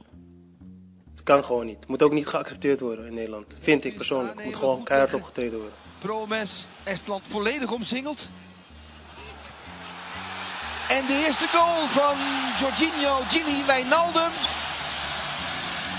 Het 1.11 1.23
kan 1.23 1.43
gewoon 1.43 1.65
niet. 1.65 1.79
Het 1.79 1.87
moet 1.87 2.03
ook 2.03 2.11
niet 2.11 2.27
geaccepteerd 2.27 2.79
worden 2.79 3.05
in 3.05 3.13
Nederland. 3.13 3.55
Vind 3.59 3.85
ik 3.85 3.95
persoonlijk. 3.95 4.35
Het 4.35 4.45
moet 4.45 4.55
gewoon 4.55 4.83
keihard 4.83 5.13
opgetreden 5.13 5.59
worden. 5.59 5.77
Promes, 5.99 6.67
Estland 6.83 7.27
volledig 7.27 7.71
omsingeld. 7.71 8.29
En 10.87 11.05
de 11.07 11.23
eerste 11.25 11.47
goal 11.47 11.87
van 11.87 12.17
Jorginho 12.59 13.21
Gini 13.27 13.65
Wijnaldum. 13.65 14.31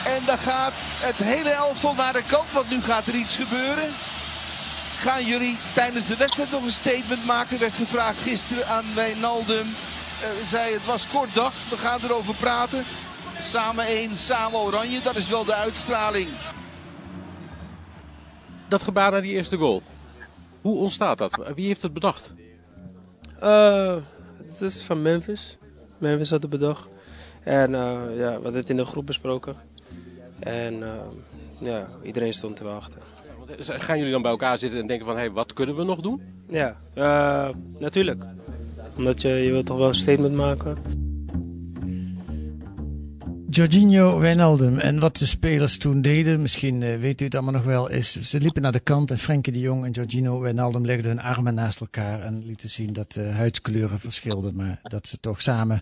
En 0.07 0.25
dan 0.27 0.38
gaat 0.38 0.75
het 0.77 1.17
hele 1.17 1.51
elftal 1.51 1.95
naar 1.95 2.12
de 2.12 2.23
kant, 2.23 2.53
want 2.53 2.71
nu 2.71 2.83
gaat 2.83 3.07
er 3.07 3.14
iets 3.14 3.37
gebeuren. 3.37 3.88
Gaan 4.98 5.24
jullie 5.24 5.56
tijdens 5.74 6.06
de 6.06 6.16
wedstrijd 6.16 6.50
nog 6.50 6.62
een 6.62 6.70
statement 6.70 7.26
maken? 7.26 7.58
Werd 7.58 7.72
gevraagd 7.72 8.20
gisteren 8.20 8.66
aan 8.66 8.84
Wijnaldum. 8.94 9.66
Uh, 9.66 10.48
zei 10.48 10.72
het 10.72 10.87
was 10.87 11.08
kort 11.08 11.34
dag, 11.34 11.68
we 11.70 11.76
gaan 11.76 12.00
erover 12.02 12.34
praten. 12.34 12.82
Samen 13.40 13.87
één, 13.87 14.16
samen 14.16 14.58
oranje, 14.58 15.00
dat 15.00 15.16
is 15.16 15.28
wel 15.28 15.44
de 15.44 15.54
uitstraling. 15.54 16.28
Dat 18.68 18.82
gebaar 18.82 19.11
naar 19.11 19.22
die 19.22 19.32
eerste 19.32 19.56
goal. 19.56 19.82
Hoe 20.61 20.76
ontstaat 20.76 21.18
dat? 21.18 21.52
Wie 21.54 21.66
heeft 21.66 21.82
het 21.82 21.92
bedacht? 21.92 22.32
Uh, 23.42 23.96
het 24.46 24.61
is 24.61 24.82
van 24.82 25.02
Memphis. 25.02 25.58
Memphis 25.98 26.30
had 26.30 26.42
het 26.42 26.50
bedacht. 26.50 26.88
En 27.44 27.70
uh, 27.70 27.78
ja, 28.16 28.37
we 28.37 28.42
hadden 28.42 28.54
het 28.54 28.70
in 28.70 28.76
de 28.76 28.84
groep 28.84 29.06
besproken. 29.06 29.54
En 30.38 30.82
ja, 31.58 31.87
iedereen 32.02 32.32
stond 32.32 32.56
te 32.56 32.64
wachten. 32.64 33.17
Gaan 33.58 33.96
jullie 33.96 34.12
dan 34.12 34.22
bij 34.22 34.30
elkaar 34.30 34.58
zitten 34.58 34.80
en 34.80 34.87
denken 34.87 35.06
van, 35.06 35.14
hé, 35.14 35.20
hey, 35.20 35.30
wat 35.30 35.52
kunnen 35.52 35.76
we 35.76 35.84
nog 35.84 36.00
doen? 36.00 36.20
Ja, 36.48 36.76
uh, 36.94 37.48
natuurlijk. 37.78 38.24
Omdat 38.96 39.22
je, 39.22 39.28
je 39.28 39.50
wilt 39.50 39.66
toch 39.66 39.78
wel 39.78 39.88
een 39.88 39.94
statement 39.94 40.34
maken. 40.34 40.76
Jorginho 43.50 44.18
Wijnaldum 44.18 44.78
en 44.78 44.98
wat 44.98 45.16
de 45.16 45.26
spelers 45.26 45.78
toen 45.78 46.02
deden, 46.02 46.42
misschien 46.42 46.80
uh, 46.80 46.98
weet 46.98 47.20
u 47.20 47.24
het 47.24 47.34
allemaal 47.34 47.52
nog 47.52 47.64
wel, 47.64 47.90
is 47.90 48.20
ze 48.20 48.40
liepen 48.40 48.62
naar 48.62 48.72
de 48.72 48.80
kant 48.80 49.11
en 49.11 49.18
Frenkie 49.18 49.52
de 49.52 49.61
Jong 49.61 49.84
en 49.84 49.90
Jorginho 49.90 50.40
Wijnaldum 50.40 50.87
legden 50.87 51.11
hun 51.11 51.20
armen 51.20 51.54
naast 51.54 51.80
elkaar 51.80 52.22
en 52.22 52.42
lieten 52.46 52.68
zien 52.70 52.92
dat 52.92 53.12
de 53.12 53.24
huidskleuren 53.24 53.98
verschilden, 53.98 54.56
maar 54.56 54.78
dat 54.82 55.06
ze 55.06 55.20
toch 55.20 55.42
samen 55.42 55.80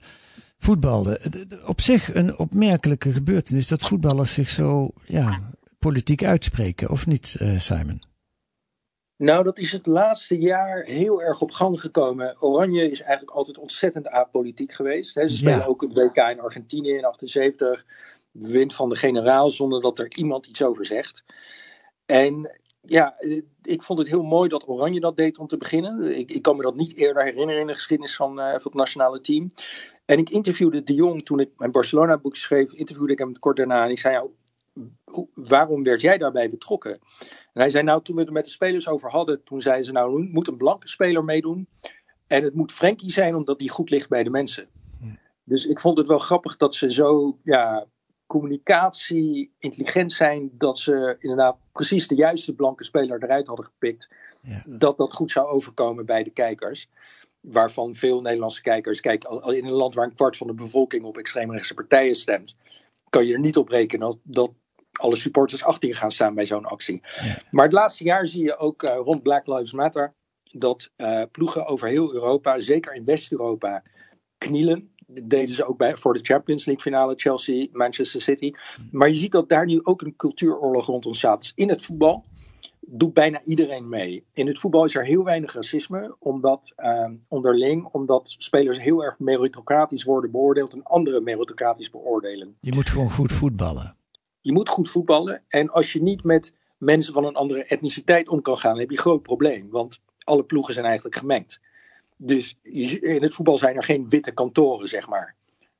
voetbalden. 0.59 1.19
Op 1.67 1.81
zich 1.81 2.15
een 2.15 2.39
opmerkelijke 2.39 3.15
gebeurtenis 3.15 3.69
dat 3.69 3.83
voetballers 3.83 4.35
zich 4.35 4.51
zo 4.51 4.91
ja, 5.07 5.41
politiek 5.79 6.25
uitspreken, 6.25 6.91
of 6.91 7.07
niet, 7.07 7.37
uh, 7.41 7.59
Simon? 7.59 8.03
Nou, 9.17 9.45
dat 9.45 9.59
is 9.59 9.73
het 9.73 9.87
laatste 9.87 10.39
jaar 10.39 10.83
heel 10.83 11.23
erg 11.23 11.41
op 11.41 11.51
gang 11.51 11.81
gekomen. 11.81 12.43
Oranje 12.43 12.91
is 12.91 13.01
eigenlijk 13.01 13.37
altijd 13.37 13.59
ontzettend 13.59 14.09
apolitiek 14.09 14.73
geweest. 14.73 15.13
Ze 15.13 15.29
spelen 15.29 15.67
ook 15.67 15.81
het 15.81 15.93
WK 15.93 16.17
in 16.17 16.41
Argentinië 16.41 16.93
in 16.93 17.05
78. 17.05 17.87
Wint 18.31 18.75
van 18.75 18.89
de 18.89 18.97
generaal 18.97 19.51
zonder 19.51 19.81
dat 19.81 19.99
er 19.99 20.17
iemand 20.17 20.47
iets 20.47 20.63
over 20.63 20.87
zegt. 20.87 21.25
En 22.07 22.51
ja, 22.81 23.15
ik 23.63 23.83
vond 23.83 23.99
het 23.99 24.09
heel 24.09 24.23
mooi 24.23 24.49
dat 24.49 24.69
Oranje 24.69 25.01
dat 25.01 25.17
deed 25.17 25.39
om 25.39 25.47
te 25.47 25.57
beginnen. 25.57 26.19
Ik, 26.19 26.31
ik 26.31 26.43
kan 26.43 26.57
me 26.57 26.63
dat 26.63 26.77
niet 26.77 26.97
eerder 26.97 27.23
herinneren 27.23 27.61
in 27.61 27.67
de 27.67 27.75
geschiedenis 27.75 28.17
van, 28.17 28.41
uh, 28.41 28.51
van 28.51 28.61
het 28.63 28.75
nationale 28.75 29.21
team. 29.21 29.51
En 30.05 30.19
ik 30.19 30.31
interviewde 30.31 30.83
de 30.83 30.95
Jong 30.95 31.25
toen 31.25 31.41
ik 31.41 31.51
mijn 31.57 31.71
Barcelona-boek 31.71 32.37
schreef. 32.37 32.73
Interviewde 32.73 33.13
ik 33.13 33.19
hem 33.19 33.39
kort 33.39 33.57
daarna. 33.57 33.85
En 33.85 33.91
ik 33.91 33.99
zei, 33.99 34.15
ja, 34.15 34.27
waarom 35.35 35.83
werd 35.83 36.01
jij 36.01 36.19
daarbij 36.19 36.51
betrokken? 36.51 36.93
En 36.93 37.61
hij 37.61 37.71
zei, 37.71 37.85
nou, 37.85 38.03
toen 38.03 38.17
we 38.17 38.23
het 38.23 38.31
met 38.31 38.45
de 38.45 38.51
spelers 38.51 38.89
over 38.89 39.11
hadden, 39.11 39.45
toen 39.45 39.61
zeiden 39.61 39.85
ze, 39.85 39.93
nou, 39.93 40.23
moet 40.23 40.49
een 40.49 40.57
blanke 40.57 40.89
speler 40.89 41.25
meedoen. 41.25 41.69
En 42.27 42.43
het 42.43 42.55
moet 42.55 42.73
Frenkie 42.73 43.13
zijn, 43.13 43.35
omdat 43.35 43.59
die 43.59 43.71
goed 43.71 43.91
ligt 43.91 44.09
bij 44.09 44.23
de 44.23 44.31
mensen. 44.31 44.69
Dus 45.45 45.67
ik 45.67 45.81
vond 45.81 45.99
het 45.99 46.07
wel 46.07 46.19
grappig 46.19 46.57
dat 46.57 46.75
ze 46.75 46.93
zo, 46.93 47.39
ja, 47.43 47.87
communicatie, 48.27 49.55
intelligent 49.59 50.13
zijn, 50.13 50.51
dat 50.53 50.81
ze 50.81 51.17
inderdaad 51.19 51.57
precies 51.73 52.09
de 52.09 52.15
juiste 52.15 52.55
blanke 52.55 52.85
speler 52.85 53.23
eruit 53.23 53.47
hadden 53.47 53.65
gepikt. 53.65 54.09
Ja. 54.43 54.63
Dat 54.67 54.97
dat 54.97 55.15
goed 55.15 55.31
zou 55.31 55.47
overkomen 55.47 56.07
bij 56.07 56.23
de 56.23 56.31
kijkers. 56.31 56.89
Waarvan 57.41 57.95
veel 57.95 58.21
Nederlandse 58.21 58.63
kijkers, 58.63 59.01
kijk, 59.01 59.25
in 59.25 59.65
een 59.65 59.71
land 59.71 59.95
waar 59.95 60.05
een 60.05 60.15
kwart 60.15 60.37
van 60.37 60.47
de 60.47 60.55
bevolking 60.55 61.05
op 61.05 61.19
extreemrechtse 61.19 61.75
partijen 61.75 62.15
stemt, 62.15 62.57
kan 63.09 63.27
je 63.27 63.33
er 63.33 63.41
niet 63.41 63.57
op 63.57 63.69
rekenen 63.69 64.21
dat 64.23 64.53
alle 64.97 65.17
supporters 65.17 65.65
achter 65.65 65.89
je 65.89 65.95
gaan 65.95 66.11
staan 66.11 66.35
bij 66.35 66.45
zo'n 66.45 66.65
actie. 66.65 67.01
Maar 67.51 67.65
het 67.65 67.75
laatste 67.75 68.05
jaar 68.05 68.27
zie 68.27 68.45
je 68.45 68.59
ook 68.59 68.83
uh, 68.83 68.97
rond 68.97 69.23
Black 69.23 69.47
Lives 69.47 69.73
Matter 69.73 70.15
dat 70.53 70.91
uh, 70.97 71.23
ploegen 71.31 71.67
over 71.67 71.89
heel 71.89 72.15
Europa, 72.15 72.61
zeker 72.61 72.95
in 72.95 73.05
West-Europa, 73.05 73.83
knielen. 74.39 74.91
Dat 75.07 75.31
deden 75.31 75.55
ze 75.55 75.65
ook 75.65 75.79
bij, 75.79 75.97
voor 75.97 76.15
de 76.15 76.21
Champions 76.23 76.65
League 76.65 76.85
finale, 76.85 77.15
Chelsea, 77.17 77.67
Manchester 77.73 78.23
City. 78.23 78.53
Maar 78.91 79.09
je 79.09 79.15
ziet 79.15 79.33
dat 79.33 79.49
daar 79.49 79.67
nu 79.67 79.81
ook 79.83 80.03
een 80.03 80.17
cultuuroorlog 80.17 80.87
rond 80.87 81.07
ontstaat. 81.07 81.41
Dus 81.41 81.53
in 81.55 81.69
het 81.69 81.83
voetbal 81.83 82.25
doet 82.81 83.13
bijna 83.13 83.43
iedereen 83.45 83.89
mee. 83.89 84.25
In 84.33 84.47
het 84.47 84.59
voetbal 84.59 84.85
is 84.85 84.95
er 84.95 85.05
heel 85.05 85.25
weinig 85.25 85.53
racisme, 85.53 86.17
omdat 86.19 86.73
uh, 86.77 87.11
onderling, 87.29 87.85
omdat 87.93 88.35
spelers 88.39 88.81
heel 88.81 89.05
erg 89.05 89.19
meritocratisch 89.19 90.05
worden 90.05 90.31
beoordeeld 90.31 90.73
en 90.73 90.83
anderen 90.83 91.23
meritocratisch 91.23 91.91
beoordelen. 91.91 92.57
Je 92.61 92.75
moet 92.75 92.91
gewoon 92.91 93.11
goed 93.11 93.33
voetballen. 93.33 93.97
Je 94.47 94.53
moet 94.53 94.69
goed 94.69 94.91
voetballen. 94.91 95.43
En 95.49 95.71
als 95.71 95.93
je 95.93 96.03
niet 96.03 96.25
met 96.25 96.55
mensen 96.79 97.13
van 97.13 97.25
een 97.25 97.35
andere 97.35 97.65
etniciteit 97.65 98.29
om 98.29 98.43
kan 98.43 98.59
gaan, 98.59 98.71
dan 98.71 98.81
heb 98.81 98.91
je 98.91 98.97
een 98.97 99.03
groot 99.03 99.23
probleem. 99.23 99.71
Want 99.71 100.01
alle 100.25 100.45
ploegen 100.45 100.75
zijn 100.75 100.87
eigenlijk 100.87 101.17
gemengd. 101.17 101.61
Dus 102.17 102.59
in 102.63 103.23
het 103.23 103.35
voetbal 103.35 103.59
zijn 103.59 103.77
er 103.77 103.83
geen 103.83 104.09
witte 104.09 104.33
kantoren, 104.33 104.89
zeg 104.89 105.09
maar. 105.09 105.35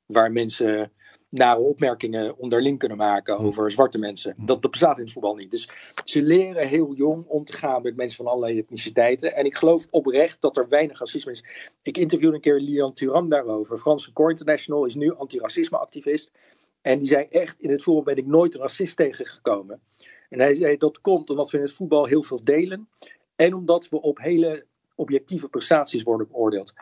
Waar 0.05 0.31
mensen 0.31 0.91
nare 1.29 1.59
opmerkingen 1.59 2.37
onderling 2.37 2.79
kunnen 2.79 2.97
maken 2.97 3.37
over 3.37 3.71
zwarte 3.71 3.97
mensen. 3.97 4.33
Dat, 4.37 4.61
dat 4.61 4.71
bestaat 4.71 4.97
in 4.97 5.03
het 5.03 5.13
voetbal 5.13 5.35
niet. 5.35 5.51
Dus 5.51 5.69
ze 6.03 6.23
leren 6.23 6.67
heel 6.67 6.93
jong 6.93 7.25
om 7.27 7.45
te 7.45 7.53
gaan 7.53 7.81
met 7.81 7.95
mensen 7.95 8.17
van 8.23 8.33
allerlei 8.33 8.59
etniciteiten. 8.59 9.35
En 9.35 9.45
ik 9.45 9.55
geloof 9.55 9.87
oprecht 9.89 10.41
dat 10.41 10.57
er 10.57 10.69
weinig 10.69 10.99
racisme 10.99 11.31
is. 11.31 11.45
Ik 11.81 11.97
interviewde 11.97 12.35
een 12.35 12.41
keer 12.41 12.59
Lian 12.59 12.93
Thuram 12.93 13.27
daarover. 13.27 13.77
Franse 13.77 14.13
Core 14.13 14.29
International 14.29 14.85
is 14.85 14.95
nu 14.95 15.13
antiracisme-activist. 15.13 16.31
En 16.81 16.99
die 16.99 17.07
zei 17.07 17.25
echt, 17.29 17.59
in 17.59 17.69
het 17.69 17.83
voetbal 17.83 18.03
ben 18.03 18.17
ik 18.17 18.25
nooit 18.25 18.53
een 18.53 18.61
racist 18.61 18.97
tegengekomen. 18.97 19.81
En 20.29 20.39
hij 20.39 20.55
zei, 20.55 20.77
dat 20.77 21.01
komt 21.01 21.29
omdat 21.29 21.51
we 21.51 21.57
in 21.57 21.63
het 21.63 21.73
voetbal 21.73 22.05
heel 22.05 22.23
veel 22.23 22.43
delen. 22.43 22.89
En 23.35 23.53
omdat 23.53 23.89
we 23.89 24.01
op 24.01 24.17
hele 24.19 24.65
objectieve 24.95 25.49
prestaties 25.49 26.03
worden 26.03 26.27
beoordeeld. 26.27 26.73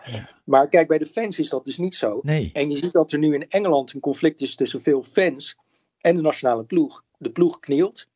Maar 0.44 0.70
kijk, 0.70 0.88
bij 0.88 0.98
de 0.98 1.06
fans 1.06 1.40
is 1.40 1.50
dat 1.50 1.66
dus 1.66 1.78
niet 1.78 1.96
zo. 1.96 2.20
Nee. 2.22 2.50
En 2.54 2.70
je 2.70 2.76
ziet 2.76 2.92
dat 2.92 3.12
er 3.12 3.20
nu 3.20 3.34
in 3.34 3.50
Engeland 3.50 3.94
een 3.94 4.00
conflict 4.00 4.42
is 4.42 4.56
tussen 4.56 4.82
veel 4.82 5.04
fans 5.04 5.58
en 6.02 6.16
de 6.16 6.22
nationale 6.22 6.64
ploeg. 6.64 7.04
De 7.18 7.32
ploeg 7.32 7.60
knielt 7.60 8.08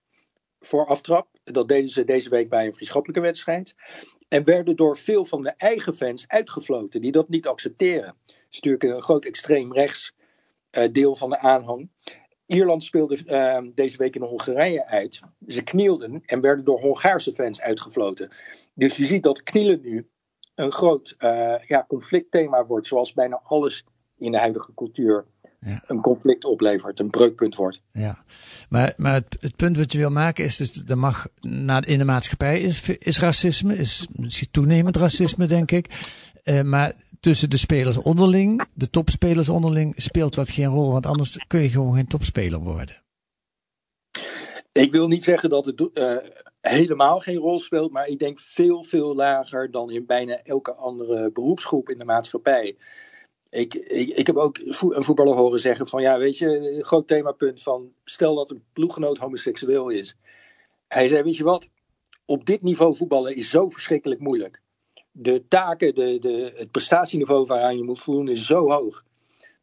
voor 0.60 0.86
aftrap. 0.86 1.28
Dat 1.44 1.68
deden 1.68 1.90
ze 1.90 2.06
deze 2.06 2.30
week 2.30 2.50
bij 2.50 2.66
een 2.66 2.74
vriendschappelijke 2.74 3.22
wedstrijd. 3.22 3.76
En 4.28 4.44
werden 4.44 4.76
door 4.76 4.98
veel 4.98 5.26
van 5.26 5.42
de 5.42 5.54
eigen 5.58 5.96
fans 5.96 6.28
uitgefloten, 6.28 7.02
die 7.02 7.12
dat 7.12 7.30
niet 7.30 7.48
accepteren. 7.48 8.16
Stuur 8.50 8.84
een 8.84 9.02
groot 9.02 9.26
extreem 9.26 9.74
rechts 9.74 10.14
deel 10.92 11.16
van 11.16 11.30
de 11.30 11.40
aanhang. 11.40 11.90
Ierland 12.46 12.84
speelde 12.84 13.20
uh, 13.26 13.72
deze 13.76 13.98
week 13.98 14.16
in 14.16 14.22
Hongarije 14.22 14.88
uit. 14.88 15.22
Ze 15.48 15.64
knielden 15.64 16.22
en 16.26 16.42
werden 16.42 16.66
door 16.66 16.80
Hongaarse 16.80 17.34
fans 17.34 17.62
uitgefloten. 17.62 18.30
Dus 18.74 18.98
je 18.98 19.06
ziet 19.06 19.24
dat 19.24 19.44
knielen 19.44 19.82
nu 19.82 20.10
een 20.56 20.72
groot 20.72 21.16
uh, 21.20 21.56
ja, 21.68 21.86
conflictthema 21.88 22.66
wordt, 22.66 22.88
zoals 22.88 23.14
bijna 23.14 23.42
alles 23.44 23.86
in 24.18 24.32
de 24.32 24.38
huidige 24.38 24.74
cultuur 24.76 25.26
ja. 25.60 25.84
een 25.88 26.02
conflict 26.02 26.46
oplevert, 26.46 27.00
een 27.00 27.10
breukpunt 27.10 27.56
wordt. 27.56 27.82
Ja, 27.92 28.24
maar, 28.70 28.94
maar 28.98 29.14
het, 29.14 29.38
het, 29.40 29.56
punt 29.56 29.78
wat 29.78 29.92
je 29.92 29.98
wil 29.98 30.12
maken 30.12 30.44
is 30.44 30.58
dus, 30.58 30.84
er 30.88 30.98
mag 30.98 31.28
in 31.80 31.98
de 31.98 32.06
maatschappij 32.06 32.60
is, 32.60 32.90
is 32.90 33.20
racisme, 33.20 33.76
is, 33.76 34.08
is 34.22 34.48
toenemend 34.52 34.96
racisme 34.96 35.46
denk 35.46 35.72
ik. 35.72 35.88
Uh, 36.44 36.62
maar 36.62 36.94
tussen 37.20 37.50
de 37.50 37.58
spelers 37.58 37.98
onderling, 37.98 38.62
de 38.74 38.90
topspelers 38.90 39.50
onderling, 39.50 39.94
speelt 39.98 40.36
dat 40.36 40.50
geen 40.50 40.68
rol. 40.68 40.92
Want 40.92 41.06
anders 41.06 41.38
kun 41.48 41.62
je 41.62 41.70
gewoon 41.70 41.96
geen 41.96 42.08
topspeler 42.08 42.60
worden. 42.60 43.04
Ik 44.72 44.92
wil 44.92 45.08
niet 45.08 45.24
zeggen 45.24 45.50
dat 45.50 45.66
het 45.66 45.90
uh, 45.94 46.18
helemaal 46.62 47.20
geen 47.20 47.38
rol 47.38 47.60
speelt, 47.60 47.92
maar 47.92 48.08
ik 48.08 48.20
denk 48.20 48.40
veel, 48.40 48.84
veel 48.84 49.16
lager 49.16 49.72
dan 49.72 49.92
in 49.92 50.06
bijna 50.06 50.44
elke 50.44 50.74
andere 50.74 51.32
beroepsgroep 51.32 51.90
in 51.90 51.98
de 51.98 52.06
maatschappij. 52.06 52.78
Ik, 53.50 53.74
ik, 53.74 54.10
ik 54.10 54.28
heb 54.28 54.36
ook 54.36 54.58
een 54.58 55.04
voetballer 55.04 55.36
horen 55.36 55.60
zeggen 55.60 55.88
van 55.88 56.02
ja, 56.02 56.18
weet 56.18 56.38
je, 56.38 56.48
een 56.48 56.84
groot 56.84 57.08
themapunt 57.08 57.64
van 57.64 57.94
stel 58.04 58.36
dat 58.36 58.50
een 58.50 58.64
ploeggenoot 58.74 59.18
homoseksueel 59.18 59.90
is. 59.90 60.16
Hij 60.88 61.08
zei, 61.08 61.24
weet 61.24 61.38
je 61.38 61.44
wat, 61.44 61.70
op 62.26 62.46
dit 62.46 62.62
niveau 62.62 62.96
voetballen 62.96 63.36
is 63.36 63.50
zo 63.50 63.70
verschrikkelijk 63.70 64.20
moeilijk 64.20 64.62
de 65.12 65.48
taken, 65.48 65.96
de, 65.96 66.20
de, 66.20 66.54
het 66.56 66.72
prestatieniveau 66.72 67.46
waaraan 67.46 67.78
je 67.78 67.84
moet 67.84 68.00
voldoen 68.00 68.30
is 68.30 68.46
zo 68.46 68.72
hoog. 68.72 69.04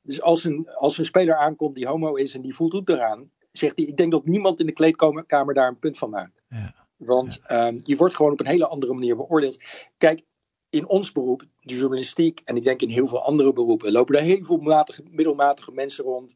Dus 0.03 0.23
als 0.23 0.45
een, 0.45 0.69
als 0.69 0.99
een 0.99 1.05
speler 1.05 1.37
aankomt 1.37 1.75
die 1.75 1.87
homo 1.87 2.15
is 2.15 2.35
en 2.35 2.41
die 2.41 2.55
voldoet 2.55 2.89
eraan, 2.89 3.31
zegt 3.53 3.77
hij: 3.77 3.85
Ik 3.85 3.97
denk 3.97 4.13
dat 4.13 4.27
niemand 4.27 4.61
in 4.61 4.67
de 4.67 4.73
kleedkamer 4.73 5.55
daar 5.55 5.69
een 5.69 5.79
punt 5.79 5.99
van 5.99 6.11
maakt. 6.11 6.43
Ja. 6.49 6.75
Want 6.97 7.41
um, 7.51 7.81
je 7.85 7.97
wordt 7.97 8.17
gewoon 8.17 8.33
op 8.33 8.41
een 8.41 8.47
hele 8.47 8.67
andere 8.67 8.93
manier 8.93 9.17
beoordeeld. 9.17 9.61
Kijk, 9.99 10.23
in 10.71 10.89
ons 10.89 11.13
beroep, 11.13 11.45
de 11.61 11.75
journalistiek, 11.75 12.41
en 12.45 12.57
ik 12.57 12.65
denk 12.65 12.83
in 12.83 12.89
heel 12.89 13.07
veel 13.07 13.23
andere 13.23 13.53
beroepen, 13.53 13.93
lopen 13.93 14.15
er 14.15 14.23
heel 14.23 14.45
veel 14.45 14.59
matige, 14.59 15.03
middelmatige 15.11 15.73
mensen 15.73 16.05
rond. 16.05 16.35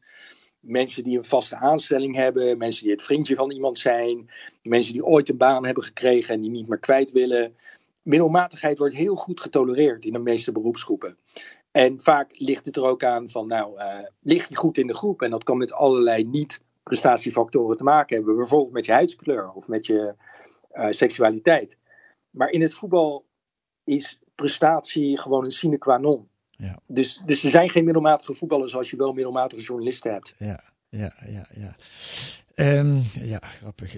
Mensen 0.59 1.03
die 1.03 1.17
een 1.17 1.23
vaste 1.23 1.55
aanstelling 1.55 2.15
hebben, 2.15 2.57
mensen 2.57 2.83
die 2.83 2.91
het 2.91 3.01
vriendje 3.01 3.35
van 3.35 3.51
iemand 3.51 3.79
zijn, 3.79 4.29
mensen 4.63 4.93
die 4.93 5.05
ooit 5.05 5.29
een 5.29 5.37
baan 5.37 5.65
hebben 5.65 5.83
gekregen 5.83 6.33
en 6.33 6.41
die 6.41 6.51
niet 6.51 6.67
meer 6.67 6.79
kwijt 6.79 7.11
willen 7.11 7.55
middelmatigheid 8.01 8.77
wordt 8.77 8.95
heel 8.95 9.15
goed 9.15 9.41
getolereerd 9.41 10.05
in 10.05 10.13
de 10.13 10.19
meeste 10.19 10.51
beroepsgroepen. 10.51 11.17
En 11.71 12.01
vaak 12.01 12.31
ligt 12.37 12.65
het 12.65 12.75
er 12.75 12.83
ook 12.83 13.03
aan 13.03 13.29
van, 13.29 13.47
nou, 13.47 13.79
uh, 13.79 13.99
lig 14.19 14.47
je 14.47 14.55
goed 14.55 14.77
in 14.77 14.87
de 14.87 14.95
groep? 14.95 15.21
En 15.21 15.29
dat 15.29 15.43
kan 15.43 15.57
met 15.57 15.71
allerlei 15.71 16.23
niet-prestatiefactoren 16.23 17.77
te 17.77 17.83
maken 17.83 18.15
hebben. 18.15 18.35
Bijvoorbeeld 18.35 18.73
met 18.73 18.85
je 18.85 18.91
huidskleur 18.91 19.51
of 19.51 19.67
met 19.67 19.85
je 19.85 20.15
uh, 20.73 20.87
seksualiteit. 20.89 21.77
Maar 22.29 22.49
in 22.49 22.61
het 22.61 22.73
voetbal 22.73 23.25
is 23.83 24.19
prestatie 24.35 25.19
gewoon 25.19 25.43
een 25.43 25.51
sine 25.51 25.77
qua 25.77 25.97
non. 25.97 26.29
Ja. 26.49 26.79
Dus, 26.87 27.21
dus 27.25 27.43
er 27.43 27.49
zijn 27.49 27.69
geen 27.69 27.85
middelmatige 27.85 28.33
voetballers 28.33 28.75
als 28.75 28.89
je 28.89 28.97
wel 28.97 29.13
middelmatige 29.13 29.61
journalisten 29.61 30.11
hebt. 30.11 30.35
Ja, 30.37 30.63
ja, 30.89 31.13
ja, 31.25 31.47
ja. 31.55 31.75
Um, 32.55 33.01
ja, 33.13 33.39
grappig 33.39 33.97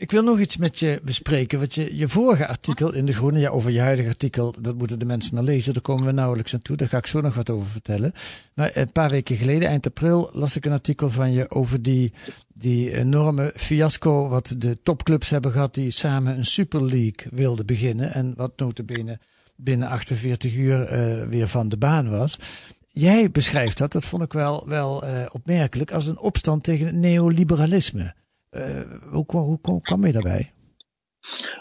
Ik 0.00 0.10
wil 0.10 0.22
nog 0.22 0.38
iets 0.38 0.56
met 0.56 0.78
je 0.78 1.00
bespreken. 1.04 1.58
Wat 1.58 1.74
je, 1.74 1.96
je 1.96 2.08
vorige 2.08 2.46
artikel 2.46 2.94
in 2.94 3.04
De 3.04 3.12
Groene, 3.12 3.38
ja, 3.38 3.50
over 3.50 3.70
je 3.70 3.80
huidige 3.80 4.08
artikel, 4.08 4.54
dat 4.60 4.78
moeten 4.78 4.98
de 4.98 5.04
mensen 5.04 5.34
maar 5.34 5.42
lezen. 5.42 5.72
Daar 5.72 5.82
komen 5.82 6.06
we 6.06 6.12
nauwelijks 6.12 6.54
aan 6.54 6.62
toe. 6.62 6.76
Daar 6.76 6.88
ga 6.88 6.98
ik 6.98 7.06
zo 7.06 7.20
nog 7.20 7.34
wat 7.34 7.50
over 7.50 7.66
vertellen. 7.66 8.12
Maar 8.54 8.70
een 8.74 8.92
paar 8.92 9.10
weken 9.10 9.36
geleden, 9.36 9.68
eind 9.68 9.86
april, 9.86 10.30
las 10.32 10.56
ik 10.56 10.64
een 10.64 10.72
artikel 10.72 11.10
van 11.10 11.32
je 11.32 11.50
over 11.50 11.82
die, 11.82 12.12
die 12.54 12.96
enorme 12.96 13.52
fiasco 13.56 14.28
wat 14.28 14.54
de 14.58 14.82
topclubs 14.82 15.30
hebben 15.30 15.52
gehad 15.52 15.74
die 15.74 15.90
samen 15.90 16.36
een 16.38 16.44
Super 16.44 16.84
League 16.84 17.26
wilden 17.30 17.66
beginnen. 17.66 18.12
En 18.12 18.34
wat 18.36 18.52
notabene 18.56 19.18
binnen 19.56 19.88
48 19.88 20.54
uur 20.54 20.92
uh, 20.92 21.28
weer 21.28 21.48
van 21.48 21.68
de 21.68 21.76
baan 21.76 22.10
was. 22.10 22.38
Jij 22.92 23.30
beschrijft 23.30 23.78
dat, 23.78 23.92
dat 23.92 24.04
vond 24.04 24.22
ik 24.22 24.32
wel, 24.32 24.68
wel 24.68 25.04
uh, 25.04 25.26
opmerkelijk, 25.32 25.92
als 25.92 26.06
een 26.06 26.18
opstand 26.18 26.64
tegen 26.64 26.86
het 26.86 26.94
neoliberalisme. 26.94 28.14
Uh, 28.50 28.80
hoe, 29.10 29.24
hoe, 29.26 29.58
hoe 29.62 29.80
kwam 29.80 30.06
je 30.06 30.12
daarbij? 30.12 30.52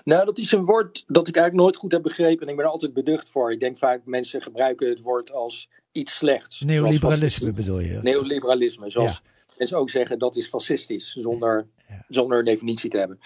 Nou, 0.03 0.25
dat 0.25 0.37
is 0.37 0.51
een 0.51 0.65
woord 0.65 1.03
dat 1.07 1.27
ik 1.27 1.35
eigenlijk 1.35 1.65
nooit 1.65 1.75
goed 1.75 1.91
heb 1.91 2.01
begrepen 2.01 2.41
en 2.41 2.49
ik 2.49 2.55
ben 2.55 2.65
er 2.65 2.71
altijd 2.71 2.93
beducht 2.93 3.29
voor. 3.29 3.51
Ik 3.51 3.59
denk 3.59 3.77
vaak 3.77 4.05
mensen 4.05 4.41
gebruiken 4.41 4.89
het 4.89 5.01
woord 5.01 5.31
als 5.31 5.69
iets 5.91 6.17
slechts. 6.17 6.61
Neoliberalisme 6.61 7.53
bedoel 7.53 7.79
je? 7.79 7.99
Neoliberalisme, 8.01 8.89
zoals 8.89 9.21
ja. 9.23 9.31
mensen 9.57 9.77
ook 9.77 9.89
zeggen 9.89 10.19
dat 10.19 10.35
is 10.35 10.47
fascistisch, 10.47 11.15
zonder, 11.17 11.67
ja. 11.87 12.05
zonder 12.07 12.39
een 12.39 12.45
definitie 12.45 12.89
te 12.89 12.97
hebben. 12.97 13.19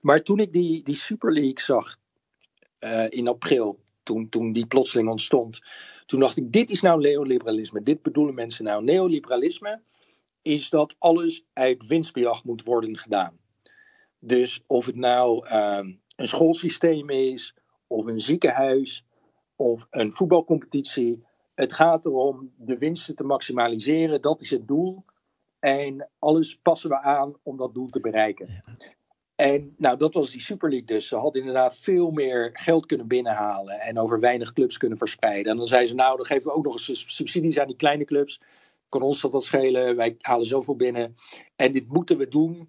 Maar 0.00 0.22
toen 0.22 0.38
ik 0.38 0.52
die, 0.52 0.82
die 0.82 0.94
Super 0.94 1.32
League 1.32 1.60
zag 1.60 1.96
uh, 2.80 3.04
in 3.08 3.28
april, 3.28 3.80
toen, 4.02 4.28
toen 4.28 4.52
die 4.52 4.66
plotseling 4.66 5.08
ontstond, 5.08 5.60
toen 6.06 6.20
dacht 6.20 6.36
ik, 6.36 6.52
dit 6.52 6.70
is 6.70 6.80
nou 6.80 7.00
neoliberalisme. 7.00 7.82
Dit 7.82 8.02
bedoelen 8.02 8.34
mensen 8.34 8.64
nou. 8.64 8.84
Neoliberalisme 8.84 9.80
is 10.42 10.70
dat 10.70 10.94
alles 10.98 11.44
uit 11.52 11.86
winstbejag 11.86 12.44
moet 12.44 12.64
worden 12.64 12.96
gedaan. 12.96 13.38
Dus 14.18 14.64
of 14.66 14.86
het 14.86 14.96
nou 14.96 15.48
um, 15.54 16.00
een 16.16 16.28
schoolsysteem 16.28 17.10
is, 17.10 17.54
of 17.86 18.06
een 18.06 18.20
ziekenhuis, 18.20 19.04
of 19.56 19.86
een 19.90 20.12
voetbalcompetitie. 20.12 21.24
Het 21.54 21.72
gaat 21.72 22.04
erom 22.04 22.52
de 22.56 22.78
winsten 22.78 23.16
te 23.16 23.24
maximaliseren, 23.24 24.22
dat 24.22 24.40
is 24.40 24.50
het 24.50 24.68
doel. 24.68 25.04
En 25.58 26.08
alles 26.18 26.58
passen 26.58 26.90
we 26.90 27.00
aan 27.00 27.34
om 27.42 27.56
dat 27.56 27.74
doel 27.74 27.88
te 27.88 28.00
bereiken. 28.00 28.62
En 29.34 29.74
nou, 29.76 29.96
dat 29.96 30.14
was 30.14 30.30
die 30.30 30.40
Super 30.40 30.68
League 30.68 30.86
dus. 30.86 31.08
Ze 31.08 31.16
hadden 31.16 31.40
inderdaad 31.40 31.78
veel 31.78 32.10
meer 32.10 32.50
geld 32.52 32.86
kunnen 32.86 33.06
binnenhalen 33.06 33.80
en 33.80 33.98
over 33.98 34.20
weinig 34.20 34.52
clubs 34.52 34.78
kunnen 34.78 34.98
verspreiden. 34.98 35.52
En 35.52 35.58
dan 35.58 35.66
zeiden 35.66 35.88
ze, 35.88 35.94
nou, 35.94 36.16
dan 36.16 36.26
geven 36.26 36.50
we 36.50 36.56
ook 36.56 36.64
nog 36.64 36.74
eens 36.74 37.16
subsidies 37.16 37.58
aan 37.58 37.66
die 37.66 37.76
kleine 37.76 38.04
clubs. 38.04 38.40
Kan 38.88 39.02
ons 39.02 39.20
dat 39.20 39.32
wat 39.32 39.44
schelen? 39.44 39.96
Wij 39.96 40.14
halen 40.18 40.46
zoveel 40.46 40.76
binnen. 40.76 41.16
En 41.56 41.72
dit 41.72 41.88
moeten 41.88 42.18
we 42.18 42.28
doen. 42.28 42.68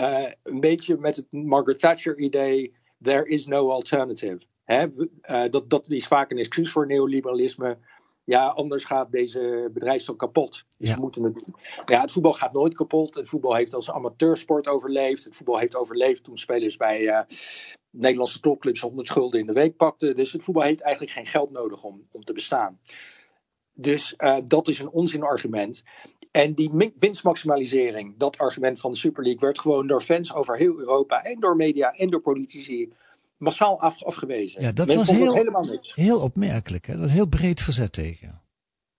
Uh, 0.00 0.28
een 0.42 0.60
beetje 0.60 0.96
met 0.98 1.16
het 1.16 1.26
Margaret 1.30 1.80
Thatcher 1.80 2.18
idee, 2.18 2.74
there 3.02 3.26
is 3.26 3.46
no 3.46 3.70
alternative. 3.70 4.40
Hè? 4.64 4.86
Uh, 4.86 5.44
dat, 5.50 5.70
dat 5.70 5.90
is 5.90 6.06
vaak 6.06 6.30
een 6.30 6.38
excuus 6.38 6.70
voor 6.70 6.86
neoliberalisme. 6.86 7.78
Ja, 8.24 8.46
anders 8.46 8.84
gaat 8.84 9.10
deze 9.12 9.70
bedrijfstak 9.72 10.18
kapot. 10.18 10.64
Dus 10.78 10.88
ja. 10.88 10.94
we 10.94 11.00
moeten 11.00 11.22
het 11.22 11.34
doen. 11.34 11.54
Ja, 11.84 12.00
het 12.00 12.12
voetbal 12.12 12.32
gaat 12.32 12.52
nooit 12.52 12.74
kapot. 12.74 13.14
Het 13.14 13.28
voetbal 13.28 13.54
heeft 13.54 13.74
als 13.74 13.90
amateursport 13.90 14.68
overleefd. 14.68 15.24
Het 15.24 15.36
voetbal 15.36 15.58
heeft 15.58 15.76
overleefd 15.76 16.24
toen 16.24 16.38
spelers 16.38 16.76
bij 16.76 17.00
uh, 17.00 17.20
Nederlandse 17.90 18.40
topclubs 18.40 18.80
100 18.80 19.10
gulden 19.10 19.40
in 19.40 19.46
de 19.46 19.52
week 19.52 19.76
pakten. 19.76 20.16
Dus 20.16 20.32
het 20.32 20.44
voetbal 20.44 20.62
heeft 20.62 20.82
eigenlijk 20.82 21.14
geen 21.14 21.26
geld 21.26 21.50
nodig 21.50 21.84
om, 21.84 22.06
om 22.10 22.24
te 22.24 22.32
bestaan. 22.32 22.78
Dus 23.74 24.14
uh, 24.18 24.36
dat 24.44 24.68
is 24.68 24.78
een 24.78 24.90
onzinargument. 24.90 25.82
En 26.30 26.54
die 26.54 26.92
winstmaximalisering, 26.96 28.14
dat 28.16 28.38
argument 28.38 28.80
van 28.80 28.92
de 28.92 28.98
Super 28.98 29.22
League, 29.22 29.40
werd 29.40 29.60
gewoon 29.60 29.86
door 29.86 30.00
fans 30.00 30.34
over 30.34 30.56
heel 30.56 30.78
Europa 30.78 31.22
en 31.22 31.40
door 31.40 31.56
media 31.56 31.92
en 31.92 32.10
door 32.10 32.20
politici 32.20 32.92
massaal 33.36 33.80
af, 33.80 34.02
afgewezen. 34.02 34.62
Ja, 34.62 34.72
dat 34.72 34.94
was 34.94 35.10
heel, 35.10 35.34
helemaal 35.34 35.64
niks. 35.64 35.94
heel 35.94 36.20
opmerkelijk. 36.20 36.86
Hè? 36.86 36.92
Dat 36.92 37.02
was 37.02 37.12
heel 37.12 37.26
breed 37.26 37.60
verzet 37.60 37.92
tegen. 37.92 38.40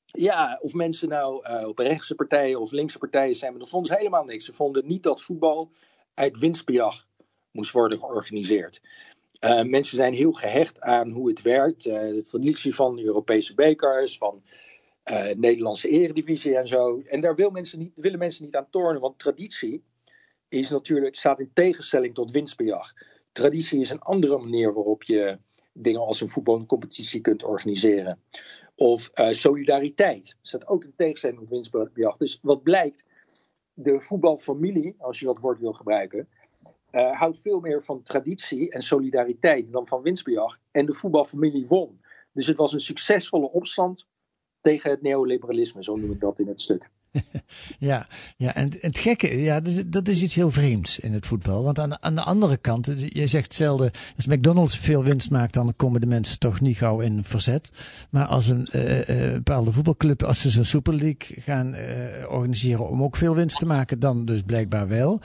Ja, 0.05 0.59
of 0.61 0.73
mensen 0.73 1.09
nou 1.09 1.49
uh, 1.49 1.67
op 1.67 1.79
rechtse 1.79 2.15
partijen 2.15 2.59
of 2.59 2.71
linkse 2.71 2.97
partijen 2.97 3.35
zijn, 3.35 3.51
maar 3.51 3.59
dat 3.59 3.69
vonden 3.69 3.91
ze 3.91 3.97
helemaal 3.97 4.23
niks. 4.23 4.45
Ze 4.45 4.53
vonden 4.53 4.85
niet 4.85 5.03
dat 5.03 5.21
voetbal 5.21 5.71
uit 6.13 6.39
winstbejag 6.39 7.07
moest 7.51 7.71
worden 7.71 7.99
georganiseerd. 7.99 8.81
Uh, 9.43 9.63
mensen 9.63 9.97
zijn 9.97 10.13
heel 10.13 10.31
gehecht 10.31 10.81
aan 10.81 11.09
hoe 11.09 11.29
het 11.29 11.41
werkt. 11.41 11.85
Uh, 11.85 11.93
de 11.99 12.21
traditie 12.21 12.75
van 12.75 12.95
de 12.95 13.03
Europese 13.03 13.53
bekers, 13.53 14.17
van 14.17 14.43
uh, 15.11 15.31
Nederlandse 15.35 15.89
eredivisie 15.89 16.57
en 16.57 16.67
zo. 16.67 17.01
En 17.05 17.21
daar 17.21 17.35
wil 17.35 17.49
mensen 17.49 17.79
niet, 17.79 17.91
willen 17.95 18.19
mensen 18.19 18.45
niet 18.45 18.55
aan 18.55 18.69
tornen, 18.69 19.01
want 19.01 19.19
traditie 19.19 19.83
is 20.49 20.69
natuurlijk, 20.69 21.15
staat 21.15 21.39
in 21.39 21.51
tegenstelling 21.53 22.13
tot 22.13 22.31
winstbejag. 22.31 22.93
Traditie 23.31 23.79
is 23.79 23.89
een 23.89 24.01
andere 24.01 24.37
manier 24.37 24.73
waarop 24.73 25.03
je 25.03 25.37
dingen 25.73 26.01
als 26.01 26.21
een 26.21 26.29
voetbalcompetitie 26.29 27.21
kunt 27.21 27.43
organiseren. 27.43 28.19
Of 28.75 29.11
solidariteit 29.29 30.37
staat 30.41 30.67
ook 30.67 30.83
in 30.83 30.93
tegenstelling 30.97 31.39
tot 31.39 31.49
winstbejag. 31.49 32.17
Dus 32.17 32.39
wat 32.41 32.63
blijkt, 32.63 33.05
de 33.73 34.01
voetbalfamilie, 34.01 34.95
als 34.97 35.19
je 35.19 35.25
dat 35.25 35.39
woord 35.39 35.59
wil 35.59 35.73
gebruiken, 35.73 36.27
uh, 36.93 37.19
houdt 37.19 37.39
veel 37.41 37.59
meer 37.59 37.83
van 37.83 38.03
traditie 38.03 38.71
en 38.71 38.81
solidariteit 38.81 39.71
dan 39.71 39.87
van 39.87 40.01
winstbejag. 40.01 40.59
En 40.71 40.85
de 40.85 40.93
voetbalfamilie 40.93 41.67
won. 41.67 42.01
Dus 42.31 42.47
het 42.47 42.57
was 42.57 42.73
een 42.73 42.81
succesvolle 42.81 43.51
opstand 43.51 44.07
tegen 44.61 44.91
het 44.91 45.01
neoliberalisme, 45.01 45.83
zo 45.83 45.95
noem 45.95 46.11
ik 46.11 46.19
dat 46.19 46.39
in 46.39 46.47
het 46.47 46.61
stuk. 46.61 46.89
ja, 47.89 48.07
ja, 48.37 48.55
en 48.55 48.71
het 48.79 48.97
gekke, 48.97 49.41
ja, 49.41 49.59
dat 49.59 49.73
is, 49.73 49.83
dat 49.85 50.07
is 50.07 50.21
iets 50.21 50.35
heel 50.35 50.49
vreemds 50.49 50.99
in 50.99 51.13
het 51.13 51.25
voetbal. 51.25 51.63
Want 51.63 51.79
aan 51.79 51.89
de, 51.89 52.01
aan 52.01 52.15
de 52.15 52.23
andere 52.23 52.57
kant, 52.57 52.85
je 53.07 53.27
zegt 53.27 53.45
hetzelfde, 53.45 53.91
als 54.15 54.27
McDonald's 54.27 54.77
veel 54.77 55.03
winst 55.03 55.31
maakt, 55.31 55.53
dan 55.53 55.73
komen 55.75 56.01
de 56.01 56.07
mensen 56.07 56.39
toch 56.39 56.61
niet 56.61 56.77
gauw 56.77 56.99
in 56.99 57.23
verzet. 57.23 57.69
Maar 58.09 58.25
als 58.25 58.47
een 58.47 58.67
uh, 58.75 59.33
bepaalde 59.33 59.71
voetbalclub, 59.71 60.23
als 60.23 60.41
ze 60.41 60.49
zo'n 60.49 60.63
Super 60.63 60.93
League 60.93 61.41
gaan 61.41 61.75
organiseren 62.29 62.89
om 62.89 63.03
ook 63.03 63.15
veel 63.15 63.35
winst 63.35 63.59
te 63.59 63.65
maken, 63.65 63.99
dan 63.99 64.25
dus 64.25 64.41
blijkbaar 64.41 64.87
wel. 64.87 65.21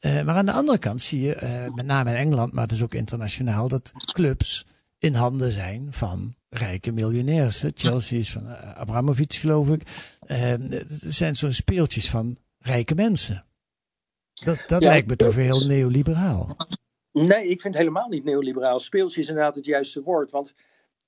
Maar 0.00 0.34
aan 0.34 0.46
de 0.46 0.52
andere 0.52 0.78
kant 0.78 1.02
zie 1.02 1.20
je, 1.20 1.68
met 1.74 1.86
name 1.86 2.10
in 2.10 2.16
Engeland, 2.16 2.52
maar 2.52 2.62
het 2.62 2.72
is 2.72 2.82
ook 2.82 2.94
internationaal, 2.94 3.68
dat 3.68 3.92
clubs 4.12 4.66
in 4.98 5.14
handen 5.14 5.52
zijn 5.52 5.92
van 5.92 6.34
rijke 6.48 6.92
miljonairs. 6.92 7.64
Chelsea 7.74 8.18
is 8.18 8.32
van 8.32 8.46
uh, 8.46 8.76
Abramovic, 8.76 9.34
geloof 9.34 9.70
ik. 9.70 9.82
Uh, 10.26 10.38
het 10.68 11.02
zijn 11.06 11.36
zo'n 11.36 11.52
speeltjes 11.52 12.10
van 12.10 12.36
rijke 12.58 12.94
mensen. 12.94 13.44
Dat, 14.32 14.62
dat 14.66 14.82
ja, 14.82 14.88
lijkt 14.88 15.08
me 15.08 15.16
toch 15.16 15.34
heel 15.34 15.66
neoliberaal. 15.66 16.56
Nee, 17.12 17.48
ik 17.48 17.60
vind 17.60 17.74
helemaal 17.74 18.08
niet 18.08 18.24
neoliberaal. 18.24 18.80
Speeltje 18.80 19.20
is 19.20 19.28
inderdaad 19.28 19.54
het 19.54 19.64
juiste 19.64 20.02
woord. 20.02 20.30
Want 20.30 20.54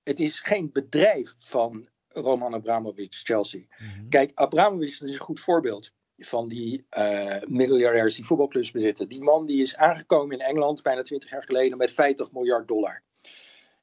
het 0.03 0.21
is 0.21 0.41
geen 0.41 0.71
bedrijf 0.73 1.35
van 1.39 1.89
Roman 2.09 2.55
Abramovic, 2.55 3.15
Chelsea. 3.15 3.61
Mm 3.61 3.89
-hmm. 3.89 4.09
Kijk, 4.09 4.33
Abramovic 4.35 4.89
is 4.89 5.01
een 5.01 5.17
goed 5.17 5.41
voorbeeld 5.41 5.93
van 6.27 6.49
die 6.49 6.87
uh, 6.99 7.37
miljardairs 7.47 8.15
die 8.15 8.25
voetbalclubs 8.25 8.71
bezitten. 8.71 9.09
Die 9.09 9.23
man 9.23 9.47
die 9.47 9.63
is 9.63 9.77
aangekomen 9.77 10.39
in 10.39 10.45
Engeland 10.45 10.83
bijna 10.83 11.03
20 11.03 11.31
jaar 11.31 11.43
geleden 11.43 11.79
met 11.79 11.93
50 11.93 12.33
miljard 12.33 12.69
dollar. 12.69 13.03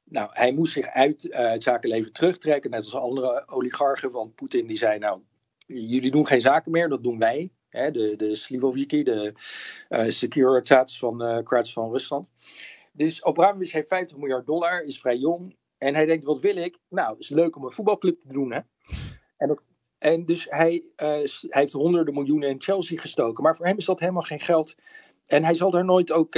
Nou, 0.04 0.28
hij 0.32 0.52
moest 0.52 0.72
zich 0.72 0.86
uit 0.86 1.24
uh, 1.24 1.50
het 1.50 1.62
zakenleven 1.62 2.12
terugtrekken, 2.12 2.70
net 2.70 2.84
als 2.84 2.94
andere 2.94 3.48
oligarchen. 3.48 4.10
Want 4.10 4.34
Poetin 4.34 4.66
die 4.66 4.76
zei, 4.76 4.98
nou, 4.98 5.20
jullie 5.66 6.10
doen 6.10 6.26
geen 6.26 6.40
zaken 6.40 6.70
meer, 6.70 6.88
dat 6.88 7.02
doen 7.02 7.18
wij. 7.18 7.52
Hè, 7.68 7.90
de, 7.90 8.16
de 8.16 8.34
Slivoviki, 8.34 9.02
de 9.02 9.32
uh, 9.88 10.04
Securitas 10.08 10.98
van 10.98 11.22
uh, 11.22 11.62
van 11.62 11.90
Rusland. 11.90 12.28
Dus 12.92 13.24
Abramovich 13.24 13.72
heeft 13.72 13.88
50 13.88 14.16
miljard 14.16 14.46
dollar, 14.46 14.82
is 14.82 15.00
vrij 15.00 15.16
jong. 15.16 15.56
En 15.78 15.94
hij 15.94 16.06
denkt, 16.06 16.24
wat 16.24 16.40
wil 16.40 16.56
ik? 16.56 16.78
Nou, 16.88 17.10
het 17.10 17.20
is 17.20 17.28
leuk 17.28 17.56
om 17.56 17.64
een 17.64 17.72
voetbalclub 17.72 18.20
te 18.20 18.32
doen, 18.32 18.52
hè. 18.52 18.60
En, 19.36 19.50
ook, 19.50 19.62
en 19.98 20.24
dus 20.24 20.46
hij, 20.50 20.82
hij 20.96 21.28
heeft 21.48 21.72
honderden 21.72 22.14
miljoenen 22.14 22.48
in 22.48 22.60
Chelsea 22.60 22.98
gestoken. 22.98 23.42
Maar 23.44 23.56
voor 23.56 23.66
hem 23.66 23.76
is 23.76 23.84
dat 23.84 24.00
helemaal 24.00 24.22
geen 24.22 24.40
geld. 24.40 24.74
En 25.26 25.44
hij 25.44 25.54
zal 25.54 25.74
er 25.74 25.84
nooit 25.84 26.12
ook 26.12 26.34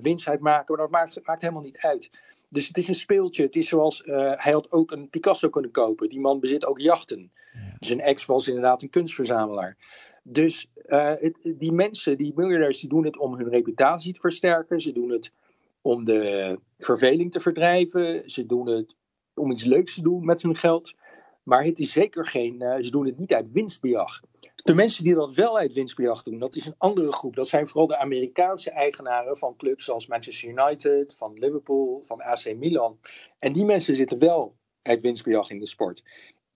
winst 0.00 0.28
uit 0.28 0.40
maken, 0.40 0.74
maar 0.74 0.84
dat 0.84 0.90
maakt, 0.90 1.20
maakt 1.26 1.42
helemaal 1.42 1.62
niet 1.62 1.78
uit. 1.78 2.10
Dus 2.52 2.68
het 2.68 2.76
is 2.76 2.88
een 2.88 2.94
speeltje. 2.94 3.42
Het 3.42 3.56
is 3.56 3.68
zoals, 3.68 4.02
uh, 4.04 4.32
hij 4.36 4.52
had 4.52 4.72
ook 4.72 4.90
een 4.90 5.08
Picasso 5.08 5.48
kunnen 5.48 5.70
kopen. 5.70 6.08
Die 6.08 6.20
man 6.20 6.40
bezit 6.40 6.66
ook 6.66 6.78
jachten. 6.78 7.30
Ja. 7.52 7.76
Zijn 7.78 8.00
ex 8.00 8.26
was 8.26 8.48
inderdaad 8.48 8.82
een 8.82 8.90
kunstverzamelaar. 8.90 9.76
Dus 10.22 10.70
uh, 10.86 11.12
het, 11.18 11.36
die 11.42 11.72
mensen, 11.72 12.16
die 12.16 12.32
miljardairs, 12.34 12.80
die 12.80 12.88
doen 12.88 13.04
het 13.04 13.18
om 13.18 13.34
hun 13.34 13.48
reputatie 13.48 14.12
te 14.12 14.20
versterken. 14.20 14.80
Ze 14.80 14.92
doen 14.92 15.10
het 15.10 15.32
om 15.80 16.04
de 16.04 16.58
verveling 16.78 17.32
te 17.32 17.40
verdrijven. 17.40 18.30
Ze 18.30 18.46
doen 18.46 18.66
het 18.66 18.94
om 19.34 19.50
iets 19.50 19.64
leuks 19.64 19.94
te 19.94 20.02
doen 20.02 20.24
met 20.24 20.42
hun 20.42 20.56
geld. 20.56 20.94
Maar 21.42 21.64
het 21.64 21.78
is 21.78 21.92
zeker 21.92 22.26
geen, 22.26 22.62
uh, 22.62 22.76
ze 22.80 22.90
doen 22.90 23.06
het 23.06 23.18
niet 23.18 23.32
uit 23.32 23.52
winstbejag. 23.52 24.20
De 24.64 24.74
mensen 24.74 25.04
die 25.04 25.14
dat 25.14 25.34
wel 25.34 25.58
uit 25.58 25.72
winstbejag 25.72 26.22
doen, 26.22 26.38
dat 26.38 26.56
is 26.56 26.66
een 26.66 26.74
andere 26.78 27.12
groep. 27.12 27.34
Dat 27.34 27.48
zijn 27.48 27.68
vooral 27.68 27.86
de 27.86 27.98
Amerikaanse 27.98 28.70
eigenaren 28.70 29.36
van 29.36 29.56
clubs 29.56 29.84
zoals 29.84 30.06
Manchester 30.06 30.48
United, 30.48 31.16
van 31.16 31.38
Liverpool, 31.38 32.02
van 32.02 32.20
AC 32.20 32.54
Milan. 32.56 32.98
En 33.38 33.52
die 33.52 33.64
mensen 33.64 33.96
zitten 33.96 34.18
wel 34.18 34.56
uit 34.82 35.02
winstbejag 35.02 35.50
in 35.50 35.58
de 35.58 35.66
sport. 35.66 36.02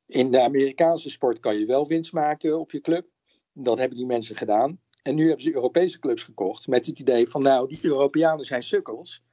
In 0.07 0.31
de 0.31 0.43
Amerikaanse 0.43 1.11
sport 1.11 1.41
kan 1.41 1.59
je 1.59 1.67
wel 1.67 1.87
winst 1.87 2.13
maken 2.13 2.59
op 2.59 2.71
je 2.71 2.81
club. 2.81 3.07
Dat 3.53 3.79
hebben 3.79 3.97
die 3.97 4.07
mensen 4.07 4.37
gedaan. 4.37 4.81
En 5.03 5.15
nu 5.15 5.27
hebben 5.27 5.43
ze 5.43 5.55
Europese 5.55 5.99
clubs 5.99 6.23
gekocht 6.23 6.67
met 6.67 6.87
het 6.87 6.99
idee 6.99 7.29
van 7.29 7.43
nou, 7.43 7.69
die 7.69 7.79
Europeanen 7.83 8.45
zijn 8.45 8.63
sukkels. 8.63 9.25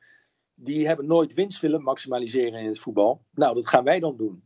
Die 0.56 0.88
hebben 0.88 1.06
nooit 1.06 1.34
winst 1.34 1.62
willen 1.62 1.82
maximaliseren 1.82 2.60
in 2.60 2.68
het 2.68 2.80
voetbal. 2.80 3.22
Nou, 3.32 3.56
dat 3.56 3.68
gaan 3.68 3.84
wij 3.84 4.00
dan 4.00 4.18
doen. 4.18 4.44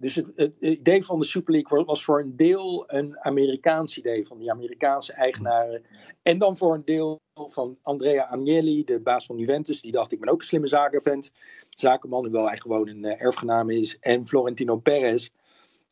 Dus 0.00 0.14
het, 0.14 0.26
het, 0.36 0.52
idee 0.60 1.04
van 1.04 1.18
de 1.18 1.24
Super 1.24 1.52
League 1.52 1.84
was 1.84 2.04
voor 2.04 2.20
een 2.20 2.36
deel 2.36 2.84
een 2.86 3.18
Amerikaans 3.18 3.98
idee 3.98 4.26
van 4.26 4.38
die 4.38 4.50
Amerikaanse 4.50 5.12
eigenaren. 5.12 5.82
En 6.22 6.38
dan 6.38 6.56
voor 6.56 6.74
een 6.74 6.84
deel 6.84 7.20
van 7.34 7.76
Andrea 7.82 8.24
Agnelli, 8.24 8.84
de 8.84 9.00
baas 9.00 9.26
van 9.26 9.38
Juventus. 9.38 9.80
Die 9.80 9.92
dacht, 9.92 10.12
ik 10.12 10.20
ben 10.20 10.28
ook 10.28 10.40
een 10.40 10.46
slimme 10.46 10.66
zakenvent. 10.66 11.30
Zakenman, 11.68 12.22
hoewel 12.22 12.46
hij 12.46 12.56
gewoon 12.56 12.88
een 12.88 13.04
uh, 13.04 13.22
erfgenaam 13.22 13.70
is. 13.70 13.98
En 13.98 14.26
Florentino 14.26 14.76
Perez, 14.76 15.28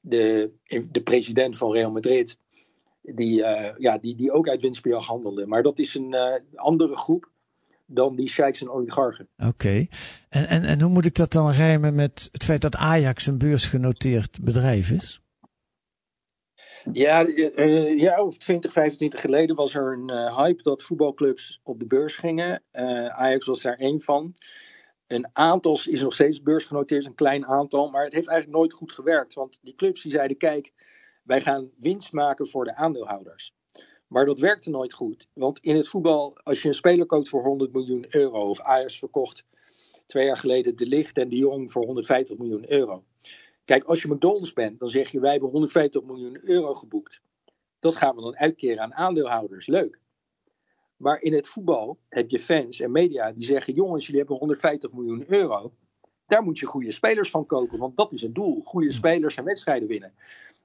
de, 0.03 0.51
de 0.91 1.03
president 1.03 1.57
van 1.57 1.73
Real 1.73 1.91
Madrid. 1.91 2.39
Die, 3.03 3.39
uh, 3.39 3.75
ja, 3.79 3.99
die, 3.99 4.15
die 4.15 4.33
ook 4.33 4.49
uit 4.49 4.63
winstbejag 4.63 5.07
handelde. 5.07 5.47
Maar 5.47 5.63
dat 5.63 5.79
is 5.79 5.95
een 5.95 6.15
uh, 6.15 6.35
andere 6.55 6.97
groep 6.97 7.31
dan 7.87 8.17
die 8.17 8.29
sheiks 8.29 8.61
en 8.61 8.71
oligarchen. 8.71 9.29
Oké. 9.37 9.87
En, 10.29 10.49
en, 10.49 10.65
en 10.65 10.81
hoe 10.81 10.91
moet 10.91 11.07
ik 11.07 11.15
dat 11.15 11.33
dan 11.33 11.51
rijmen 11.51 11.95
met 11.95 12.29
het 12.33 12.45
feit 12.45 12.61
dat 12.61 12.77
Ajax 12.77 13.27
een 13.27 13.39
beursgenoteerd 13.39 14.39
bedrijf 14.43 14.91
is? 14.91 15.21
Ja, 16.93 17.27
uh, 17.27 17.99
ja, 17.99 18.23
of 18.23 18.39
20, 18.39 18.73
25 18.73 19.21
geleden 19.21 19.57
was 19.57 19.75
er 19.75 19.93
een 19.93 20.11
uh, 20.13 20.37
hype 20.37 20.63
dat 20.63 20.83
voetbalclubs 20.83 21.61
op 21.63 21.81
de 21.81 21.87
beurs 21.87 22.17
gingen. 22.17 22.63
Uh, 22.73 23.07
Ajax 23.07 23.47
was 23.47 23.63
daar 23.63 23.77
één 23.77 24.01
van. 24.01 24.35
Een 25.07 25.29
aantal 25.33 25.73
is 25.73 26.03
nog 26.03 26.15
steeds 26.15 26.43
beursgenoteerd, 26.43 27.07
een 27.07 27.15
klein 27.15 27.47
aantal. 27.47 27.91
Maar 27.91 28.05
het 28.05 28.15
heeft 28.15 28.29
eigenlijk 28.29 28.59
nooit 28.59 28.73
goed 28.73 28.93
gewerkt. 28.93 29.35
Want 29.35 29.59
die 29.63 29.75
clubs 29.75 30.03
die 30.03 30.13
zeiden, 30.13 30.37
kijk, 30.37 30.73
wij 31.23 31.41
gaan 31.41 31.71
winst 31.79 32.13
maken 32.13 32.47
voor 32.49 32.65
de 32.65 32.75
aandeelhouders. 32.75 33.55
Maar 34.07 34.25
dat 34.25 34.39
werkte 34.39 34.71
nooit 34.71 34.93
goed. 34.93 35.29
Want 35.33 35.59
in 35.61 35.77
het 35.77 35.89
voetbal, 35.89 36.37
als 36.43 36.63
je 36.63 36.69
een 36.69 36.75
speler 36.75 37.07
koopt 37.07 37.29
voor 37.29 37.43
100 37.43 37.73
miljoen 37.73 38.07
euro, 38.09 38.49
of 38.49 38.61
Ajax 38.61 38.99
verkocht 38.99 39.45
twee 40.07 40.27
jaar 40.27 40.37
geleden 40.37 40.77
De 40.77 40.87
Licht 40.87 41.19
en 41.19 41.29
De 41.29 41.37
Jong 41.37 41.73
voor 41.73 41.85
150 41.85 42.39
miljoen 42.39 42.73
euro. 42.73 43.05
Kijk, 43.65 43.85
als 43.85 44.03
je 44.03 44.09
McDonald's 44.09 44.53
bent, 44.53 44.79
dan 44.79 44.91
zeg 44.91 45.11
je 45.11 45.21
wij 45.21 45.31
hebben 45.31 45.51
150 45.51 46.03
miljoen 46.03 46.41
euro 46.43 46.75
geboekt. 46.75 47.21
Dat 47.79 47.97
gaan 47.97 48.17
we 48.17 48.23
dan 48.23 48.37
uitkeren 48.37 48.83
aan 48.83 48.95
aandeelhouders. 48.95 49.67
Leuk. 49.67 50.01
Maar 50.97 51.21
in 51.21 51.35
het 51.35 51.49
voetbal 51.49 51.99
heb 52.09 52.31
je 52.31 52.41
fans 52.41 52.81
en 52.81 52.91
media 52.91 53.33
die 53.33 53.45
zeggen: 53.45 53.75
jongens, 53.75 54.05
jullie 54.05 54.21
hebben 54.21 54.39
150 54.39 54.93
miljoen 54.93 55.25
euro. 55.29 55.73
Daar 56.27 56.43
moet 56.43 56.59
je 56.59 56.67
goede 56.67 56.93
spelers 56.93 57.31
van 57.31 57.47
kopen, 57.47 57.79
want 57.79 57.97
dat 57.97 58.13
is 58.13 58.23
het 58.23 58.35
doel. 58.35 58.63
Goede 58.65 58.93
spelers 58.93 59.37
en 59.37 59.45
wedstrijden 59.45 59.89
winnen. 59.89 60.13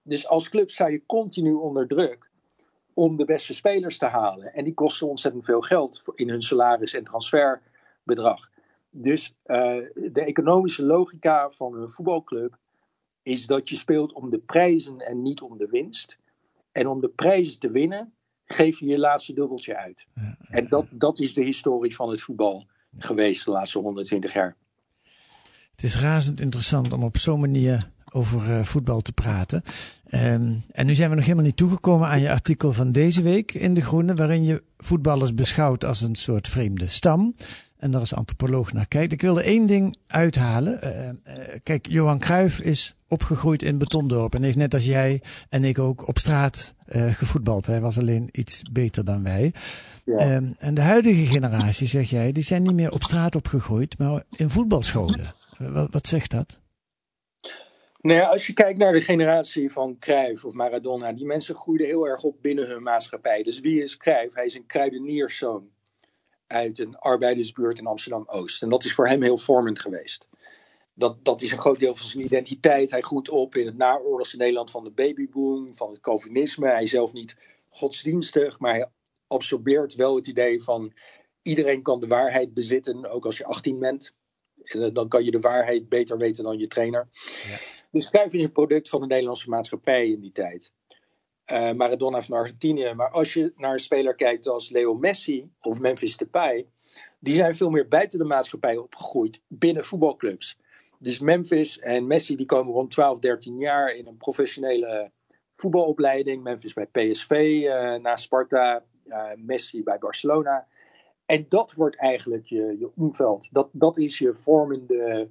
Dus 0.03 0.27
als 0.27 0.49
club 0.49 0.69
sta 0.69 0.87
je 0.87 1.05
continu 1.05 1.53
onder 1.53 1.87
druk 1.87 2.30
om 2.93 3.17
de 3.17 3.25
beste 3.25 3.53
spelers 3.53 3.97
te 3.97 4.05
halen. 4.05 4.53
En 4.53 4.63
die 4.63 4.73
kosten 4.73 5.07
ontzettend 5.07 5.45
veel 5.45 5.61
geld 5.61 6.03
in 6.15 6.29
hun 6.29 6.43
salaris 6.43 6.93
en 6.93 7.03
transferbedrag. 7.03 8.49
Dus 8.89 9.35
uh, 9.45 9.55
de 9.95 10.23
economische 10.25 10.85
logica 10.85 11.49
van 11.51 11.75
een 11.75 11.89
voetbalclub 11.89 12.57
is 13.23 13.47
dat 13.47 13.69
je 13.69 13.75
speelt 13.75 14.13
om 14.13 14.29
de 14.29 14.39
prijzen 14.39 14.99
en 14.99 15.21
niet 15.21 15.41
om 15.41 15.57
de 15.57 15.67
winst. 15.67 16.17
En 16.71 16.87
om 16.87 17.01
de 17.01 17.09
prijzen 17.09 17.59
te 17.59 17.71
winnen, 17.71 18.13
geef 18.45 18.79
je 18.79 18.85
je 18.85 18.99
laatste 18.99 19.33
dubbeltje 19.33 19.77
uit. 19.77 20.05
En 20.49 20.67
dat, 20.67 20.85
dat 20.89 21.19
is 21.19 21.33
de 21.33 21.43
historie 21.43 21.95
van 21.95 22.09
het 22.09 22.21
voetbal 22.21 22.67
geweest 22.97 23.45
de 23.45 23.51
laatste 23.51 23.79
120 23.79 24.33
jaar. 24.33 24.55
Het 25.71 25.83
is 25.83 26.01
razend 26.01 26.41
interessant 26.41 26.93
om 26.93 27.03
op 27.03 27.17
zo'n 27.17 27.39
manier 27.39 27.91
over 28.11 28.49
uh, 28.49 28.63
voetbal 28.63 29.01
te 29.01 29.11
praten. 29.11 29.63
Um, 30.11 30.63
en 30.71 30.85
nu 30.85 30.95
zijn 30.95 31.09
we 31.09 31.15
nog 31.15 31.23
helemaal 31.23 31.45
niet 31.45 31.57
toegekomen 31.57 32.07
aan 32.07 32.21
je 32.21 32.31
artikel 32.31 32.73
van 32.73 32.91
deze 32.91 33.21
week 33.21 33.53
in 33.53 33.73
De 33.73 33.81
Groene, 33.81 34.15
waarin 34.15 34.43
je 34.43 34.63
voetballers 34.77 35.33
beschouwt 35.33 35.85
als 35.85 36.01
een 36.01 36.15
soort 36.15 36.47
vreemde 36.47 36.87
stam. 36.87 37.35
En 37.77 37.91
daar 37.91 37.99
als 37.99 38.13
antropoloog 38.13 38.73
naar 38.73 38.87
kijkt. 38.87 39.11
Ik 39.11 39.21
wilde 39.21 39.43
één 39.43 39.65
ding 39.65 39.97
uithalen. 40.07 40.79
Uh, 40.83 41.07
uh, 41.07 41.13
kijk, 41.63 41.87
Johan 41.89 42.19
Cruijff 42.19 42.59
is 42.59 42.95
opgegroeid 43.07 43.63
in 43.63 43.77
Betondorp 43.77 44.35
en 44.35 44.43
heeft 44.43 44.57
net 44.57 44.73
als 44.73 44.85
jij 44.85 45.21
en 45.49 45.63
ik 45.63 45.79
ook 45.79 46.07
op 46.07 46.17
straat 46.17 46.73
gevoetbald. 46.93 47.65
Hij 47.65 47.81
was 47.81 47.97
alleen 47.97 48.29
iets 48.31 48.61
beter 48.71 49.05
dan 49.05 49.23
wij. 49.23 49.53
Ja. 50.05 50.35
Um, 50.35 50.55
en 50.57 50.73
de 50.73 50.81
huidige 50.81 51.25
generatie, 51.25 51.87
zeg 51.87 52.09
jij, 52.09 52.31
die 52.31 52.43
zijn 52.43 52.63
niet 52.63 52.73
meer 52.73 52.91
op 52.91 53.03
straat 53.03 53.35
opgegroeid, 53.35 53.97
maar 53.97 54.23
in 54.29 54.49
voetbalscholen. 54.49 55.33
Wat, 55.57 55.87
wat 55.91 56.07
zegt 56.07 56.31
dat? 56.31 56.59
Nou 58.01 58.21
als 58.21 58.47
je 58.47 58.53
kijkt 58.53 58.79
naar 58.79 58.93
de 58.93 59.01
generatie 59.01 59.71
van 59.71 59.99
Cruijff 59.99 60.45
of 60.45 60.53
Maradona, 60.53 61.13
die 61.13 61.25
mensen 61.25 61.55
groeiden 61.55 61.87
heel 61.87 62.07
erg 62.07 62.23
op 62.23 62.41
binnen 62.41 62.67
hun 62.67 62.83
maatschappij. 62.83 63.43
Dus 63.43 63.59
wie 63.59 63.83
is 63.83 63.97
Cruijff? 63.97 64.35
Hij 64.35 64.45
is 64.45 64.55
een 64.55 64.65
kruidenierszoon 64.65 65.69
uit 66.47 66.79
een 66.79 66.95
arbeidersbuurt 66.97 67.79
in 67.79 67.85
Amsterdam-Oost. 67.85 68.61
En 68.61 68.69
dat 68.69 68.83
is 68.83 68.93
voor 68.93 69.07
hem 69.07 69.21
heel 69.21 69.37
vormend 69.37 69.79
geweest. 69.79 70.27
Dat, 70.93 71.25
dat 71.25 71.41
is 71.41 71.51
een 71.51 71.57
groot 71.57 71.79
deel 71.79 71.95
van 71.95 72.07
zijn 72.07 72.23
identiteit. 72.23 72.91
Hij 72.91 73.01
groeit 73.01 73.29
op 73.29 73.55
in 73.55 73.65
het 73.65 73.77
naoorlogse 73.77 74.37
Nederland 74.37 74.71
van 74.71 74.83
de 74.83 74.91
babyboom, 74.91 75.73
van 75.73 75.89
het 75.89 75.99
Calvinisme. 75.99 76.67
Hij 76.67 76.83
is 76.83 76.89
zelf 76.89 77.13
niet 77.13 77.35
godsdienstig, 77.69 78.59
maar 78.59 78.73
hij 78.73 78.89
absorbeert 79.27 79.95
wel 79.95 80.15
het 80.15 80.27
idee 80.27 80.61
van 80.61 80.93
iedereen 81.41 81.81
kan 81.81 81.99
de 81.99 82.07
waarheid 82.07 82.53
bezitten, 82.53 83.11
ook 83.11 83.25
als 83.25 83.37
je 83.37 83.45
18 83.45 83.79
bent. 83.79 84.13
En 84.63 84.93
dan 84.93 85.07
kan 85.07 85.23
je 85.23 85.31
de 85.31 85.39
waarheid 85.39 85.89
beter 85.89 86.17
weten 86.17 86.43
dan 86.43 86.57
je 86.57 86.67
trainer. 86.67 87.09
Ja. 87.49 87.79
Dus 87.91 88.09
Cruijff 88.09 88.33
is 88.33 88.43
een 88.43 88.51
product 88.51 88.89
van 88.89 89.01
de 89.01 89.07
Nederlandse 89.07 89.49
maatschappij 89.49 90.07
in 90.07 90.19
die 90.19 90.31
tijd. 90.31 90.73
Uh, 91.51 91.71
Maradona 91.71 92.21
van 92.21 92.37
Argentinië. 92.37 92.93
Maar 92.93 93.09
als 93.09 93.33
je 93.33 93.53
naar 93.55 93.73
een 93.73 93.79
speler 93.79 94.15
kijkt 94.15 94.47
als 94.47 94.69
Leo 94.69 94.93
Messi 94.93 95.51
of 95.61 95.79
Memphis 95.79 96.17
Depay, 96.17 96.67
die 97.19 97.33
zijn 97.33 97.55
veel 97.55 97.69
meer 97.69 97.87
buiten 97.87 98.19
de 98.19 98.25
maatschappij 98.25 98.77
opgegroeid 98.77 99.41
binnen 99.47 99.83
voetbalclubs. 99.83 100.59
Dus 100.99 101.19
Memphis 101.19 101.79
en 101.79 102.07
Messi 102.07 102.35
die 102.35 102.45
komen 102.45 102.73
rond 102.73 102.91
12, 102.91 103.19
13 103.19 103.57
jaar 103.57 103.95
in 103.95 104.07
een 104.07 104.17
professionele 104.17 105.11
voetbalopleiding. 105.55 106.43
Memphis 106.43 106.73
bij 106.73 106.85
PSV, 106.85 107.31
uh, 107.31 107.95
na 107.95 108.15
Sparta, 108.15 108.83
uh, 109.07 109.23
Messi 109.35 109.83
bij 109.83 109.97
Barcelona. 109.97 110.67
En 111.25 111.45
dat 111.49 111.73
wordt 111.73 111.95
eigenlijk 111.95 112.45
je, 112.45 112.75
je 112.79 112.91
omveld. 112.95 113.47
Dat, 113.51 113.69
dat 113.71 113.97
is 113.97 114.17
je 114.17 114.35
vormende 114.35 115.29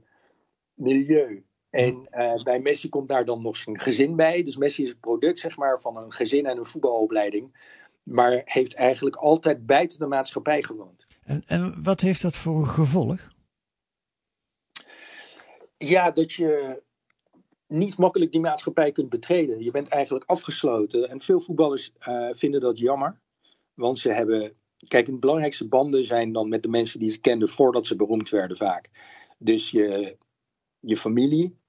milieu. 0.75 1.45
En 1.71 2.09
uh, 2.11 2.35
bij 2.43 2.61
Messi 2.61 2.89
komt 2.89 3.09
daar 3.09 3.25
dan 3.25 3.43
nog 3.43 3.57
zijn 3.57 3.81
gezin 3.81 4.17
bij. 4.17 4.43
Dus 4.43 4.57
Messi 4.57 4.83
is 4.83 4.89
het 4.89 5.01
product 5.01 5.39
zeg 5.39 5.57
maar, 5.57 5.81
van 5.81 5.97
een 5.97 6.13
gezin 6.13 6.47
en 6.47 6.59
een 6.59 6.67
voetbalopleiding. 6.67 7.69
Maar 8.03 8.43
heeft 8.45 8.75
eigenlijk 8.75 9.17
altijd 9.17 9.67
buiten 9.67 9.99
de 9.99 10.07
maatschappij 10.07 10.63
gewoond. 10.63 11.07
En, 11.23 11.43
en 11.47 11.83
wat 11.83 12.01
heeft 12.01 12.23
dat 12.23 12.37
voor 12.37 12.67
gevolg? 12.67 13.29
Ja, 15.77 16.11
dat 16.11 16.33
je 16.33 16.83
niet 17.67 17.99
makkelijk 17.99 18.33
die 18.33 18.41
maatschappij 18.41 18.93
kunt 18.93 19.09
betreden. 19.09 19.63
Je 19.65 19.71
bent 19.71 19.89
eigenlijk 19.89 20.25
afgesloten. 20.25 21.09
En 21.09 21.21
veel 21.21 21.41
voetballers 21.41 21.93
uh, 22.01 22.29
vinden 22.31 22.61
dat 22.61 22.79
jammer. 22.79 23.21
Want 23.75 23.99
ze 23.99 24.13
hebben. 24.13 24.53
Kijk, 24.89 25.07
de 25.07 25.19
belangrijkste 25.19 25.69
banden 25.69 26.05
zijn 26.05 26.33
dan 26.33 26.49
met 26.49 26.63
de 26.63 26.69
mensen 26.69 26.99
die 26.99 27.09
ze 27.09 27.21
kenden 27.21 27.49
voordat 27.49 27.87
ze 27.87 27.97
beroemd 27.97 28.29
werden 28.29 28.57
vaak. 28.57 28.91
Dus 29.39 29.71
je, 29.71 30.17
je 30.81 30.97
familie 30.97 31.60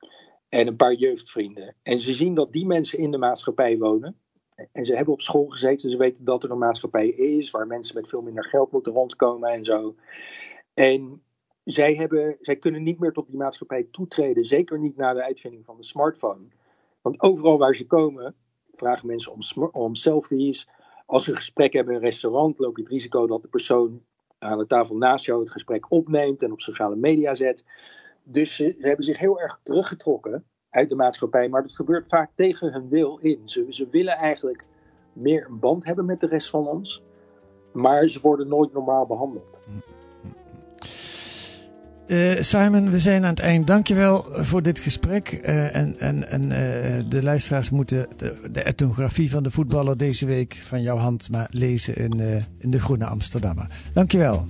en 0.52 0.68
een 0.68 0.76
paar 0.76 0.94
jeugdvrienden. 0.94 1.76
En 1.84 2.02
ze 2.02 2.14
zien 2.14 2.34
dat 2.34 2.52
die 2.52 2.66
mensen 2.66 3.00
in 3.00 3.12
de 3.12 3.18
maatschappij 3.18 3.78
wonen. 3.78 4.20
En 4.72 4.86
ze 4.86 4.96
hebben 4.96 5.14
op 5.14 5.22
school 5.22 5.48
gezeten, 5.48 5.90
ze 5.90 5.98
weten 5.98 6.26
dat 6.26 6.44
er 6.44 6.52
een 6.52 6.58
maatschappij 6.58 7.08
is 7.08 7.52
waar 7.52 7.68
mensen 7.68 7.96
met 7.96 8.10
veel 8.10 8.22
minder 8.22 8.44
geld 8.46 8.72
moeten 8.72 8.94
rondkomen 8.94 9.50
en 9.50 9.66
zo. 9.66 9.96
En 10.74 11.24
zij, 11.64 11.94
hebben, 11.94 12.38
zij 12.40 12.56
kunnen 12.56 12.84
niet 12.84 13.00
meer 13.00 13.12
tot 13.12 13.28
die 13.28 13.38
maatschappij 13.38 13.88
toetreden, 13.92 14.46
zeker 14.46 14.80
niet 14.80 14.98
na 14.98 15.14
de 15.14 15.24
uitvinding 15.24 15.66
van 15.66 15.78
de 15.78 15.84
smartphone. 15.84 16.48
Want 17.02 17.22
overal 17.22 17.58
waar 17.58 17.76
ze 17.76 17.88
komen, 17.88 18.36
vragen 18.72 19.08
mensen 19.08 19.32
om, 19.32 19.70
om 19.72 19.96
selfies. 19.96 20.68
Als 21.06 21.24
ze 21.24 21.30
een 21.30 21.36
gesprek 21.36 21.74
hebben 21.74 21.94
in 21.94 22.00
een 22.00 22.06
restaurant, 22.06 22.60
loop 22.60 22.78
je 22.78 22.84
het 22.84 22.92
risico 22.92 23.28
dat 23.28 23.42
de 23.42 23.48
persoon 23.48 24.04
aan 24.38 24.58
de 24.58 24.66
tafel 24.66 24.96
naast 24.96 25.26
jou 25.26 25.40
het 25.40 25.52
gesprek 25.52 25.92
opneemt 25.92 26.44
en 26.44 26.52
op 26.52 26.62
sociale 26.62 26.96
media 26.96 27.36
zet. 27.36 27.64
Dus 28.32 28.56
ze, 28.56 28.76
ze, 28.80 28.88
hebben 28.88 29.06
zich 29.06 29.20
heel 29.20 29.40
erg 29.40 29.60
teruggetrokken 29.64 30.44
uit 30.70 30.90
de 30.90 30.96
maatschappij, 30.96 31.50
maar 31.50 31.62
dat 31.62 31.76
gebeurt 31.76 32.08
vaak 32.08 32.30
tegen 32.36 32.74
hun 32.74 32.90
wil 32.90 33.18
in. 33.18 33.42
Ze, 33.46 33.66
ze 33.70 33.88
willen 33.92 34.14
eigenlijk 34.14 34.64
meer 35.14 35.46
een 35.50 35.60
band 35.60 35.86
hebben 35.86 36.06
met 36.06 36.20
de 36.20 36.28
rest 36.28 36.50
van 36.50 36.68
ons, 36.68 37.04
maar 37.74 38.08
ze 38.08 38.20
worden 38.22 38.48
nooit 38.48 38.74
normaal 38.74 39.06
behandeld. 39.06 39.58
Uh, 42.08 42.42
Simon, 42.42 42.90
we 42.90 43.00
zijn 43.00 43.24
aan 43.24 43.30
het 43.30 43.40
eind. 43.40 43.68
Dankjewel 43.68 44.26
voor 44.30 44.62
dit 44.62 44.80
gesprek. 44.80 45.40
Uh, 45.44 45.76
en 45.76 46.00
en, 46.00 46.30
en 46.30 46.44
uh, 46.44 46.50
de 47.10 47.24
luisteraars 47.24 47.70
moeten 47.70 48.08
de, 48.18 48.50
de, 48.52 48.64
etnografie 48.64 49.32
van 49.32 49.44
de 49.44 49.52
voetballer 49.52 49.98
deze 49.98 50.26
week 50.26 50.60
van 50.64 50.82
jouw 50.82 50.98
hand 50.98 51.30
maar 51.30 51.48
lezen 51.52 51.96
in, 51.96 52.46
in 52.58 52.72
de 52.72 52.80
Groene 52.80 53.06
Amsterdammer. 53.06 53.68
Dankjewel. 53.94 54.46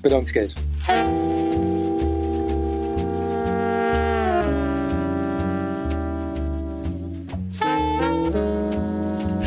Bedankt, 0.00 0.30
Kees. 0.30 0.54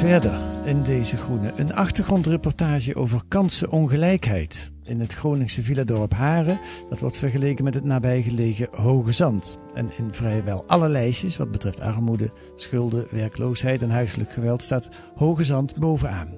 Verder. 0.07 0.39
in 0.65 0.83
deze 0.83 1.17
groene. 1.17 1.51
Een 1.55 1.73
achtergrondreportage 1.73 2.95
over 2.95 3.21
kansenongelijkheid 3.27 4.71
in 4.83 4.99
het 4.99 5.13
Groningse 5.13 5.63
villadorp 5.63 6.13
Haren. 6.13 6.59
Dat 6.89 6.99
wordt 6.99 7.17
vergeleken 7.17 7.63
met 7.63 7.73
het 7.73 7.83
nabijgelegen 7.83 8.67
Hoge 8.71 9.11
Zand. 9.11 9.57
En 9.73 9.89
in 9.97 10.13
vrijwel 10.13 10.63
alle 10.67 10.89
lijstjes 10.89 11.37
wat 11.37 11.51
betreft 11.51 11.79
armoede, 11.79 12.31
schulden, 12.55 13.07
werkloosheid 13.11 13.81
en 13.81 13.89
huiselijk 13.89 14.31
geweld 14.31 14.61
staat 14.61 14.89
Hoge 15.15 15.43
Zand 15.43 15.75
bovenaan. 15.75 16.37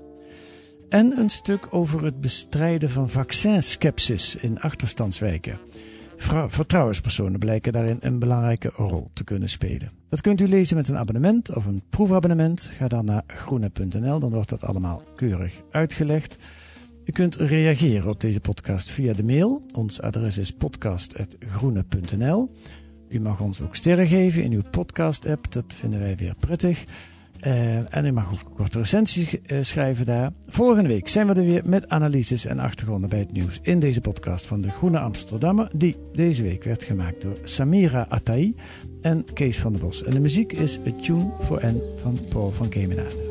En 0.89 1.17
een 1.17 1.29
stuk 1.29 1.67
over 1.69 2.03
het 2.03 2.21
bestrijden 2.21 2.89
van 2.89 3.09
vaccinskepsis 3.09 4.35
in 4.35 4.59
achterstandswijken. 4.59 5.59
Vertrouwenspersonen 6.47 7.39
blijken 7.39 7.73
daarin 7.73 7.97
een 7.99 8.19
belangrijke 8.19 8.71
rol 8.75 9.09
te 9.13 9.23
kunnen 9.23 9.49
spelen. 9.49 9.96
Dat 10.09 10.21
kunt 10.21 10.41
u 10.41 10.47
lezen 10.47 10.75
met 10.75 10.87
een 10.87 10.97
abonnement 10.97 11.55
of 11.55 11.65
een 11.65 11.81
proefabonnement. 11.89 12.61
Ga 12.61 12.87
dan 12.87 13.05
naar 13.05 13.23
groene.nl, 13.27 14.19
dan 14.19 14.31
wordt 14.31 14.49
dat 14.49 14.63
allemaal 14.63 15.03
keurig 15.15 15.61
uitgelegd. 15.71 16.37
U 17.05 17.11
kunt 17.11 17.35
reageren 17.35 18.09
op 18.09 18.21
deze 18.21 18.39
podcast 18.39 18.89
via 18.89 19.13
de 19.13 19.23
mail. 19.23 19.65
Ons 19.75 20.01
adres 20.01 20.37
is 20.37 20.51
podcast.groene.nl. 20.51 22.51
U 23.09 23.19
mag 23.19 23.41
ons 23.41 23.61
ook 23.61 23.75
sterren 23.75 24.07
geven 24.07 24.43
in 24.43 24.51
uw 24.51 24.63
podcast-app, 24.71 25.51
dat 25.51 25.65
vinden 25.67 25.99
wij 25.99 26.15
weer 26.15 26.35
prettig. 26.39 26.83
Eh, 27.39 27.95
en 27.95 28.05
u 28.05 28.11
mag 28.11 28.33
ook 28.33 28.49
een 28.49 28.55
korte 28.55 28.77
recensies 28.77 29.41
eh, 29.41 29.57
schrijven 29.61 30.05
daar. 30.05 30.31
Volgende 30.47 30.89
week 30.89 31.07
zijn 31.07 31.27
we 31.27 31.33
er 31.33 31.45
weer 31.45 31.61
met 31.65 31.89
analyses 31.89 32.45
en 32.45 32.59
achtergronden 32.59 33.09
bij 33.09 33.19
het 33.19 33.31
nieuws 33.31 33.59
in 33.61 33.79
deze 33.79 34.01
podcast 34.01 34.45
van 34.45 34.61
de 34.61 34.69
Groene 34.69 34.99
Amsterdammer, 34.99 35.69
die 35.75 35.95
deze 36.13 36.43
week 36.43 36.63
werd 36.63 36.83
gemaakt 36.83 37.21
door 37.21 37.37
Samira 37.43 38.05
Atai 38.09 38.55
en 39.01 39.25
Kees 39.33 39.59
van 39.59 39.71
der 39.71 39.81
Bos. 39.81 40.03
En 40.03 40.11
de 40.11 40.19
muziek 40.19 40.53
is 40.53 40.79
A 40.87 41.01
Tune 41.01 41.31
for 41.41 41.65
N 41.65 41.81
van 42.01 42.19
Paul 42.29 42.51
van 42.51 42.69
Kemenade. 42.69 43.25